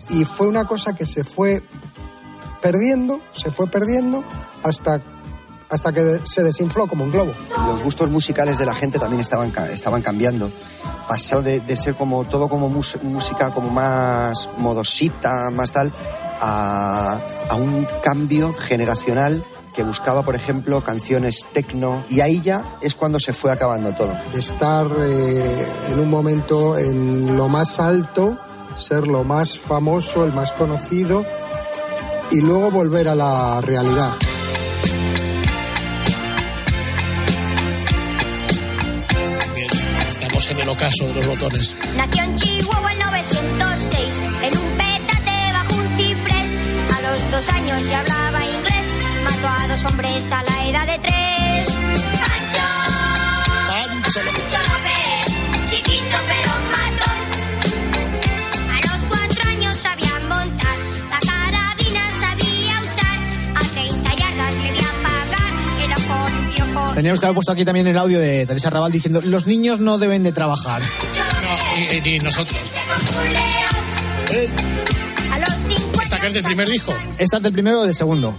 y 0.09 0.25
fue 0.25 0.47
una 0.47 0.65
cosa 0.65 0.93
que 0.95 1.05
se 1.05 1.23
fue 1.23 1.63
perdiendo, 2.61 3.21
se 3.33 3.51
fue 3.51 3.67
perdiendo 3.67 4.23
hasta, 4.63 4.99
hasta 5.69 5.93
que 5.93 6.19
se 6.25 6.43
desinfló 6.43 6.87
como 6.87 7.05
un 7.05 7.11
globo. 7.11 7.33
Los 7.67 7.81
gustos 7.83 8.09
musicales 8.09 8.57
de 8.57 8.65
la 8.65 8.75
gente 8.75 8.99
también 8.99 9.21
estaban, 9.21 9.53
estaban 9.71 10.01
cambiando. 10.01 10.51
Pasó 11.07 11.41
de, 11.41 11.59
de 11.61 11.75
ser 11.77 11.95
como 11.95 12.25
todo 12.25 12.49
como 12.49 12.69
mus- 12.69 13.01
música 13.01 13.51
como 13.51 13.69
más 13.69 14.49
modosita, 14.57 15.49
más 15.49 15.71
tal, 15.71 15.91
a, 16.39 17.19
a 17.49 17.55
un 17.55 17.87
cambio 18.03 18.53
generacional 18.53 19.43
que 19.73 19.83
buscaba, 19.83 20.23
por 20.23 20.35
ejemplo, 20.35 20.83
canciones 20.83 21.47
tecno. 21.53 22.03
Y 22.09 22.21
ahí 22.21 22.41
ya 22.41 22.77
es 22.81 22.95
cuando 22.95 23.19
se 23.19 23.33
fue 23.33 23.51
acabando 23.51 23.93
todo. 23.93 24.13
De 24.33 24.39
estar 24.39 24.87
eh, 24.99 25.67
en 25.89 25.99
un 25.99 26.09
momento 26.09 26.77
en 26.77 27.37
lo 27.37 27.47
más 27.47 27.79
alto, 27.79 28.37
ser 28.75 29.07
lo 29.07 29.23
más 29.23 29.57
famoso, 29.57 30.25
el 30.25 30.33
más 30.33 30.51
conocido 30.53 31.25
y 32.31 32.41
luego 32.41 32.71
volver 32.71 33.07
a 33.07 33.15
la 33.15 33.61
realidad. 33.61 34.11
Bien, 39.55 39.69
estamos 40.09 40.51
en 40.51 40.59
el 40.59 40.69
ocaso 40.69 41.07
de 41.07 41.13
los 41.15 41.27
botones. 41.27 41.75
Nació 41.95 42.23
en 42.23 42.35
Chihuahua 42.35 42.91
en 42.91 42.99
906, 42.99 43.88
dos 47.39 47.49
años 47.53 47.81
ya 47.89 47.99
hablaba 47.99 48.43
inglés, 48.43 48.93
mató 49.23 49.47
a 49.47 49.67
dos 49.69 49.85
hombres 49.85 50.29
a 50.29 50.43
la 50.43 50.67
edad 50.67 50.85
de 50.87 50.99
tres. 50.99 51.69
Pancho, 52.19 52.67
Pancho 53.69 54.23
López. 54.23 54.43
Pancho 54.43 54.59
López, 54.67 55.71
chiquito 55.71 56.17
pero 56.27 56.51
matón. 56.75 57.19
A 58.75 58.77
los 58.91 58.99
cuatro 59.07 59.49
años 59.51 59.73
sabía 59.77 60.19
montar, 60.27 60.77
la 61.09 61.19
carabina 61.31 62.03
sabía 62.19 62.75
usar. 62.83 63.17
A 63.55 63.61
30 63.73 64.15
yardas 64.15 64.53
le 64.55 64.71
di 64.73 64.79
a 64.79 64.91
pagar, 65.07 65.53
era 65.85 65.95
con 65.95 66.33
un 66.39 66.49
piojo. 66.49 66.93
Teníamos 66.95 67.19
que 67.21 67.25
haber 67.25 67.35
puesto 67.35 67.53
aquí 67.53 67.63
también 67.63 67.87
el 67.87 67.97
audio 67.97 68.19
de 68.19 68.45
Teresa 68.47 68.69
Raval 68.69 68.91
diciendo 68.91 69.21
los 69.23 69.47
niños 69.47 69.79
no 69.79 69.97
deben 69.97 70.23
de 70.23 70.33
trabajar. 70.33 70.81
No, 70.81 72.05
y, 72.05 72.15
y 72.15 72.19
nosotros. 72.19 72.59
A 72.91 72.99
los 72.99 73.09
50 73.09 74.68
Esta 74.68 74.68
que 76.19 76.27
es 76.27 76.33
del 76.33 76.43
primer 76.43 76.67
disco. 76.67 76.93
¿Esta 77.17 77.37
es 77.37 77.43
del 77.43 77.53
primero 77.53 77.81
o 77.81 77.85
del 77.85 77.95
segundo? 77.95 78.35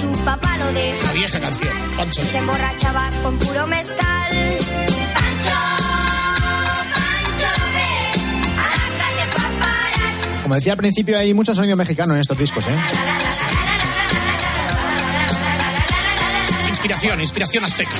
su 0.00 0.24
papá 0.24 0.56
lo 0.56 0.66
deja. 0.72 1.06
La 1.06 1.12
vieja 1.12 1.40
canción. 1.40 1.72
Pancho. 1.96 2.22
Se 2.22 2.38
emborrachaba 2.38 3.10
con 3.22 3.38
puro 3.38 3.66
mezcal. 3.66 4.28
Pancho. 5.14 5.56
Como 10.42 10.54
decía 10.54 10.72
al 10.72 10.78
principio, 10.78 11.18
hay 11.18 11.34
mucho 11.34 11.54
sonido 11.54 11.76
mexicano 11.76 12.14
en 12.14 12.20
estos 12.20 12.38
discos, 12.38 12.66
¿eh? 12.66 12.76
Inspiración, 16.68 17.20
inspiración 17.20 17.64
azteca. 17.64 17.90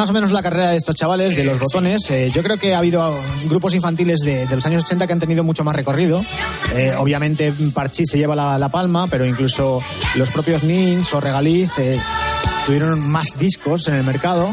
Más 0.00 0.08
o 0.08 0.12
menos 0.14 0.32
la 0.32 0.42
carrera 0.42 0.70
de 0.70 0.78
estos 0.78 0.94
chavales, 0.94 1.36
de 1.36 1.44
los 1.44 1.58
botones. 1.58 2.10
Eh, 2.10 2.32
yo 2.34 2.42
creo 2.42 2.56
que 2.56 2.74
ha 2.74 2.78
habido 2.78 3.14
grupos 3.44 3.74
infantiles 3.74 4.20
de, 4.20 4.46
de 4.46 4.56
los 4.56 4.64
años 4.64 4.82
80 4.84 5.06
que 5.06 5.12
han 5.12 5.18
tenido 5.18 5.44
mucho 5.44 5.62
más 5.62 5.76
recorrido. 5.76 6.24
Eh, 6.74 6.94
obviamente 6.96 7.52
Parchís 7.74 8.08
se 8.10 8.16
lleva 8.16 8.34
la, 8.34 8.58
la 8.58 8.70
palma, 8.70 9.08
pero 9.08 9.26
incluso 9.26 9.82
los 10.14 10.30
propios 10.30 10.62
Nins 10.62 11.12
o 11.12 11.20
Regaliz 11.20 11.78
eh, 11.78 12.00
tuvieron 12.64 12.98
más 13.10 13.38
discos 13.38 13.88
en 13.88 13.96
el 13.96 14.02
mercado. 14.02 14.48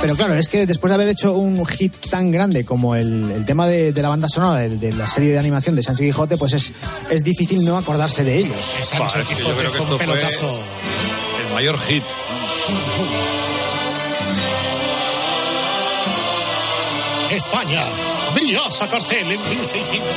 Pero 0.00 0.14
claro, 0.14 0.34
es 0.34 0.48
que 0.48 0.64
después 0.64 0.88
de 0.88 0.94
haber 0.94 1.08
hecho 1.08 1.32
un 1.34 1.66
hit 1.66 1.96
tan 2.08 2.30
grande 2.30 2.64
como 2.64 2.94
el, 2.94 3.32
el 3.32 3.44
tema 3.44 3.66
de, 3.66 3.92
de 3.92 4.02
la 4.02 4.10
banda 4.10 4.28
sonora 4.28 4.60
de, 4.60 4.68
de 4.78 4.92
la 4.92 5.08
serie 5.08 5.32
de 5.32 5.40
animación 5.40 5.74
de 5.74 5.82
Sancho 5.82 6.04
Quijote, 6.04 6.36
pues 6.36 6.52
es, 6.52 6.72
es 7.10 7.24
difícil 7.24 7.64
no 7.64 7.76
acordarse 7.76 8.22
de 8.22 8.38
ellos. 8.38 8.64
Sancho 8.80 9.24
Quijote 9.24 9.68
fue 9.70 9.86
un 9.86 9.98
pelotazo. 9.98 10.56
El 11.48 11.52
mayor 11.52 11.80
hit. 11.80 12.04
España, 17.32 17.82
briosa 18.34 18.86
corcel 18.88 19.32
en 19.32 19.40
1600. 19.40 20.10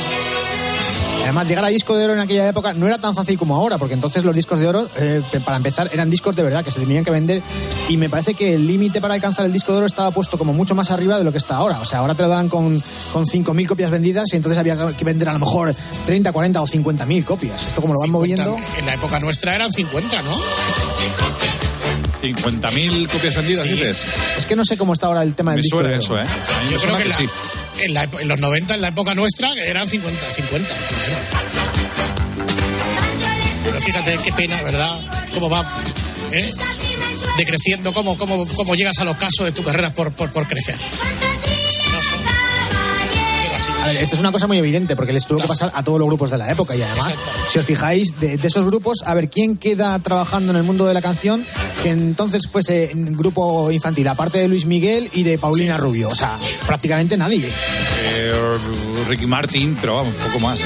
Además, 1.22 1.48
llegar 1.48 1.64
a 1.64 1.68
disco 1.68 1.96
de 1.96 2.04
oro 2.04 2.12
en 2.12 2.20
aquella 2.20 2.46
época 2.46 2.74
no 2.74 2.86
era 2.86 2.98
tan 2.98 3.14
fácil 3.14 3.38
como 3.38 3.56
ahora, 3.56 3.78
porque 3.78 3.94
entonces 3.94 4.22
los 4.22 4.34
discos 4.34 4.58
de 4.58 4.68
oro, 4.68 4.88
eh, 4.96 5.22
para 5.44 5.56
empezar, 5.56 5.88
eran 5.92 6.10
discos 6.10 6.36
de 6.36 6.42
verdad 6.42 6.62
que 6.62 6.70
se 6.70 6.78
tenían 6.78 7.04
que 7.04 7.10
vender. 7.10 7.42
Y 7.88 7.96
me 7.96 8.10
parece 8.10 8.34
que 8.34 8.54
el 8.54 8.66
límite 8.66 9.00
para 9.00 9.14
alcanzar 9.14 9.46
el 9.46 9.52
disco 9.52 9.72
de 9.72 9.78
oro 9.78 9.86
estaba 9.86 10.10
puesto 10.10 10.36
como 10.36 10.52
mucho 10.52 10.74
más 10.74 10.90
arriba 10.90 11.16
de 11.16 11.24
lo 11.24 11.32
que 11.32 11.38
está 11.38 11.56
ahora. 11.56 11.80
O 11.80 11.84
sea, 11.84 12.00
ahora 12.00 12.14
te 12.14 12.22
lo 12.22 12.28
dan 12.28 12.48
con, 12.48 12.80
con 13.12 13.24
5.000 13.24 13.66
copias 13.66 13.90
vendidas 13.90 14.26
y 14.32 14.36
entonces 14.36 14.58
había 14.58 14.76
que 14.94 15.04
vender 15.04 15.30
a 15.30 15.32
lo 15.32 15.38
mejor 15.38 15.74
30, 16.04 16.30
40 16.30 16.60
o 16.60 16.66
50.000 16.66 17.24
copias. 17.24 17.66
Esto 17.66 17.80
como 17.80 17.94
lo 17.94 18.00
van 18.00 18.10
moviendo. 18.10 18.56
En 18.76 18.86
la 18.86 18.94
época 18.94 19.18
nuestra 19.18 19.54
eran 19.54 19.72
50, 19.72 20.22
¿no? 20.22 20.32
50.000 22.34 23.08
copias 23.08 23.36
vendidas, 23.36 23.62
Sí. 23.64 23.72
dices. 23.74 24.06
Es 24.36 24.46
que 24.46 24.56
no 24.56 24.64
sé 24.64 24.76
cómo 24.76 24.92
está 24.92 25.06
ahora 25.06 25.22
el 25.22 25.34
tema 25.34 25.52
del 25.52 25.58
Me 25.58 25.62
disco 25.62 25.78
suena 25.78 25.90
de 25.90 25.98
eso. 25.98 26.18
¿eh? 26.18 26.22
A 26.22 26.62
me 26.64 26.70
Yo 26.70 26.78
creo 26.80 26.96
que, 26.96 27.02
que 27.04 27.08
la- 27.08 27.16
sí. 27.16 27.28
en, 27.80 27.94
la 27.94 28.02
en 28.04 28.28
los 28.28 28.38
90, 28.38 28.74
en 28.74 28.80
la 28.80 28.88
época 28.88 29.14
nuestra, 29.14 29.52
eran 29.52 29.88
50, 29.88 30.30
50. 30.30 30.74
por 30.74 30.92
lo 30.92 30.98
menos. 31.08 31.24
Pero 33.64 33.80
fíjate 33.80 34.18
qué 34.24 34.32
pena, 34.32 34.62
¿verdad? 34.62 35.00
Cómo 35.34 35.50
va 35.50 35.64
¿eh? 36.32 36.50
decreciendo, 37.38 37.92
cómo, 37.92 38.16
cómo, 38.16 38.46
cómo 38.48 38.74
llegas 38.74 38.98
al 38.98 39.08
ocaso 39.08 39.44
de 39.44 39.52
tu 39.52 39.62
carrera 39.62 39.92
por, 39.92 40.12
por, 40.12 40.30
por 40.32 40.46
crecer. 40.46 40.76
A 43.86 43.92
ver, 43.92 44.02
esto 44.02 44.16
es 44.16 44.20
una 44.20 44.32
cosa 44.32 44.46
muy 44.48 44.58
evidente 44.58 44.96
porque 44.96 45.12
les 45.12 45.24
tuvo 45.26 45.38
que 45.38 45.46
pasar 45.46 45.70
a 45.74 45.84
todos 45.84 45.98
los 46.00 46.08
grupos 46.08 46.30
de 46.30 46.38
la 46.38 46.50
época 46.50 46.74
y 46.74 46.82
además, 46.82 47.16
si 47.48 47.58
os 47.60 47.64
fijáis, 47.64 48.18
de, 48.18 48.36
de 48.36 48.48
esos 48.48 48.64
grupos, 48.66 48.98
a 49.06 49.14
ver 49.14 49.30
quién 49.30 49.56
queda 49.56 49.96
trabajando 50.00 50.50
en 50.50 50.56
el 50.58 50.64
mundo 50.64 50.86
de 50.86 50.94
la 50.94 51.00
canción 51.02 51.44
que 51.82 51.90
entonces 51.90 52.48
fuese 52.50 52.90
en 52.90 53.16
grupo 53.16 53.70
infantil, 53.70 54.08
aparte 54.08 54.38
de 54.38 54.48
Luis 54.48 54.66
Miguel 54.66 55.08
y 55.12 55.22
de 55.22 55.38
Paulina 55.38 55.76
Rubio. 55.76 56.08
O 56.08 56.14
sea, 56.14 56.36
prácticamente 56.66 57.16
nadie. 57.16 57.48
Eh, 58.02 58.32
Ricky 59.08 59.26
Martin, 59.26 59.76
pero 59.80 59.94
vamos, 59.96 60.14
un 60.16 60.32
poco 60.32 60.40
más. 60.40 60.58
¿eh? 60.58 60.64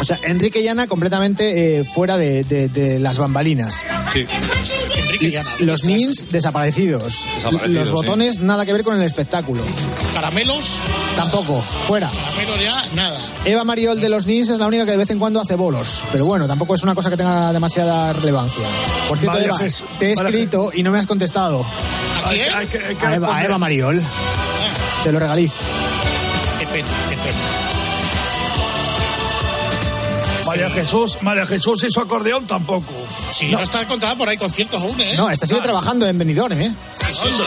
O 0.00 0.04
sea, 0.04 0.18
Enrique 0.22 0.60
y 0.60 0.68
Ana 0.68 0.86
completamente 0.86 1.80
eh, 1.80 1.84
fuera 1.84 2.16
de, 2.16 2.44
de- 2.44 2.68
de 2.68 3.00
las 3.00 3.18
bambalinas. 3.18 3.74
Sí. 4.12 4.24
Enrique 5.08 5.30
Llana. 5.30 5.50
Los 5.60 5.84
Nins 5.84 6.28
desaparecidos. 6.30 7.24
Desaparecidos, 7.36 7.70
Los 7.74 7.88
sí. 7.88 7.92
botones 7.94 8.38
nada 8.40 8.64
que 8.66 8.72
ver 8.72 8.84
con 8.84 8.96
el 8.96 9.02
espectáculo. 9.02 9.62
Caramelos, 10.14 10.76
Tampoco, 11.16 11.62
fuera. 11.86 12.08
caramelos 12.10 12.60
ya, 12.60 12.84
nada. 12.94 13.18
Eva 13.44 13.64
Mariol 13.64 14.00
de 14.00 14.08
los 14.10 14.26
Nins 14.26 14.50
es 14.50 14.58
la 14.58 14.66
única 14.66 14.84
que 14.84 14.90
de 14.92 14.96
vez 14.98 15.10
en 15.10 15.18
cuando 15.18 15.40
hace 15.40 15.54
bolos. 15.54 16.04
Pero 16.12 16.24
bueno, 16.26 16.46
tampoco 16.46 16.74
es 16.74 16.82
una 16.82 16.94
cosa 16.94 17.08
que 17.10 17.16
tenga 17.16 17.52
demasiada 17.52 18.12
relevancia. 18.12 18.64
Por 19.08 19.18
cierto, 19.18 19.34
Vale, 19.36 19.46
Eva, 19.46 19.58
Jesús, 19.58 19.86
te 19.98 20.12
he 20.12 20.14
vale, 20.14 20.28
escrito 20.28 20.70
y 20.74 20.82
no 20.82 20.90
me 20.90 20.98
has 20.98 21.06
contestado. 21.06 21.64
¿A 22.24 22.28
quién? 22.30 22.42
A 22.52 22.62
Eva, 22.62 22.66
a 23.06 23.10
responder. 23.10 23.44
Eva 23.46 23.58
Mariol. 23.58 24.02
Te 25.04 25.12
lo 25.12 25.18
regaliz. 25.18 25.52
Qué 26.58 26.66
pena, 26.66 26.88
qué 27.08 27.16
pena. 27.16 27.38
María 30.58 30.74
Jesús, 30.74 31.18
María 31.20 31.46
Jesús 31.46 31.84
y 31.84 31.90
su 31.92 32.00
acordeón 32.00 32.44
tampoco. 32.44 32.92
Sí, 33.30 33.46
no, 33.46 33.60
está 33.60 33.86
contada 33.86 34.16
por 34.16 34.28
ahí 34.28 34.36
conciertos 34.36 34.82
aún, 34.82 35.00
¿eh? 35.00 35.14
No, 35.16 35.30
esta 35.30 35.46
sigue 35.46 35.60
trabajando 35.60 36.04
en 36.04 36.18
Benidorm, 36.18 36.60
¿eh? 36.60 36.74
Sí, 36.90 37.04
sí, 37.12 37.28
sí. 37.30 37.42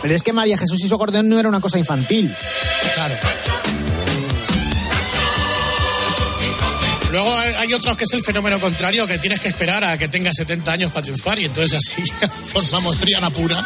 Pero 0.00 0.14
es 0.14 0.22
que 0.22 0.32
María 0.32 0.56
Jesús 0.56 0.82
y 0.82 0.88
su 0.88 0.94
acordeón 0.94 1.28
no 1.28 1.38
era 1.38 1.50
una 1.50 1.60
cosa 1.60 1.78
infantil. 1.78 2.34
Claro. 2.94 3.14
Luego 7.10 7.36
hay 7.36 7.74
otros 7.74 7.94
que 7.94 8.04
es 8.04 8.12
el 8.14 8.24
fenómeno 8.24 8.58
contrario, 8.58 9.06
que 9.06 9.18
tienes 9.18 9.42
que 9.42 9.48
esperar 9.48 9.84
a 9.84 9.98
que 9.98 10.08
tengas 10.08 10.34
70 10.34 10.72
años 10.72 10.90
para 10.90 11.02
triunfar 11.02 11.38
y 11.40 11.44
entonces 11.44 11.74
así 11.74 12.02
formamos 12.44 12.96
Triana 12.96 13.28
pura. 13.28 13.62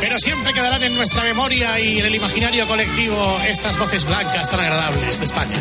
Pero 0.00 0.18
siempre 0.18 0.52
quedarán 0.52 0.82
en 0.82 0.94
nuestra 0.94 1.22
memoria 1.22 1.78
y 1.80 1.98
en 1.98 2.06
el 2.06 2.14
imaginario 2.14 2.66
colectivo 2.66 3.40
estas 3.48 3.78
voces 3.78 4.04
blancas 4.04 4.48
tan 4.48 4.60
agradables 4.60 5.18
de 5.18 5.24
España. 5.24 5.56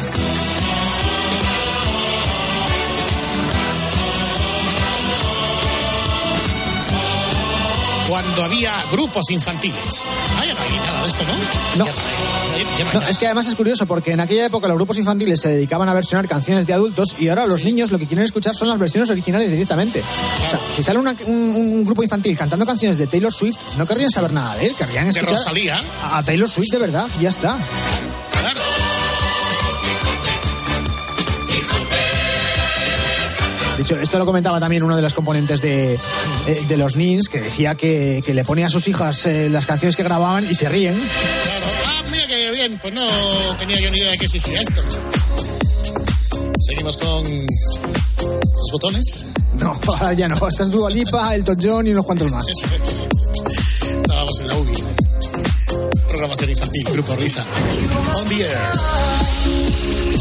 Cuando 8.08 8.44
había 8.44 8.84
grupos 8.92 9.30
infantiles. 9.32 10.06
Ah, 10.38 10.46
ya 10.46 10.54
no 10.54 10.60
hay 10.62 10.78
nada 10.78 11.02
de 11.02 11.08
esto, 11.08 11.24
¿no? 11.24 11.34
No. 11.78 11.86
Ya 11.86 11.92
no 11.92 11.98
hay, 12.56 12.64
ya 12.78 12.84
no 12.84 12.90
hay 12.90 12.94
No, 12.94 13.00
nada. 13.00 13.10
es 13.10 13.18
que 13.18 13.26
además 13.26 13.48
es 13.48 13.56
curioso 13.56 13.88
porque 13.88 14.12
en 14.12 14.20
aquella 14.20 14.46
época 14.46 14.68
los 14.68 14.76
grupos 14.78 14.98
infantiles 15.00 15.42
se 15.42 15.50
dedicaban 15.50 15.90
a 15.90 15.94
versionar 15.94 16.28
canciones 16.28 16.68
de 16.68 16.74
adultos 16.74 17.16
y 17.18 17.30
ahora 17.30 17.48
los 17.48 17.64
niños 17.64 17.92
lo 17.92 17.98
que 17.98 18.06
quieren 18.06 18.24
escuchar 18.26 18.54
son 18.54 18.68
las 18.68 18.78
versiones 18.78 19.10
originales 19.10 19.50
directamente. 19.50 20.02
O 20.02 20.50
sea, 20.50 20.60
si 20.76 20.84
sale 20.84 21.00
una- 21.00 21.16
un, 21.26 21.34
un 21.56 21.84
grupo 21.86 22.04
infantil 22.04 22.38
cantando 22.38 22.66
canciones 22.66 22.98
de 23.00 23.08
Taylor 23.08 23.34
Swift, 23.34 23.58
no 23.78 23.88
querrían 23.88 24.12
saber 24.12 24.32
nada 24.34 24.56
de 24.56 24.68
él, 24.68 24.76
querrían 24.76 25.06
De 25.06 25.10
escuchar 25.10 25.32
Rosalía. 25.40 25.82
a, 26.04 26.18
a 26.20 26.24
Taylor 26.24 26.50
Swift 26.50 26.72
de 26.72 26.78
verdad, 26.78 27.08
y 27.20 27.24
ya 27.24 27.30
está. 27.30 27.58
Claro. 28.40 28.60
Hecho, 33.86 34.00
esto 34.00 34.18
lo 34.18 34.26
comentaba 34.26 34.60
también 34.60 34.82
uno 34.84 34.96
de 34.96 35.02
los 35.02 35.14
componentes 35.14 35.62
de, 35.62 35.94
eh, 36.48 36.64
de 36.68 36.78
los 36.78 36.96
Nins, 36.96 37.30
que 37.30 37.40
decía 37.40 37.76
que, 37.76 38.24
que 38.26 38.34
le 38.34 38.44
pone 38.44 38.66
a 38.66 38.70
sus 38.70 38.88
hijas 38.88 39.26
eh, 39.28 39.48
las 39.50 39.66
canciones 39.68 39.96
que 39.96 40.04
grababan 40.04 40.50
y 40.50 40.56
se 40.56 40.68
ríen. 40.68 41.00
Claro. 41.44 41.66
Ah, 41.86 42.04
mira 42.10 42.28
que 42.28 42.52
bien, 42.52 42.80
pues 42.82 42.94
no 42.94 43.06
tenía 43.58 43.80
yo 43.80 43.92
ni 43.92 44.00
idea 44.00 44.12
de 44.12 44.18
que 44.18 44.26
existía 44.26 44.60
esto. 44.62 44.82
Seguimos 46.62 46.98
con 46.98 47.24
los 47.24 48.72
botones. 48.72 49.26
No, 49.60 49.80
ahora 49.88 50.14
ya 50.18 50.28
no. 50.28 50.48
Esta 50.48 50.64
es 50.64 50.72
Dua 50.72 50.90
Lipa, 50.90 51.36
Elton 51.36 51.60
John 51.62 51.88
y 51.88 51.92
unos 51.92 52.06
cuantos 52.06 52.32
más. 52.32 52.46
Estábamos 54.02 54.40
en 54.40 54.48
la 54.48 54.56
UBI. 54.56 54.84
Programación 56.08 56.50
infantil, 56.50 56.84
Grupo 56.92 57.16
Risa. 57.18 57.46
On 58.16 58.28
the 58.28 58.42
air. 58.42 60.15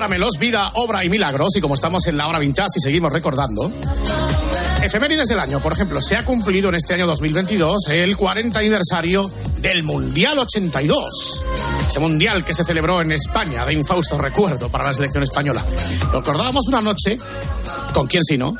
Caramelos, 0.00 0.38
vida, 0.38 0.72
obra 0.76 1.04
y 1.04 1.10
milagros. 1.10 1.54
Y 1.56 1.60
como 1.60 1.74
estamos 1.74 2.06
en 2.06 2.16
la 2.16 2.26
hora 2.26 2.38
vintage 2.38 2.78
y 2.78 2.80
seguimos 2.80 3.12
recordando. 3.12 3.70
Efemérides 4.82 5.28
del 5.28 5.38
año, 5.38 5.60
por 5.60 5.74
ejemplo, 5.74 6.00
se 6.00 6.16
ha 6.16 6.24
cumplido 6.24 6.70
en 6.70 6.76
este 6.76 6.94
año 6.94 7.06
2022 7.06 7.88
el 7.90 8.16
40 8.16 8.58
aniversario 8.58 9.30
del 9.58 9.82
Mundial 9.82 10.38
82. 10.38 11.44
Ese 11.86 12.00
mundial 12.00 12.42
que 12.46 12.54
se 12.54 12.64
celebró 12.64 13.02
en 13.02 13.12
España, 13.12 13.66
de 13.66 13.74
infausto 13.74 14.16
recuerdo 14.16 14.70
para 14.70 14.84
la 14.84 14.94
selección 14.94 15.22
española. 15.22 15.62
Lo 16.10 16.20
recordábamos 16.20 16.66
una 16.68 16.80
noche, 16.80 17.18
¿con 17.92 18.06
quién 18.06 18.24
si 18.24 18.38
no? 18.38 18.56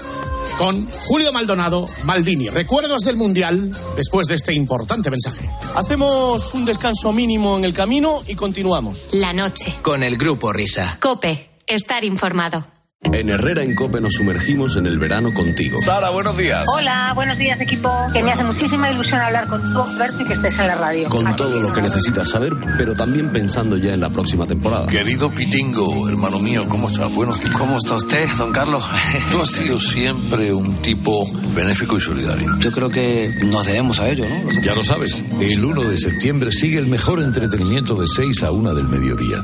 Con 0.59 0.87
Julio 1.07 1.33
Maldonado 1.33 1.87
Maldini. 2.05 2.49
Recuerdos 2.49 3.03
del 3.03 3.17
mundial 3.17 3.71
después 3.97 4.27
de 4.27 4.35
este 4.35 4.55
importante 4.55 5.11
mensaje. 5.11 5.49
Hacemos 5.75 6.55
un 6.55 6.65
descanso 6.65 7.13
mínimo 7.13 7.57
en 7.57 7.65
el 7.65 7.73
camino 7.73 8.23
y 8.27 8.35
continuamos. 8.35 9.09
La 9.13 9.33
noche. 9.33 9.75
Con 9.83 10.03
el 10.03 10.17
grupo 10.17 10.53
Risa. 10.53 10.99
Cope. 11.01 11.51
Estar 11.67 12.05
informado. 12.05 12.65
En 13.03 13.31
Herrera 13.31 13.63
en 13.63 13.75
Cope 13.75 13.99
nos 13.99 14.13
sumergimos 14.13 14.77
en 14.77 14.87
el 14.87 14.99
verano 14.99 15.33
contigo. 15.33 15.79
Sara, 15.83 16.11
buenos 16.11 16.37
días. 16.37 16.67
Hola, 16.77 17.13
buenos 17.15 17.39
días 17.39 17.59
equipo. 17.59 17.91
Que 18.13 18.23
me 18.23 18.31
hace 18.31 18.45
muchísima 18.45 18.91
ilusión 18.91 19.21
hablar 19.21 19.49
contigo, 19.49 19.87
Berto, 19.99 20.23
y 20.23 20.27
que 20.27 20.35
estés 20.35 20.59
en 20.59 20.67
la 20.67 20.75
radio. 20.75 21.09
Con 21.09 21.35
todo 21.35 21.61
lo 21.63 21.73
que 21.73 21.81
necesitas 21.81 22.29
saber, 22.29 22.53
pero 22.77 22.95
también 22.95 23.31
pensando 23.33 23.79
ya 23.79 23.95
en 23.95 24.01
la 24.01 24.11
próxima 24.11 24.47
temporada. 24.47 24.87
Querido 24.87 25.31
Pitingo, 25.31 26.11
hermano 26.11 26.41
mío, 26.41 26.67
¿cómo 26.69 26.91
estás? 26.91 27.13
Buenos 27.15 27.41
días. 27.41 27.55
¿Cómo 27.55 27.79
está 27.79 27.95
usted, 27.95 28.29
don 28.37 28.53
Carlos? 28.53 28.85
Tú 29.31 29.41
has 29.41 29.51
sido 29.51 29.81
siempre 29.81 30.53
un 30.53 30.77
tipo 30.77 31.27
benéfico 31.55 31.97
y 31.97 32.01
solidario. 32.03 32.59
Yo 32.59 32.71
creo 32.71 32.91
que 32.91 33.35
nos 33.47 33.65
debemos 33.65 33.99
a 34.01 34.11
ello, 34.11 34.27
¿no? 34.29 34.63
Ya 34.63 34.75
lo 34.75 34.85
sabes, 34.85 35.25
el 35.41 35.65
1 35.65 35.83
de 35.85 35.97
septiembre 35.97 36.53
sigue 36.53 36.79
el 36.79 36.87
mejor 36.87 37.23
entretenimiento 37.23 37.95
de 37.95 38.07
6 38.07 38.43
a 38.43 38.53
1 38.53 38.75
del 38.75 38.89
mediodía. 38.89 39.43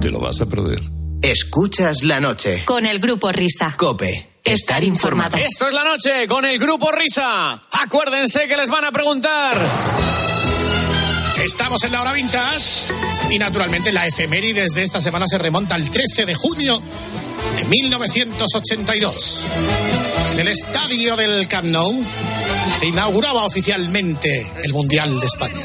Te 0.00 0.10
lo 0.10 0.20
vas 0.20 0.40
a 0.40 0.46
perder. 0.46 0.97
Escuchas 1.22 2.04
la 2.04 2.20
noche. 2.20 2.64
Con 2.64 2.86
el 2.86 3.00
grupo 3.00 3.32
Risa. 3.32 3.74
Cope. 3.76 4.38
Estar 4.44 4.82
informado. 4.84 5.36
Esto 5.36 5.66
es 5.66 5.74
la 5.74 5.82
noche 5.82 6.26
con 6.28 6.44
el 6.44 6.58
grupo 6.58 6.92
Risa. 6.92 7.60
Acuérdense 7.72 8.46
que 8.46 8.56
les 8.56 8.68
van 8.68 8.84
a 8.84 8.92
preguntar. 8.92 10.27
Estamos 11.48 11.82
en 11.84 11.92
la 11.92 12.02
hora 12.02 12.12
vintage 12.12 12.92
y 13.30 13.38
naturalmente 13.38 13.90
la 13.90 14.06
efemérides 14.06 14.72
de 14.74 14.82
esta 14.82 15.00
semana 15.00 15.26
se 15.26 15.38
remonta 15.38 15.76
al 15.76 15.90
13 15.90 16.26
de 16.26 16.34
junio 16.34 16.80
de 17.56 17.64
1982. 17.64 19.46
En 20.34 20.40
el 20.40 20.48
estadio 20.48 21.16
del 21.16 21.48
Camp 21.48 21.64
Nou 21.68 22.04
se 22.78 22.86
inauguraba 22.86 23.44
oficialmente 23.46 24.52
el 24.62 24.74
Mundial 24.74 25.18
de 25.18 25.24
España. 25.26 25.64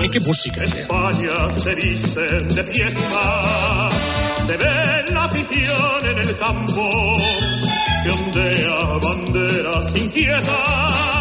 ¿Qué, 0.00 0.10
qué 0.10 0.20
música 0.20 0.64
es? 0.64 0.72
España 0.72 1.50
se 1.62 1.74
viste 1.74 2.20
de 2.20 2.64
fiesta. 2.64 3.90
Se 4.46 4.56
ve 4.56 5.04
la 5.12 5.24
afición 5.24 6.06
en 6.10 6.18
el 6.18 6.36
campo. 6.38 7.16
Que 8.02 8.10
ondea 8.10 8.98
banderas 8.98 9.94
inquietas. 9.94 11.13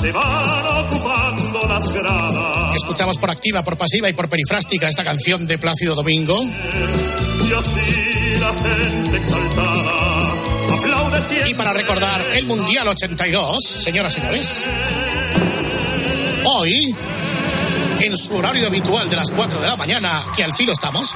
Se 0.00 0.12
van 0.12 0.86
ocupando 0.86 1.66
las 1.68 1.92
gradas. 1.92 2.74
Escuchamos 2.76 3.18
por 3.18 3.30
activa, 3.30 3.62
por 3.62 3.76
pasiva 3.76 4.08
y 4.08 4.14
por 4.14 4.30
perifrástica 4.30 4.88
esta 4.88 5.04
canción 5.04 5.46
de 5.46 5.58
Plácido 5.58 5.94
Domingo. 5.94 6.42
Y 6.42 7.52
así 7.52 8.40
la 8.40 8.54
gente 8.54 9.16
exaltada 9.18 10.32
aplaude 10.78 11.20
siempre. 11.20 11.50
Y 11.50 11.54
para 11.54 11.74
recordar 11.74 12.24
el 12.32 12.46
Mundial 12.46 12.88
82, 12.88 13.58
señoras 13.62 14.16
y 14.16 14.20
señores, 14.20 14.66
hoy, 16.44 16.94
en 18.00 18.16
su 18.16 18.34
horario 18.36 18.66
habitual 18.66 19.08
de 19.10 19.16
las 19.16 19.30
4 19.30 19.60
de 19.60 19.66
la 19.66 19.76
mañana, 19.76 20.22
que 20.34 20.42
al 20.42 20.54
filo 20.54 20.72
estamos, 20.72 21.14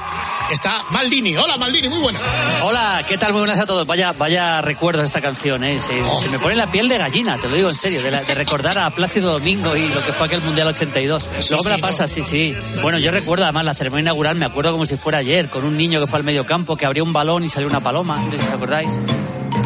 está 0.51 0.83
Maldini. 0.91 1.35
Hola 1.35 1.57
Maldini, 1.57 1.89
muy 1.89 1.99
buenas. 1.99 2.21
Hola, 2.63 3.03
¿qué 3.07 3.17
tal? 3.17 3.31
Muy 3.33 3.39
buenas 3.41 3.59
a 3.59 3.65
todos. 3.65 3.87
Vaya, 3.87 4.11
vaya 4.13 4.61
recuerdo 4.61 5.03
esta 5.03 5.19
canción, 5.21 5.63
¿eh? 5.63 5.79
Se, 5.81 6.03
se 6.21 6.29
me 6.29 6.37
pone 6.39 6.55
la 6.55 6.67
piel 6.67 6.87
de 6.87 6.97
gallina, 6.97 7.37
te 7.37 7.49
lo 7.49 7.55
digo 7.55 7.69
en 7.69 7.75
serio, 7.75 8.01
de, 8.03 8.11
la- 8.11 8.23
de 8.23 8.35
recordar 8.35 8.77
a 8.77 8.89
Plácido 8.91 9.31
Domingo 9.31 9.75
y 9.75 9.87
lo 9.89 10.03
que 10.05 10.13
fue 10.13 10.27
aquel 10.27 10.41
Mundial 10.41 10.67
82. 10.67 11.23
Luego 11.49 11.63
me 11.63 11.69
la 11.71 11.75
sí, 11.77 11.81
pasa, 11.81 12.07
sí, 12.07 12.21
sí. 12.23 12.55
Bueno, 12.81 12.99
yo 12.99 13.11
recuerdo 13.11 13.45
además 13.45 13.65
la 13.65 13.73
ceremonia 13.73 14.01
inaugural, 14.03 14.35
me 14.35 14.45
acuerdo 14.45 14.71
como 14.71 14.85
si 14.85 14.95
fuera 14.97 15.17
ayer, 15.19 15.49
con 15.49 15.63
un 15.65 15.75
niño 15.77 15.99
que 15.99 16.07
fue 16.07 16.19
al 16.19 16.25
medio 16.25 16.45
campo, 16.45 16.77
que 16.77 16.85
abrió 16.85 17.03
un 17.03 17.13
balón 17.13 17.43
y 17.43 17.49
salió 17.49 17.67
una 17.67 17.79
paloma, 17.81 18.23
os 18.37 18.45
acordáis. 18.53 18.89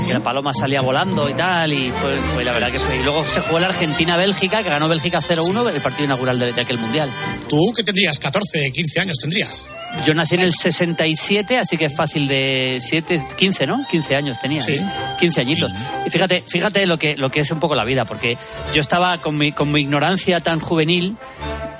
Que 0.07 0.13
la 0.13 0.21
paloma 0.21 0.53
salía 0.53 0.81
volando 0.81 1.29
y 1.29 1.33
tal, 1.33 1.71
y 1.73 1.91
fue, 1.91 2.17
fue 2.33 2.43
la 2.43 2.53
verdad 2.53 2.71
que 2.71 2.79
fue. 2.79 2.97
Y 2.97 3.03
luego 3.03 3.25
se 3.25 3.41
jugó 3.41 3.59
la 3.59 3.67
Argentina-Bélgica, 3.67 4.63
que 4.63 4.69
ganó 4.69 4.87
Bélgica 4.87 5.19
0-1, 5.19 5.73
el 5.73 5.81
partido 5.81 6.05
inaugural 6.05 6.39
de, 6.39 6.53
de 6.53 6.61
aquel 6.61 6.77
Mundial. 6.77 7.09
Tú 7.47 7.71
que 7.75 7.83
tendrías 7.83 8.19
14, 8.19 8.71
15 8.71 8.99
años 8.99 9.17
tendrías. 9.19 9.67
Yo 10.05 10.13
nací 10.13 10.35
en 10.35 10.41
el 10.41 10.53
67, 10.53 11.57
así 11.57 11.77
que 11.77 11.85
es 11.85 11.95
fácil 11.95 12.27
de 12.27 12.77
7, 12.79 13.25
15, 13.35 13.67
¿no? 13.67 13.85
15 13.89 14.15
años 14.15 14.39
tenía. 14.39 14.61
Sí. 14.61 14.73
¿eh? 14.73 14.83
15 15.19 15.41
añitos. 15.41 15.73
Y 16.05 16.09
fíjate, 16.09 16.43
fíjate 16.47 16.85
lo 16.85 16.97
que, 16.97 17.17
lo 17.17 17.29
que 17.31 17.39
es 17.41 17.51
un 17.51 17.59
poco 17.59 17.75
la 17.75 17.83
vida, 17.83 18.05
porque 18.05 18.37
yo 18.73 18.81
estaba 18.81 19.17
con 19.17 19.37
mi, 19.37 19.51
con 19.51 19.71
mi 19.71 19.81
ignorancia 19.81 20.39
tan 20.39 20.59
juvenil 20.59 21.17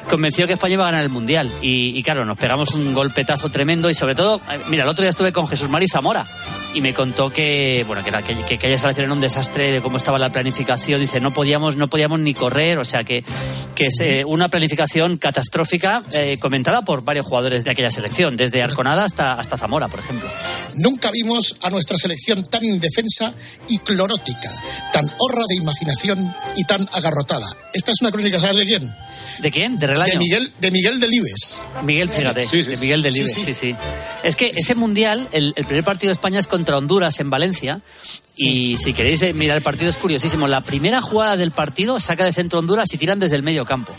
convencido 0.10 0.48
que 0.48 0.54
España 0.54 0.74
iba 0.74 0.84
a 0.84 0.92
ganar 0.92 1.04
el 1.04 1.10
Mundial. 1.10 1.52
Y, 1.62 1.98
y 1.98 2.04
claro, 2.04 2.26
nos 2.26 2.38
pegamos 2.38 2.74
un 2.74 2.94
golpetazo 2.94 3.50
tremendo 3.50 3.90
y 3.90 3.94
sobre 3.94 4.16
todo, 4.16 4.42
eh, 4.52 4.60
mira, 4.68 4.84
el 4.84 4.90
otro 4.90 5.04
día 5.04 5.12
estuve 5.12 5.32
con 5.32 5.48
Jesús 5.48 5.70
Mari 5.70 5.88
Zamora 5.88 6.26
y 6.74 6.82
me 6.82 6.94
contó 6.94 7.32
que, 7.32 7.84
bueno, 7.88 8.04
que, 8.04 8.12
que, 8.46 8.58
que 8.58 8.74
era 8.74 9.14
un 9.14 9.22
desastre 9.22 9.72
de 9.72 9.82
cómo 9.82 9.98
estaba 9.98 10.20
la 10.20 10.30
planificación. 10.30 11.00
Dice, 11.00 11.20
no 11.20 11.34
podíamos, 11.34 11.76
no 11.76 11.90
podíamos 11.90 12.20
ni 12.20 12.34
correr, 12.34 12.78
o 12.78 12.86
sea 12.86 13.04
que, 13.04 13.24
que 13.76 13.88
es 13.88 14.00
eh, 14.02 14.24
una 14.26 14.50
planificación 14.50 15.18
catastrófica 15.18 16.04
eh, 16.16 16.38
comentada 16.40 16.84
por 16.84 17.04
varios 17.04 17.26
jugadores 17.26 17.64
de 17.64 17.72
aquella 17.72 17.92
selección, 17.92 18.38
desde 18.38 18.62
Arconada 18.62 19.04
hasta, 19.06 19.34
hasta 19.34 19.58
Zamora, 19.58 19.88
por 19.88 20.00
ejemplo. 20.00 20.30
Nunca 20.76 21.12
vimos 21.12 21.58
a 21.62 21.70
nuestra 21.70 21.98
selección 21.98 22.44
tan 22.44 22.64
indefensa 22.64 23.34
y 23.68 23.80
clorótica, 23.80 24.50
tan 24.94 25.06
horra 25.20 25.44
de 25.48 25.56
imaginación 25.56 26.36
y 26.56 26.64
tan 26.66 26.88
agarrotada. 26.94 27.48
Esta 27.74 27.92
es 27.92 28.02
una 28.02 28.12
crónica, 28.12 28.40
¿sabes 28.40 28.58
de 28.58 28.66
quién? 28.66 28.96
¿De 29.40 29.52
quién? 29.52 29.76
¿De 29.78 29.88
Relaño? 29.88 30.12
De 30.14 30.18
Miguel, 30.20 30.52
de 30.60 30.72
Miguel 30.72 31.00
Delibes. 31.00 31.62
Miguel, 31.84 32.10
fíjate, 32.10 32.46
de 32.46 32.78
Miguel 32.80 33.02
Delibes, 33.02 33.34
Sí, 33.34 33.42
sí 33.46 33.54
sí. 33.54 33.72
sí. 33.72 33.76
Es 34.24 34.36
que 34.36 34.52
ese 34.56 34.76
mundial, 34.76 35.28
el, 35.32 35.54
el 35.56 35.66
primer 35.66 35.84
partido 35.84 36.10
de 36.10 36.14
España 36.14 36.40
es 36.40 36.48
contra 36.60 36.78
Honduras 36.78 37.22
en 37.22 37.30
Valencia. 37.30 37.80
Y 38.42 38.78
si 38.78 38.94
queréis 38.94 39.22
eh, 39.22 39.34
mirar 39.34 39.58
el 39.58 39.64
partido 39.64 39.90
es 39.90 39.98
curiosísimo. 39.98 40.48
La 40.48 40.62
primera 40.62 41.02
jugada 41.02 41.36
del 41.38 41.52
partido 41.52 42.00
saca 42.00 42.24
de 42.26 42.34
centro 42.34 42.60
Honduras 42.60 42.88
y 42.94 42.98
tiran 42.98 43.20
desde 43.20 43.36
el 43.36 43.44
medio 43.44 43.66
campo. 43.66 43.94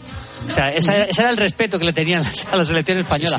O 0.49 0.53
sea, 0.53 0.73
esa 0.73 0.97
era- 0.97 1.05
ese 1.05 1.21
era 1.21 1.31
el 1.31 1.37
respeto 1.37 1.79
que 1.79 1.85
le 1.85 1.93
tenían 1.93 2.25
a 2.51 2.57
la 2.57 2.65
selección 2.65 2.99
española. 2.99 3.39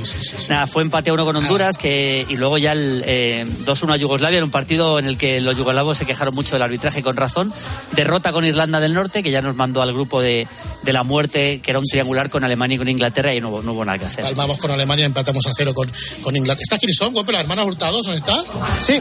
Nada, 0.49 0.67
fue 0.67 0.83
empate 0.83 1.09
a 1.09 1.13
uno 1.13 1.25
con 1.25 1.35
Honduras 1.35 1.77
que, 1.77 2.25
y 2.29 2.35
luego 2.37 2.57
ya 2.59 2.71
el 2.73 3.03
eh, 3.05 3.45
2-1 3.65 3.93
a 3.93 3.97
Yugoslavia 3.97 4.37
en 4.37 4.43
un 4.45 4.51
partido 4.51 4.99
en 4.99 5.07
el 5.07 5.17
que 5.17 5.41
los 5.41 5.57
yugoslavos 5.57 5.97
se 5.97 6.05
quejaron 6.05 6.33
mucho 6.35 6.55
del 6.55 6.61
arbitraje 6.61 7.01
con 7.01 7.17
razón. 7.17 7.51
Derrota 7.93 8.31
con 8.31 8.45
Irlanda 8.45 8.79
del 8.79 8.93
Norte, 8.93 9.23
que 9.23 9.31
ya 9.31 9.41
nos 9.41 9.55
mandó 9.55 9.81
al 9.81 9.91
grupo 9.93 10.21
de, 10.21 10.47
de 10.83 10.93
la 10.93 11.03
muerte, 11.03 11.59
que 11.61 11.71
era 11.71 11.79
un 11.79 11.85
triangular 11.85 12.29
con 12.29 12.43
Alemania 12.43 12.75
y 12.75 12.77
con 12.77 12.87
Inglaterra, 12.87 13.33
y 13.33 13.41
no, 13.41 13.49
hubo- 13.49 13.61
no 13.63 13.73
hubo 13.73 13.83
nada 13.83 13.97
que 13.97 14.05
hacer. 14.05 14.23
Palmamos 14.23 14.57
con 14.59 14.69
Alemania, 14.71 15.05
empatamos 15.05 15.45
a 15.47 15.51
cero 15.57 15.73
con, 15.73 15.91
con 16.21 16.35
Inglaterra. 16.37 16.61
¿Está 16.63 16.77
Girisón, 16.77 17.13
Guapo, 17.13 17.31
la 17.31 17.41
hermana 17.41 17.63
Hurtado? 17.65 17.99
¿Dónde 18.03 18.17
está? 18.19 18.41
Sí. 18.79 18.99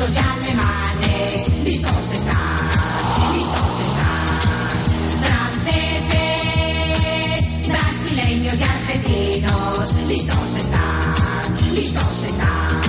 Y 0.00 0.16
alemanes, 0.16 1.46
listos 1.62 2.10
están, 2.14 2.38
listos 3.34 3.80
están. 3.84 4.40
Franceses, 6.08 7.42
brasileños 7.68 8.56
y 8.58 8.62
argentinos, 8.62 9.92
listos 10.08 10.56
están, 10.56 11.74
listos 11.74 12.24
están. 12.26 12.79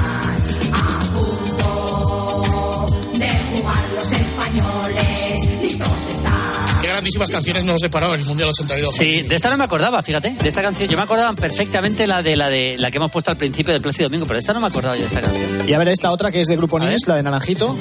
Grandísimas 7.01 7.31
canciones 7.31 7.63
nos 7.63 7.81
deparó 7.81 8.13
el 8.13 8.23
Mundial 8.25 8.49
82. 8.49 8.93
Sí, 8.93 9.23
de 9.23 9.35
esta 9.35 9.49
no 9.49 9.57
me 9.57 9.63
acordaba, 9.63 10.03
fíjate, 10.03 10.35
de 10.39 10.49
esta 10.49 10.61
canción. 10.61 10.87
Yo 10.87 10.97
me 10.97 11.03
acordaba 11.03 11.33
perfectamente 11.33 12.05
la 12.05 12.21
de 12.21 12.35
la 12.35 12.47
de 12.47 12.75
la 12.77 12.91
que 12.91 12.97
hemos 12.97 13.11
puesto 13.11 13.31
al 13.31 13.37
principio 13.37 13.73
del 13.73 13.81
Plácido 13.81 14.07
Domingo, 14.07 14.25
pero 14.25 14.35
de 14.35 14.41
esta 14.41 14.53
no 14.53 14.59
me 14.59 14.67
acordaba 14.67 14.95
yo 14.95 15.01
de 15.01 15.07
esta 15.07 15.21
canción. 15.21 15.67
Y 15.67 15.73
a 15.73 15.79
ver 15.79 15.87
esta 15.87 16.11
otra 16.11 16.31
que 16.31 16.41
es 16.41 16.47
de 16.47 16.55
Grupo 16.57 16.77
Nies, 16.77 17.07
la 17.07 17.15
de 17.15 17.23
Naranjito. 17.23 17.75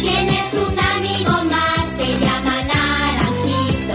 Tienes 0.00 0.54
un 0.54 0.76
amigo 0.78 1.44
más, 1.44 1.90
se 1.96 2.08
llama 2.18 2.62
Naranjito. 2.64 3.94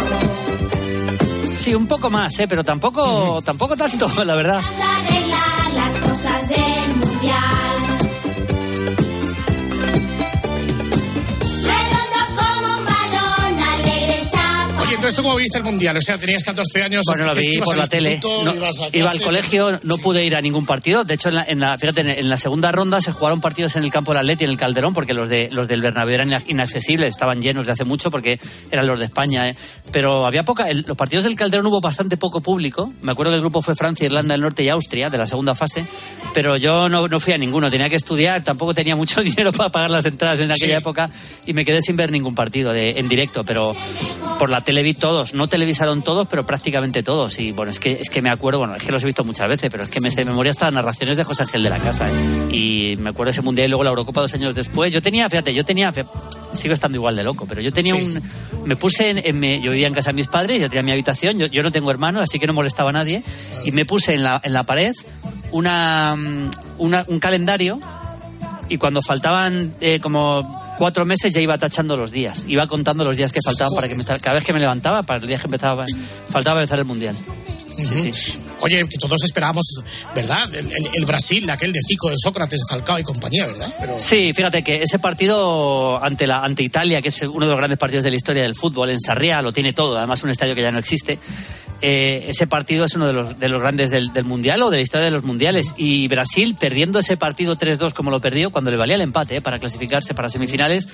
Sí, 1.60 1.76
un 1.76 1.88
poco 1.88 2.10
más, 2.10 2.40
¿eh? 2.40 2.48
pero 2.48 2.64
tampoco, 2.64 3.42
tampoco 3.42 3.76
tanto, 3.76 4.10
la 4.24 4.36
verdad. 4.36 4.62
Entonces, 15.02 15.16
¿tú 15.18 15.24
cómo 15.24 15.36
viste 15.38 15.58
el 15.58 15.64
Mundial? 15.64 15.98
O 15.98 16.02
sea, 16.02 16.16
tenías 16.20 16.44
14 16.44 16.84
años. 16.84 17.02
Bueno, 17.08 17.26
lo 17.26 17.34
¿qué- 17.34 17.40
vi 17.42 17.58
por 17.58 17.76
la 17.76 17.88
tele. 17.88 18.20
No, 18.24 18.54
iba 18.94 19.10
al 19.10 19.22
colegio, 19.22 19.80
no 19.82 19.98
pude 19.98 20.24
ir 20.24 20.36
a 20.36 20.42
ningún 20.42 20.68
partido. 20.68 21.04
De 21.04 21.16
hecho, 21.16 21.30
en 21.30 21.36
la, 21.36 21.44
en 21.44 21.60
la- 21.60 21.76
fíjate, 21.80 22.20
en, 22.20 22.30
la 22.30 22.38
segunda 22.38 22.72
ronda 22.72 23.02
se 23.02 23.12
jugaron 23.12 23.42
partidos 23.42 23.76
en 23.76 23.84
el 23.84 23.90
campo 23.90 24.12
del 24.12 24.20
Atleti, 24.20 24.44
en 24.44 24.52
el 24.52 24.58
Calderón, 24.58 24.94
porque 24.94 25.16
los 25.16 25.28
de 25.28 25.50
los 25.52 25.68
del 25.68 25.82
Bernabéu 25.82 26.14
eran 26.14 26.28
ina- 26.28 26.44
inaccesibles, 26.48 27.10
estaban 27.10 27.42
llenos 27.42 27.66
de 27.66 27.72
hace 27.72 27.84
mucho 27.84 28.12
porque 28.12 28.40
eran 28.72 28.86
los 28.86 29.00
de 29.00 29.06
España. 29.06 29.50
¿eh? 29.50 29.56
Pero 29.92 30.28
había 30.28 30.44
poca. 30.44 30.70
el- 30.70 30.86
los 30.88 30.96
partidos 30.96 31.24
del 31.24 31.36
Calderón 31.36 31.66
hubo 31.66 31.82
bastante 31.82 32.16
poco 32.18 32.42
público. 32.42 32.94
Me 33.02 33.12
acuerdo 33.14 33.32
que 33.32 33.36
el 33.38 33.42
grupo 33.42 33.64
fue 33.64 33.76
Francia, 33.76 34.06
Irlanda 34.06 34.36
del 34.36 34.42
Norte 34.42 34.64
y 34.64 34.70
Austria 34.70 35.10
de 35.10 35.18
la 35.18 35.26
segunda 35.26 35.56
fase. 35.56 35.84
Pero 36.34 36.58
yo 36.58 36.88
no, 36.90 37.08
no 37.08 37.20
fui 37.20 37.34
a 37.34 37.38
ninguno. 37.40 37.72
Tenía 37.72 37.90
que 37.90 37.96
estudiar, 37.96 38.44
tampoco 38.44 38.76
tenía 38.76 38.96
mucho 38.96 39.22
dinero 39.24 39.52
para 39.52 39.70
pagar 39.72 39.90
las 39.90 40.06
entradas 40.06 40.40
en 40.40 40.52
aquella 40.52 40.76
Sí. 40.78 40.80
época 40.82 41.10
y 41.48 41.54
me 41.54 41.66
quedé 41.66 41.82
sin 41.82 41.96
ver 41.96 42.12
ningún 42.12 42.36
partido 42.36 42.72
de, 42.72 42.92
en 43.00 43.10
directo. 43.10 43.44
Pero 43.44 43.76
por 44.38 44.50
la 44.52 44.62
tele 44.62 44.84
vi 44.94 45.00
todos. 45.00 45.34
No 45.34 45.48
televisaron 45.48 46.02
todos, 46.02 46.28
pero 46.28 46.46
prácticamente 46.46 47.04
todos. 47.04 47.38
Y 47.40 47.52
bueno, 47.52 47.72
es 47.72 47.80
que, 47.80 47.94
es 48.02 48.10
que 48.10 48.22
me 48.22 48.30
acuerdo, 48.30 48.60
bueno, 48.60 48.76
es 48.76 48.84
que 48.84 48.92
los 48.92 49.02
he 49.04 49.06
visto 49.06 49.24
muchas 49.24 49.48
veces, 49.50 49.70
pero 49.72 49.84
es 49.84 49.90
que 49.92 50.00
me 50.00 50.10
sé 50.12 50.22
de 50.22 50.26
memoria 50.26 50.50
hasta 50.52 50.70
narraciones 50.72 51.18
de 51.18 51.24
José 51.24 51.44
Ángel 51.44 51.64
de 51.64 51.70
la 51.70 51.80
Casa. 51.80 52.08
¿eh? 52.10 52.14
Y 52.56 52.96
me 52.98 53.10
acuerdo 53.12 53.32
ese 53.32 53.42
mundial 53.42 53.68
y 53.68 53.70
luego 53.70 53.84
la 53.84 53.90
Eurocopa 53.92 54.22
dos 54.22 54.34
años 54.34 54.54
después. 54.56 54.92
Yo 54.94 55.02
tenía, 55.02 55.30
fíjate, 55.30 55.54
yo 55.54 55.64
tenía, 55.66 55.92
fíjate, 55.92 56.18
sigo 56.54 56.74
estando 56.74 56.98
igual 56.98 57.16
de 57.16 57.24
loco, 57.24 57.46
pero 57.48 57.62
yo 57.62 57.72
tenía 57.72 57.96
Sí. 57.96 58.02
un. 58.02 58.22
Me 58.68 58.76
puse 58.76 59.10
en, 59.10 59.18
en 59.26 59.40
mi- 59.40 59.60
yo 59.62 59.72
vivía 59.72 59.88
en 59.88 59.94
casa 59.94 60.12
de 60.12 60.16
mis 60.16 60.28
padres, 60.28 60.60
yo 60.62 60.70
tenía 60.70 60.84
mi 60.84 60.92
habitación, 60.92 61.40
yo, 61.40 61.48
yo 61.48 61.64
no 61.64 61.72
tengo 61.72 61.90
hermanos, 61.90 62.22
así 62.22 62.38
que 62.40 62.46
no 62.48 62.54
molestaba 62.54 62.90
a 62.92 62.94
nadie. 62.94 63.24
Y 63.66 63.72
me 63.72 63.86
puse 63.86 64.14
en 64.14 64.24
la, 64.24 64.40
en 64.44 64.54
la 64.54 64.64
pared 64.64 64.94
una, 65.52 66.16
mm, 66.16 66.50
una- 66.78 67.06
un 67.08 67.20
calendario 67.20 67.80
y 68.70 68.78
cuando 68.78 69.02
faltaban 69.02 69.74
eh, 69.82 70.00
como 70.02 70.61
cuatro 70.78 71.06
meses 71.06 71.34
ya 71.34 71.42
iba 71.42 71.58
tachando 71.58 71.96
los 71.98 72.12
días. 72.12 72.46
Iba 72.48 72.68
contando 72.68 73.04
los 73.04 73.18
días 73.18 73.32
que 73.32 73.40
faltaban 73.44 73.74
para 73.76 73.88
que 73.88 73.96
me, 73.96 74.04
cada 74.04 74.34
vez 74.34 74.44
que 74.44 74.54
me 74.54 74.60
levantaba, 74.60 75.04
para 75.04 75.20
el 75.20 75.28
día 75.28 75.38
que 75.38 75.46
empezaba, 75.46 75.86
faltaba 76.30 76.60
empezar 76.62 76.80
el 76.80 76.86
mundial. 76.86 77.16
Sí, 77.76 78.12
sí. 78.12 78.34
Oye, 78.60 78.86
que 78.88 78.98
todos 78.98 79.24
esperábamos, 79.24 79.64
¿verdad? 80.14 80.54
El, 80.54 80.72
el- 80.72 80.88
el 80.94 81.06
Brasil, 81.06 81.50
aquel 81.50 81.72
de 81.74 81.80
Zico, 81.88 82.10
de 82.10 82.16
Sócrates, 82.22 82.62
Falcao 82.70 83.00
y 83.00 83.04
compañía, 83.04 83.48
¿verdad? 83.48 83.74
Pero 83.80 83.98
Sí, 83.98 84.34
fíjate 84.34 84.62
que 84.64 84.84
ese 84.84 85.00
partido 85.00 86.04
ante 86.04 86.28
la 86.28 86.44
ante 86.44 86.62
Italia, 86.62 87.02
que 87.02 87.08
es 87.08 87.22
uno 87.24 87.46
de 87.46 87.52
los 87.52 87.58
grandes 87.58 87.80
partidos 87.80 88.04
de 88.04 88.12
la 88.12 88.18
historia 88.18 88.44
del 88.44 88.54
fútbol, 88.56 88.90
en 88.92 89.00
Sarriá, 89.00 89.42
lo 89.42 89.52
tiene 89.54 89.74
todo, 89.74 89.98
además 89.98 90.22
un 90.24 90.30
estadio 90.30 90.54
que 90.54 90.62
ya 90.62 90.72
no 90.72 90.80
existe. 90.80 91.18
Eh, 91.82 92.26
ese 92.28 92.46
partido 92.48 92.86
es 92.86 92.96
uno 92.96 93.08
de 93.08 93.14
los, 93.14 93.40
de 93.40 93.50
los 93.50 93.60
grandes 93.60 93.90
del, 93.90 94.12
Mundial 94.24 94.62
o 94.62 94.70
de 94.70 94.78
la 94.78 94.84
historia 94.84 95.06
de 95.06 95.12
los 95.12 95.24
Mundiales. 95.24 95.74
Y 95.78 96.08
Brasil, 96.08 96.56
perdiendo 96.60 97.00
ese 97.00 97.18
partido 97.18 97.58
3-2 97.58 97.94
como 97.94 98.12
lo 98.12 98.20
perdió, 98.20 98.52
cuando 98.52 98.70
le 98.70 98.78
valía 98.78 98.96
el 98.96 99.02
empate 99.02 99.38
eh, 99.38 99.42
para 99.42 99.58
clasificarse 99.58 100.14
para 100.14 100.30
semifinales, 100.30 100.88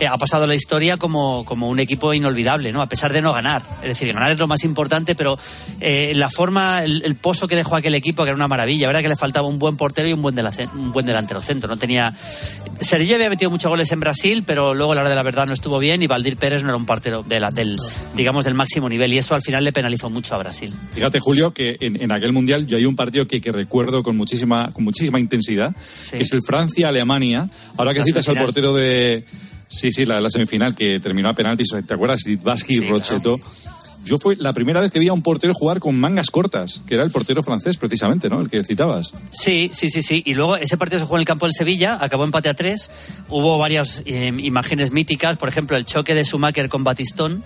eh, 0.00 0.06
ha 0.06 0.18
pasado 0.18 0.46
la 0.46 0.54
historia 0.54 0.96
como, 0.96 1.44
como 1.44 1.68
un 1.68 1.78
equipo 1.78 2.12
inolvidable, 2.12 2.72
¿no? 2.72 2.82
A 2.82 2.86
pesar 2.86 3.12
de 3.12 3.22
no 3.22 3.32
ganar. 3.32 3.62
Es 3.82 3.88
decir, 3.88 4.12
ganar 4.12 4.32
es 4.32 4.38
lo 4.38 4.48
más 4.48 4.64
importante, 4.64 5.14
pero 5.14 5.38
eh, 5.80 6.12
la 6.16 6.28
forma, 6.28 6.82
el, 6.82 7.02
el 7.04 7.14
pozo 7.14 7.46
que 7.46 7.54
dejó 7.54 7.76
aquel 7.76 7.94
equipo, 7.94 8.24
que 8.24 8.30
era 8.30 8.36
una 8.36 8.48
maravilla. 8.48 8.88
Verdad 8.88 9.02
que 9.02 9.08
le 9.08 9.16
faltaba 9.16 9.46
un 9.46 9.58
buen 9.60 9.76
portero 9.76 10.08
y 10.08 10.12
un 10.12 10.22
buen, 10.22 10.36
un 10.74 10.92
buen 10.92 11.06
delantero 11.06 11.40
centro. 11.40 11.68
No 11.68 11.76
tenía. 11.76 12.12
Sergio 12.80 13.14
había 13.14 13.30
metido 13.30 13.50
muchos 13.50 13.68
goles 13.68 13.92
en 13.92 14.00
Brasil, 14.00 14.42
pero 14.44 14.74
luego 14.74 14.92
a 14.92 14.94
la 14.96 15.00
hora 15.02 15.10
de 15.10 15.16
la 15.16 15.22
verdad 15.22 15.46
no 15.46 15.54
estuvo 15.54 15.78
bien 15.78 16.02
y 16.02 16.08
Valdir 16.08 16.36
Pérez 16.36 16.62
no 16.62 16.70
era 16.70 16.76
un 16.76 16.86
portero 16.86 17.22
de 17.22 17.38
la, 17.38 17.50
del, 17.50 17.76
digamos, 18.16 18.44
del 18.44 18.54
máximo 18.54 18.88
nivel. 18.88 19.12
Y 19.12 19.18
eso 19.18 19.34
al 19.34 19.42
final 19.42 19.62
le 19.62 19.72
penalizó 19.72 20.10
mucho 20.10 20.31
a 20.34 20.38
Brasil. 20.38 20.72
Fíjate, 20.94 21.20
Julio, 21.20 21.52
que 21.52 21.76
en, 21.80 22.00
en 22.00 22.12
aquel 22.12 22.32
mundial 22.32 22.66
yo 22.66 22.76
hay 22.76 22.86
un 22.86 22.96
partido 22.96 23.26
que, 23.26 23.40
que 23.40 23.52
recuerdo 23.52 24.02
con 24.02 24.16
muchísima, 24.16 24.70
con 24.72 24.84
muchísima 24.84 25.20
intensidad, 25.20 25.74
que 26.10 26.22
es 26.22 26.32
el 26.32 26.40
Francia-Alemania. 26.42 27.48
Ahora 27.76 27.92
que 27.92 28.00
La 28.00 28.06
citas 28.06 28.28
al 28.28 28.38
portero 28.38 28.74
de. 28.74 29.24
Sí, 29.68 29.90
sí, 29.90 30.04
la, 30.04 30.20
la 30.20 30.28
semifinal 30.28 30.74
que 30.74 31.00
terminó 31.00 31.30
a 31.30 31.34
penaltis, 31.34 31.68
¿te 31.86 31.94
acuerdas? 31.94 32.20
Vasqui 32.42 32.74
y 32.74 32.80
Rocheto. 32.80 33.40
Yo 34.04 34.18
fue 34.18 34.36
la 34.36 34.52
primera 34.52 34.80
vez 34.80 34.90
que 34.90 34.98
vi 34.98 35.08
a 35.08 35.12
un 35.12 35.22
portero 35.22 35.54
jugar 35.54 35.78
con 35.78 35.98
mangas 35.98 36.30
cortas, 36.30 36.82
que 36.86 36.94
era 36.94 37.04
el 37.04 37.10
portero 37.10 37.42
francés, 37.42 37.76
precisamente, 37.76 38.28
¿no? 38.28 38.40
El 38.40 38.50
que 38.50 38.64
citabas. 38.64 39.12
Sí, 39.30 39.70
sí, 39.72 39.88
sí, 39.88 40.02
sí. 40.02 40.22
Y 40.26 40.34
luego 40.34 40.56
ese 40.56 40.76
partido 40.76 40.98
se 40.98 41.04
jugó 41.04 41.16
en 41.16 41.20
el 41.20 41.26
campo 41.26 41.46
del 41.46 41.52
Sevilla, 41.52 41.98
acabó 42.00 42.24
empate 42.24 42.48
a 42.48 42.54
tres. 42.54 42.90
Hubo 43.28 43.58
varias 43.58 44.02
eh, 44.06 44.32
imágenes 44.38 44.90
míticas, 44.92 45.36
por 45.36 45.48
ejemplo, 45.48 45.76
el 45.76 45.84
choque 45.84 46.14
de 46.14 46.24
Schumacher 46.24 46.68
con 46.68 46.82
Batistón, 46.82 47.42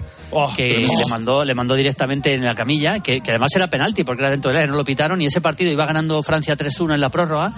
que 0.57 0.69
tremendo. 0.69 0.99
le 0.99 1.11
mandó, 1.11 1.45
le 1.45 1.55
mandó 1.55 1.75
directamente 1.75 2.33
en 2.33 2.45
la 2.45 2.55
camilla, 2.55 3.01
que, 3.01 3.21
que 3.21 3.31
además 3.31 3.51
era 3.55 3.69
penalti 3.69 4.05
porque 4.05 4.23
era 4.23 4.31
dentro 4.31 4.51
del 4.51 4.59
área, 4.59 4.71
no 4.71 4.77
lo 4.77 4.85
pitaron. 4.85 5.21
Y 5.21 5.27
ese 5.27 5.41
partido 5.41 5.71
iba 5.71 5.85
ganando 5.85 6.23
Francia 6.23 6.57
3-1 6.57 6.95
en 6.95 7.01
la 7.01 7.11
prórroga. 7.11 7.53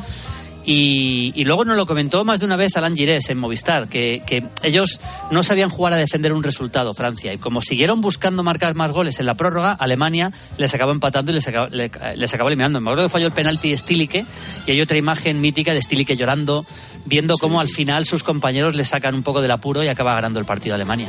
Y, 0.70 1.32
y 1.34 1.44
luego 1.44 1.64
nos 1.64 1.78
lo 1.78 1.86
comentó 1.86 2.26
más 2.26 2.40
de 2.40 2.44
una 2.44 2.56
vez 2.56 2.76
Alan 2.76 2.94
Girés 2.94 3.30
en 3.30 3.38
Movistar, 3.38 3.88
que, 3.88 4.22
ellos 4.62 5.00
no 5.30 5.42
sabían 5.42 5.70
jugar 5.70 5.94
a 5.94 5.96
defender 5.96 6.34
un 6.34 6.42
resultado, 6.42 6.92
Francia. 6.92 7.32
Y 7.32 7.38
como 7.38 7.62
siguieron 7.62 8.02
buscando 8.02 8.42
marcar 8.42 8.74
más 8.74 8.92
goles 8.92 9.18
en 9.18 9.24
la 9.24 9.32
prórroga, 9.34 9.72
Alemania 9.72 10.30
les 10.58 10.74
acabó 10.74 10.92
empatando 10.92 11.30
y 11.30 11.36
les 11.36 11.48
acabó, 11.48 11.68
le- 11.74 11.90
les 12.16 12.34
acabó 12.34 12.50
eliminando. 12.50 12.82
Me 12.82 12.90
acuerdo 12.90 13.04
que 13.04 13.08
falló 13.12 13.26
el 13.28 13.32
penalti 13.32 13.74
Stilike 13.78 14.26
y 14.66 14.70
hay 14.70 14.80
otra 14.82 14.98
imagen 14.98 15.40
mítica 15.40 15.72
de 15.72 15.80
Stilike 15.80 16.16
llorando, 16.16 16.66
viendo 17.09 17.34
cómo 17.38 17.61
al 17.61 17.68
final 17.68 18.06
sus 18.06 18.22
compañeros 18.22 18.76
le 18.76 18.84
sacan 18.84 19.14
un 19.14 19.22
poco 19.22 19.40
del 19.42 19.50
apuro 19.50 19.82
y 19.82 19.88
acaba 19.88 20.14
ganando 20.14 20.38
el 20.38 20.44
partido 20.46 20.74
Alemania. 20.74 21.09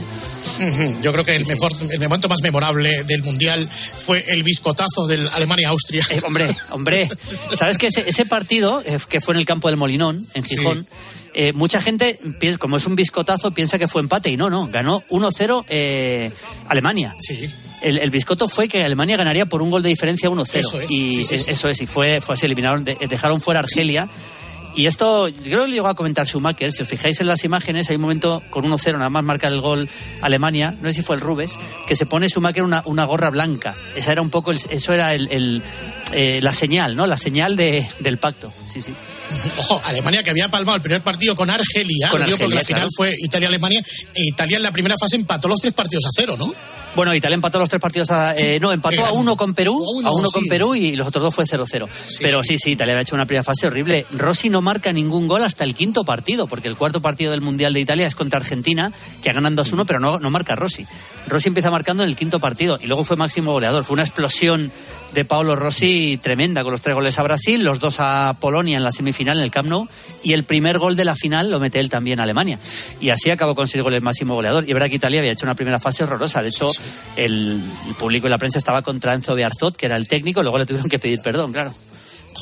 Yo 1.01 1.11
creo 1.13 1.23
que 1.23 1.35
el, 1.35 1.45
mejor, 1.45 1.71
el 1.89 1.99
momento 2.01 2.27
más 2.27 2.41
memorable 2.41 3.03
del 3.03 3.23
Mundial 3.23 3.67
fue 3.69 4.25
el 4.27 4.43
biscotazo 4.43 5.07
del 5.07 5.29
Alemania-Austria. 5.29 6.05
Eh, 6.11 6.21
hombre, 6.25 6.53
hombre, 6.71 7.09
¿sabes 7.57 7.77
que 7.77 7.87
ese, 7.87 8.09
ese 8.09 8.25
partido, 8.25 8.81
eh, 8.85 8.97
que 9.07 9.21
fue 9.21 9.33
en 9.35 9.39
el 9.39 9.45
campo 9.45 9.67
del 9.69 9.77
Molinón, 9.77 10.25
en 10.33 10.43
Gijón, 10.43 10.85
eh, 11.33 11.53
mucha 11.53 11.79
gente, 11.79 12.19
como 12.57 12.77
es 12.77 12.85
un 12.87 12.95
biscotazo, 12.95 13.51
piensa 13.51 13.77
que 13.77 13.87
fue 13.87 14.01
empate 14.01 14.29
y 14.31 14.35
no, 14.37 14.49
no, 14.49 14.67
ganó 14.67 15.01
1-0 15.09 15.63
eh, 15.69 16.31
Alemania. 16.67 17.15
Sí. 17.19 17.47
El, 17.81 17.97
el 17.99 18.09
biscoto 18.09 18.49
fue 18.49 18.67
que 18.67 18.83
Alemania 18.83 19.15
ganaría 19.15 19.45
por 19.45 19.61
un 19.61 19.69
gol 19.71 19.81
de 19.83 19.87
diferencia 19.89 20.29
1-0. 20.29 20.49
Eso 20.55 20.81
es, 20.81 20.91
y 20.91 21.11
sí, 21.11 21.23
sí, 21.23 21.35
es- 21.35 21.45
sí. 21.45 21.51
eso 21.51 21.69
es, 21.69 21.79
y 21.81 21.85
fue, 21.87 22.19
fue 22.19 22.33
así, 22.35 22.45
eliminaron, 22.45 22.83
de- 22.83 22.95
dejaron 23.07 23.39
fuera 23.39 23.61
Argelia. 23.61 24.09
Y 24.75 24.85
esto, 24.85 25.27
yo 25.27 25.35
creo 25.43 25.59
que 25.59 25.67
lo 25.69 25.73
llegó 25.73 25.87
a 25.87 25.95
comentar 25.95 26.25
Schumacher. 26.27 26.71
Si 26.71 26.83
os 26.83 26.87
fijáis 26.87 27.19
en 27.19 27.27
las 27.27 27.43
imágenes, 27.43 27.89
hay 27.89 27.95
un 27.97 28.01
momento 28.03 28.41
con 28.49 28.63
1-0, 28.65 28.93
nada 28.93 29.09
más 29.09 29.23
marca 29.23 29.47
el 29.47 29.59
gol 29.61 29.89
Alemania, 30.21 30.73
no 30.81 30.87
sé 30.89 30.93
si 30.95 31.01
fue 31.01 31.15
el 31.15 31.21
Rubes, 31.21 31.57
que 31.87 31.95
se 31.95 32.05
pone 32.05 32.29
Schumacher 32.29 32.63
una, 32.63 32.81
una 32.85 33.05
gorra 33.05 33.29
blanca. 33.29 33.75
Esa 33.95 34.11
era 34.11 34.21
un 34.21 34.29
poco, 34.29 34.51
el- 34.51 34.59
eso 34.69 34.93
era 34.93 35.13
el, 35.13 35.27
el, 35.31 35.61
eh, 36.13 36.39
la 36.41 36.53
señal, 36.53 36.95
¿no? 36.95 37.05
La 37.07 37.17
señal 37.17 37.55
de, 37.55 37.85
del 37.99 38.17
pacto. 38.17 38.53
Sí, 38.67 38.81
sí. 38.81 38.93
Ojo, 39.57 39.81
Alemania 39.85 40.23
que 40.23 40.29
había 40.31 40.49
palmado 40.49 40.75
el 40.77 40.81
primer 40.81 41.01
partido 41.01 41.35
con 41.35 41.49
Argelia, 41.49 42.09
Con 42.09 42.23
digo 42.23 42.37
porque 42.37 42.57
Argelia, 42.57 42.59
la 42.61 42.63
final 42.65 42.87
fue 42.95 43.13
Italia-Alemania, 43.23 43.81
e 44.13 44.23
Italia 44.27 44.57
en 44.57 44.63
la 44.63 44.71
primera 44.71 44.95
fase 44.99 45.17
empató 45.17 45.47
los 45.47 45.59
tres 45.59 45.73
partidos 45.73 46.05
a 46.05 46.09
cero, 46.15 46.35
¿no? 46.37 46.51
Bueno, 46.95 47.13
Italia 47.13 47.35
empató 47.35 47.59
los 47.59 47.69
tres 47.69 47.81
partidos 47.81 48.09
a, 48.11 48.35
eh, 48.35 48.59
no, 48.59 48.71
empató 48.71 49.05
a 49.05 49.11
uno 49.13 49.35
con 49.35 49.53
Perú, 49.53 49.81
A 49.81 49.97
uno, 49.97 50.07
a 50.09 50.11
uno 50.13 50.29
con. 50.29 50.43
Perú 50.45 50.75
y 50.75 50.95
los 50.95 51.07
otros 51.07 51.23
dos 51.23 51.35
fue 51.35 51.45
0-0. 51.45 51.87
Pero 52.21 52.43
sí, 52.43 52.57
sí, 52.57 52.71
Italia 52.71 52.93
había 52.93 53.03
hecho 53.03 53.15
una 53.15 53.25
primera 53.25 53.43
fase 53.43 53.67
horrible. 53.67 54.05
Rossi 54.11 54.49
no 54.49 54.61
marca 54.61 54.91
ningún 54.91 55.27
gol 55.27 55.43
hasta 55.43 55.63
el 55.63 55.75
quinto 55.75 56.03
partido, 56.03 56.47
porque 56.47 56.67
el 56.67 56.75
cuarto 56.75 57.01
partido 57.01 57.31
del 57.31 57.41
Mundial 57.41 57.73
de 57.73 57.79
Italia 57.79 58.07
es 58.07 58.15
contra 58.15 58.39
Argentina, 58.39 58.91
que 59.21 59.31
ganan 59.31 59.55
2-1, 59.55 59.85
pero 59.85 59.99
no, 59.99 60.19
no 60.19 60.29
marca 60.29 60.55
Rossi. 60.55 60.87
Rossi 61.27 61.47
empieza 61.47 61.69
marcando 61.71 62.03
en 62.03 62.09
el 62.09 62.15
quinto 62.15 62.39
partido 62.39 62.79
y 62.81 62.87
luego 62.87 63.03
fue 63.03 63.15
máximo 63.15 63.51
goleador. 63.51 63.83
Fue 63.83 63.93
una 63.93 64.03
explosión 64.03 64.71
de 65.13 65.25
Paolo 65.25 65.55
Rossi 65.55 66.19
tremenda 66.21 66.63
con 66.63 66.71
los 66.71 66.81
tres 66.81 66.95
goles 66.95 67.17
a 67.17 67.23
Brasil, 67.23 67.63
los 67.63 67.79
dos 67.79 67.97
a 67.99 68.35
Polonia 68.39 68.77
en 68.77 68.83
la 68.83 68.91
semifinal 68.91 69.37
en 69.37 69.43
el 69.43 69.51
Camp 69.51 69.69
Nou 69.69 69.87
y 70.23 70.33
el 70.33 70.43
primer 70.43 70.77
gol 70.77 70.95
de 70.95 71.05
la 71.05 71.15
final 71.15 71.49
lo 71.51 71.59
mete 71.59 71.79
él 71.79 71.89
también 71.89 72.19
a 72.19 72.23
Alemania. 72.23 72.59
Y 72.99 73.09
así 73.09 73.29
acabó 73.29 73.55
consigo 73.55 73.89
el 73.89 74.01
máximo 74.01 74.35
goleador. 74.35 74.63
Y 74.65 74.67
es 74.69 74.73
verdad 74.73 74.89
que 74.89 74.95
Italia 74.95 75.19
había 75.19 75.31
hecho 75.31 75.45
una 75.45 75.55
primera 75.55 75.79
fase 75.79 76.03
horrorosa. 76.03 76.41
De 76.41 76.49
hecho, 76.49 76.69
el, 77.15 77.61
el 77.87 77.95
público 77.95 78.27
y 78.27 78.29
la 78.29 78.37
prensa 78.37 78.59
estaba 78.59 78.81
contra 78.81 79.13
Enzo 79.13 79.35
Bearzot, 79.35 79.75
que 79.75 79.87
era 79.87 79.97
el 79.97 80.07
técnico, 80.07 80.41
luego 80.41 80.57
le 80.57 80.65
tuvieron 80.65 80.89
que 80.89 80.99
pedir 80.99 81.19
perdón, 81.23 81.51
claro. 81.51 81.73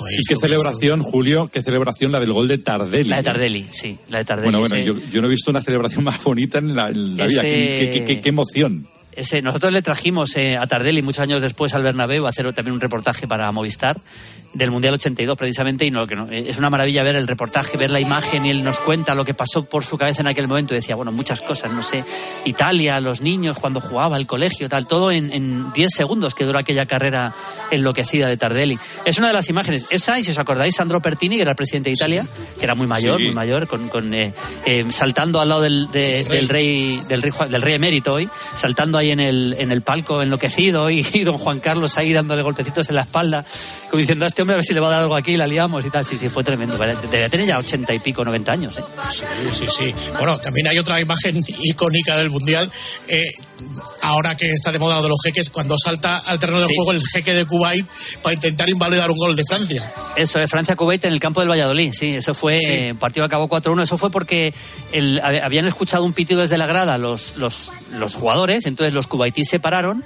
Y 0.10 0.24
qué 0.28 0.36
celebración, 0.40 1.02
Julio, 1.04 1.50
qué 1.52 1.62
celebración 1.64 2.12
la 2.12 2.20
del 2.20 2.34
gol 2.34 2.48
de 2.48 2.58
Tardelli. 2.58 3.10
La 3.10 3.18
de. 3.18 3.24
Tardelli, 3.24 3.66
sí, 3.72 3.98
la 4.10 4.20
de 4.20 4.26
Tardelli. 4.26 4.52
Bueno, 4.52 4.60
bueno, 4.70 4.78
yo, 4.86 4.96
yo 5.12 5.22
no 5.22 5.28
he 5.28 5.32
visto 5.32 5.50
una 5.52 5.62
celebración 5.62 6.04
más 6.06 6.24
bonita 6.24 6.60
en 6.60 6.76
la, 6.76 6.90
en 6.90 7.18
la 7.18 7.26
vida. 7.28 7.42
Ese- 7.42 7.48
Qué, 7.80 7.90
qué- 7.92 8.04
qué- 8.06 8.22
qué 8.22 8.30
emoción. 8.30 8.88
Ese, 9.14 9.42
nosotros 9.42 9.74
le 9.74 9.82
trajimos 9.82 10.36
eh, 10.36 10.58
a 10.58 10.68
Tardelli 10.68 11.02
muchos 11.02 11.22
años 11.22 11.42
después 11.42 11.74
al 11.74 11.82
Bernabéu 11.82 12.28
a 12.28 12.30
hacer 12.30 12.52
también 12.54 12.74
un 12.76 12.80
reportaje 12.82 13.28
para 13.28 13.52
Movistar 13.52 13.98
del 14.58 14.72
Mundial 14.72 14.95
82 14.95 15.38
precisamente 15.38 15.86
y 15.86 15.91
no, 15.91 16.08
que 16.08 16.16
no, 16.16 16.30
eh, 16.32 16.45
es 16.49 16.58
una 16.58 16.70
maravilla 16.70 17.03
ver 17.03 17.16
el 17.16 17.28
reportaje, 17.28 17.78
ver 17.78 17.91
la 17.91 17.99
imagen 17.99 18.45
y 18.45 18.49
él 18.49 18.64
nos 18.64 18.80
cuenta 18.80 19.14
lo 19.16 19.24
que 19.24 19.34
pasó 19.34 19.66
por 19.66 19.84
su 19.86 19.97
cabeza 19.97 20.22
en 20.22 20.28
aquel 20.28 20.47
momento 20.47 20.74
y 20.74 20.78
decía, 20.78 20.95
bueno, 20.95 21.12
muchas 21.12 21.41
cosas, 21.41 21.72
no 21.72 21.84
sé, 21.84 22.03
Italia, 22.45 22.99
los 22.99 23.22
niños, 23.22 23.58
cuando 23.60 23.82
jugaba, 23.82 24.18
el 24.18 24.26
colegio, 24.26 24.68
tal, 24.70 24.88
todo 24.88 25.12
en, 25.12 25.32
en 25.32 25.72
10 25.74 25.89
segundos 25.93 26.34
que 26.34 26.43
duró 26.45 26.60
aquella 26.60 26.86
carrera 26.86 27.34
enloquecida 27.72 28.28
de 28.28 28.38
Tardelli. 28.38 28.80
Es 29.05 29.18
una 29.20 29.28
de 29.28 29.34
las 29.34 29.49
imágenes, 29.49 29.91
esa 29.91 30.18
y 30.20 30.24
si 30.24 30.32
os 30.32 30.38
acordáis, 30.38 30.76
Sandro 30.76 31.01
Pertini, 31.01 31.36
que 31.36 31.41
era 31.43 31.51
el 31.51 31.58
presidente 31.58 31.89
de 31.89 31.93
Italia, 31.93 32.26
que 32.58 32.64
era 32.66 32.76
muy 32.76 32.88
mayor, 32.88 33.18
Sí. 33.20 33.26
muy 33.26 33.36
mayor, 33.36 33.68
con, 33.68 33.89
con, 33.89 34.14
eh, 34.14 34.34
eh, 34.66 34.86
saltando 34.89 35.39
al 35.39 35.49
lado 35.49 35.62
del, 35.62 35.89
de- 35.91 36.24
del 36.24 36.49
rey 36.49 37.01
del 37.08 37.22
rey 37.22 37.32
del 37.49 37.62
rey 37.62 37.74
emérito 37.76 38.14
hoy, 38.14 38.30
saltando 38.55 38.97
ahí 38.97 39.12
en 39.12 39.20
el, 39.20 39.55
en 39.60 39.72
el 39.72 39.82
palco 39.82 40.22
enloquecido 40.22 40.89
y, 40.89 41.05
y 41.14 41.24
don 41.24 41.38
Juan 41.38 41.60
Carlos 41.60 41.97
ahí 41.97 42.14
dándole 42.14 42.41
golpecitos 42.41 42.88
en 42.89 42.95
la 42.95 43.01
espalda, 43.01 43.45
como 43.89 43.99
diciendo 43.99 44.26
a 44.26 44.28
este 44.28 44.41
hombre 44.41 44.47
a 44.54 44.58
ver 44.58 44.66
si 44.66 44.74
le 44.74 44.80
va 44.80 44.88
a 44.88 44.91
dar 44.91 45.02
algo 45.02 45.16
aquí, 45.16 45.38
la 45.38 45.48
liamos 45.48 45.86
y 45.86 45.89
tal. 45.89 46.04
Sí, 46.06 46.18
sí, 46.18 46.30
fue 46.30 46.43
tremendo. 46.43 46.78
Debía 46.78 47.30
tener 47.30 47.48
ya 47.48 47.58
ochenta 47.58 47.93
y 47.93 48.00
pico, 48.00 48.24
noventa 48.26 48.52
años. 48.52 48.78
¿eh? 48.78 48.82
Sí, 49.10 49.24
sí, 49.54 49.66
sí. 49.70 49.93
Bueno, 50.18 50.38
también 50.39 50.68
hay 50.68 50.78
otra 50.80 51.00
imagen 51.00 51.43
icónica 51.64 52.18
del 52.18 52.30
Mundial. 52.30 52.70
eh, 53.08 53.34
ahora 54.02 54.36
que 54.36 54.52
está 54.52 54.72
de 54.72 54.78
moda 54.80 54.95
lo 54.98 55.02
de 55.04 55.10
los 55.10 55.20
jeques, 55.24 55.50
cuando 55.50 55.76
salta 55.78 56.20
al 56.20 56.38
terreno 56.39 56.60
de 56.60 56.68
juego 56.76 56.91
el 56.91 57.02
jeque 57.02 57.34
de 57.34 57.45
Kuwait 57.45 57.86
para 58.22 58.36
intentar 58.36 58.70
invalidar 58.70 59.10
un 59.10 59.18
gol 59.18 59.36
de 59.36 59.43
Francia. 59.48 59.91
Eso 60.16 60.39
es 60.39 60.50
Francia-Kuwait 60.50 61.04
en 61.06 61.14
el 61.14 61.20
campo 61.20 61.39
del 61.39 61.50
Valladolid, 61.50 61.91
sí, 61.93 62.16
eso 62.16 62.34
fue, 62.36 62.60
Sí. 62.60 62.66
eh, 62.72 62.95
partido 62.98 63.26
acabó 63.26 63.48
4-1, 63.48 63.82
eso 63.82 63.98
fue 63.98 64.12
porque 64.12 64.54
el- 64.91 65.20
hab- 65.22 65.41
habían 65.43 65.66
escuchado 65.66 66.04
un 66.04 66.14
pitido 66.14 66.41
desde 66.41 66.58
la 66.60 66.68
grada 66.68 66.98
los, 67.00 67.38
los, 67.38 67.72
los 67.93 68.14
jugadores, 68.16 68.66
entonces 68.68 68.93
los 68.93 69.08
cubaitíes 69.08 69.50
se 69.50 69.60
pararon, 69.60 70.04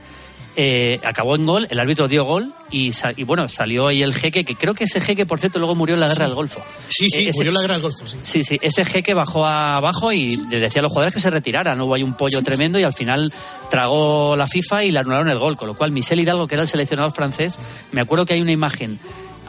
eh, 0.55 0.99
acabó 1.03 1.35
en 1.35 1.45
gol, 1.45 1.67
el 1.69 1.79
árbitro 1.79 2.07
dio 2.07 2.25
gol 2.25 2.53
y, 2.71 2.91
bueno, 3.25 3.47
salió 3.49 3.87
ahí 3.87 4.01
el 4.03 4.13
jeque, 4.13 4.43
que 4.45 4.55
creo 4.55 4.73
que 4.73 4.83
ese 4.85 4.99
jeque, 5.01 5.25
por 5.25 5.39
cierto, 5.39 5.59
luego 5.59 5.75
murió 5.75 5.95
en 5.95 6.01
la 6.01 6.07
guerra 6.07 6.25
del 6.25 6.35
Golfo. 6.35 6.61
Sí, 6.87 7.09
sí, 7.09 7.19
Eh, 7.25 7.29
ese- 7.29 7.37
murió 7.39 7.49
en 7.51 7.55
la 7.55 7.61
guerra 7.61 7.73
del 7.75 7.83
Golfo. 7.83 8.07
Sí. 8.07 8.17
Sí, 8.23 8.43
sí, 8.43 8.59
ese 8.61 8.83
jeque 8.85 9.13
bajó 9.13 9.45
abajo 9.45 10.11
y 10.11 10.35
le 10.49 10.59
decía 10.59 10.79
a 10.79 10.83
los 10.83 10.89
jugadores 10.91 11.13
que 11.13 11.19
se 11.19 11.29
retiraran. 11.29 11.79
Hubo 11.81 11.93
ahí 11.95 12.03
un 12.03 12.13
pollo 12.15 12.41
tremendo 12.43 12.77
y 12.79 12.83
al 12.83 12.93
final 12.93 13.31
tragó 13.69 14.35
la 14.35 14.47
FIFA 14.47 14.83
y 14.85 14.91
le 14.91 14.99
anularon 14.99 15.29
el 15.29 15.39
gol. 15.39 15.55
Con 15.57 15.67
lo 15.67 15.73
cual, 15.75 15.91
Michel 15.91 16.19
Hidalgo, 16.19 16.47
que 16.47 16.55
era 16.55 16.63
el 16.63 16.67
seleccionador 16.69 17.11
francés, 17.13 17.57
me 17.91 18.01
acuerdo 18.01 18.25
que 18.25 18.33
hay 18.33 18.41
una 18.41 18.51
imagen 18.51 18.99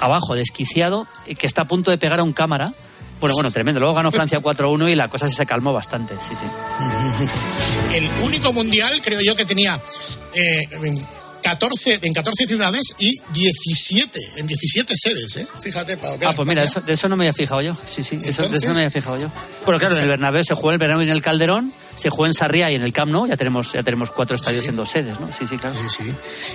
abajo 0.01 0.35
desquiciado 0.35 1.07
eh, 1.27 1.35
que 1.37 1.47
está 1.47 1.63
a 1.63 1.67
punto 1.67 1.91
de 1.91 1.99
pegar 1.99 2.21
a 2.21 2.23
un 2.25 2.33
cámara. 2.33 2.73
Bueno, 3.21 3.35
bueno, 3.37 3.53
tremendo. 3.53 3.79
Luego 3.79 3.95
ganó 3.95 4.11
Francia 4.11 4.41
4-1 4.41 4.91
y 4.91 4.97
la 4.97 5.07
cosa 5.07 5.29
se 5.29 5.47
calmó 5.47 5.73
bastante. 5.73 6.15
Sí, 6.21 6.35
sí. 6.35 6.45
El 7.95 8.09
único 8.25 8.53
mundial, 8.53 9.01
creo 9.03 9.21
yo, 9.21 9.37
que 9.37 9.45
tenía 9.45 9.81
eh, 10.35 10.69
en 10.83 11.07
14, 11.43 11.99
en 12.03 12.13
14 12.15 12.47
ciudades 12.47 12.95
y 12.99 13.17
17, 13.33 14.21
en 14.37 14.47
17 14.47 14.95
sedes, 14.97 15.37
¿eh? 15.39 15.47
Fíjate, 15.61 15.97
para 15.97 16.15
Ah, 16.29 16.33
pues 16.37 16.47
mira, 16.49 16.63
eso- 16.63 16.81
de 16.81 16.93
eso 16.93 17.09
no 17.09 17.17
me 17.17 17.25
había 17.25 17.33
fijado 17.35 17.61
yo. 17.61 17.77
Sí, 17.85 18.03
sí, 18.03 18.19
eso, 18.23 18.43
de 18.49 18.59
eso 18.59 18.69
no 18.69 18.75
me 18.75 18.81
había 18.81 18.91
fijado 18.91 19.19
yo. 19.19 19.29
Bueno, 19.65 19.79
claro, 19.81 19.97
en 19.97 20.03
el 20.03 20.09
Bernabéu 20.09 20.45
se 20.45 20.55
en 20.55 20.71
el 20.71 20.79
Bernabéu 20.79 21.05
y 21.07 21.11
en 21.11 21.17
el 21.17 21.23
Calderón, 21.23 21.73
se 21.97 22.11
jugó 22.11 22.27
en 22.27 22.35
Sarriá 22.35 22.71
y 22.71 22.77
en 22.77 22.83
el 22.83 22.93
Camp 22.93 23.11
Nou, 23.11 23.27
ya 23.27 23.37
tenemos, 23.37 23.73
ya 23.73 23.83
tenemos 23.83 24.11
cuatro 24.13 24.37
estadios 24.37 24.67
en 24.69 24.77
dos 24.77 24.89
sedes, 24.91 25.19
¿no? 25.19 25.31
Sí, 25.37 25.47
sí, 25.47 25.59
claro. 25.59 25.75
Sí, 25.75 25.89
sí. 25.89 26.13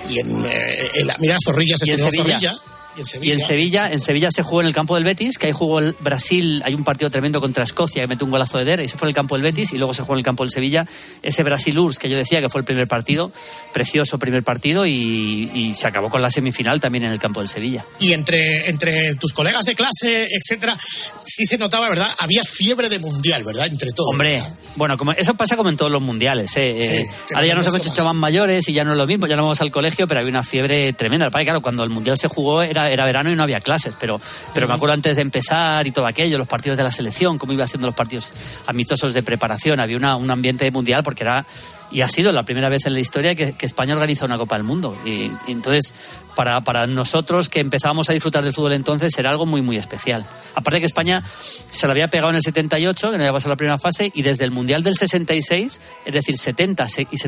Y 0.10 0.20
en, 0.20 0.46
eh, 0.46 0.90
en 0.96 1.08
la- 1.08 1.18
mira, 1.20 1.38
Zorrilla 1.44 1.76
se 1.78 1.86
Sevilla. 1.86 2.40
Zorrilla. 2.40 2.54
Y 2.98 3.02
en 3.02 3.06
Sevilla. 3.06 3.30
Y 3.30 3.34
en 3.34 3.40
Sevilla, 3.40 3.92
en 3.92 4.00
Sevilla 4.02 4.30
se 4.32 4.44
jugó 4.44 4.62
en 4.62 4.68
el 4.68 4.74
campo 4.74 4.96
del 4.96 5.04
Betis, 5.04 5.38
que 5.38 5.48
ahí 5.48 5.54
jugó 5.54 5.80
el 5.80 5.96
Brasil, 6.00 6.62
hay 6.66 6.74
un 6.74 6.84
partido 6.84 7.10
tremendo 7.10 7.40
contra 7.40 7.64
Escocia 7.64 8.02
que 8.02 8.08
metió 8.08 8.26
un 8.26 8.32
golazo 8.32 8.58
de 8.58 8.66
Der, 8.66 8.80
y 8.80 8.88
se 8.88 8.98
fue 8.98 9.08
en 9.08 9.10
el 9.10 9.16
campo 9.16 9.36
del 9.36 9.44
Betis 9.44 9.74
y 9.74 9.78
luego 9.78 9.94
se 9.94 10.02
jugó 10.02 10.14
en 10.14 10.20
el 10.20 10.26
campo 10.26 10.44
del 10.44 10.52
Sevilla. 10.52 10.86
Ese 11.22 11.44
Brasil-URSS 11.44 12.00
que 12.00 12.10
yo 12.10 12.18
decía 12.18 12.42
que 12.42 12.50
fue 12.50 12.62
el 12.62 12.66
primer 12.66 12.88
partido, 12.88 13.32
precioso 13.74 14.18
primer 14.20 14.44
partido 14.44 14.86
y, 14.86 15.52
y 15.54 15.74
se 15.74 15.88
acabó 15.88 16.10
con 16.10 16.22
la 16.22 16.30
semifinal 16.30 16.80
también 16.80 17.06
en 17.06 17.12
el 17.12 17.20
campo 17.20 17.40
del 17.40 17.50
Sevilla. 17.50 17.86
Y 18.00 18.14
entre, 18.14 18.70
entre 18.70 19.16
tus 19.16 19.34
colegas 19.34 19.66
de 19.66 19.76
clase, 19.76 20.28
etcétera, 20.32 20.78
sí 21.24 21.46
se 21.46 21.58
notaba, 21.58 21.90
¿verdad? 21.90 22.10
Había 22.18 22.44
fiebre 22.44 22.90
de 22.90 23.00
mundial, 23.00 23.44
¿verdad? 23.44 23.68
Entre 23.68 23.92
todos. 23.92 24.12
Hombre, 24.12 24.42
bueno, 24.76 24.98
como, 24.98 25.12
eso 25.12 25.34
pasa 25.36 25.56
como 25.56 25.70
en 25.70 25.78
todos 25.78 25.92
los 25.92 26.02
mundiales. 26.02 26.52
¿eh? 26.58 26.80
Sí, 26.82 26.96
Eh, 26.96 27.06
ahora 27.34 27.48
ya 27.48 27.56
nos 27.56 27.68
hemos 27.68 27.86
hecho 27.86 28.06
más 28.06 28.16
mayores 28.16 28.68
y 28.70 28.74
ya 28.74 28.84
no 28.84 28.92
es 28.92 28.98
lo 28.98 29.08
mismo, 29.08 29.28
ya 29.28 29.36
no 29.36 29.44
vamos 29.44 29.62
al 29.62 29.72
colegio, 29.72 30.08
pero 30.08 30.20
había 30.20 30.30
una 30.30 30.44
fiebre 30.44 30.94
tremenda. 30.94 31.30
Padre, 31.30 31.46
claro, 31.46 31.62
cuando 31.62 31.84
el 31.84 31.90
mundial 31.90 32.18
se 32.18 32.28
jugó 32.28 32.62
era, 32.88 33.06
era 33.06 33.06
verano 33.06 33.32
y 33.32 33.36
no 33.36 33.44
había 33.44 33.62
clases, 33.62 33.96
pero, 34.00 34.20
pero 34.54 34.68
me 34.68 34.74
acuerdo 34.74 34.94
antes 34.94 35.16
de 35.16 35.22
empezar 35.22 35.86
y 35.88 35.92
todo 35.92 36.06
aquello, 36.06 36.38
los 36.38 36.48
partidos 36.48 36.78
de 36.78 36.84
la 36.84 36.92
selección, 36.92 37.38
cómo 37.38 37.54
iba 37.54 37.64
haciendo 37.64 37.88
los 37.88 37.96
partidos 37.96 38.30
amistosos 38.68 39.14
de 39.14 39.24
preparación, 39.24 39.80
había 39.80 39.98
una, 39.98 40.16
un 40.16 40.30
ambiente 40.32 40.70
mundial 40.72 41.04
porque 41.04 41.24
era 41.24 41.46
y 41.90 42.02
ha 42.02 42.08
sido 42.08 42.32
la 42.32 42.44
primera 42.44 42.70
vez 42.70 42.86
en 42.86 42.94
la 42.94 43.00
historia 43.00 43.36
que, 43.36 43.54
que 43.54 43.66
España 43.66 43.94
organiza 43.94 44.26
una 44.26 44.38
Copa 44.38 44.56
del 44.56 44.64
Mundo. 44.64 44.98
Y, 45.06 45.32
y 45.48 45.52
entonces, 45.52 45.94
para, 46.36 46.62
para 46.62 46.86
nosotros 46.86 47.50
que 47.50 47.60
empezábamos 47.60 48.10
a 48.10 48.14
disfrutar 48.14 48.44
del 48.44 48.54
fútbol 48.54 48.74
entonces, 48.74 49.18
era 49.18 49.30
algo 49.30 49.46
muy, 49.46 49.62
muy 49.62 49.78
especial. 49.78 50.26
Aparte 50.54 50.80
que 50.80 50.86
España 50.86 51.24
se 51.72 51.88
la 51.88 51.92
había 51.92 52.10
pegado 52.10 52.30
en 52.30 52.38
el 52.38 52.42
78, 52.42 53.12
que 53.12 53.18
no 53.18 53.24
había 53.24 53.34
pasado 53.34 53.52
la 53.52 53.58
primera 53.58 53.78
fase, 53.78 54.12
y 54.14 54.22
desde 54.22 54.44
el 54.44 54.52
Mundial 54.52 54.84
del 54.84 54.96
66, 54.96 55.80
es 56.06 56.14
decir, 56.14 56.38
70 56.38 56.88
y 57.10 57.18
70 57.18 57.26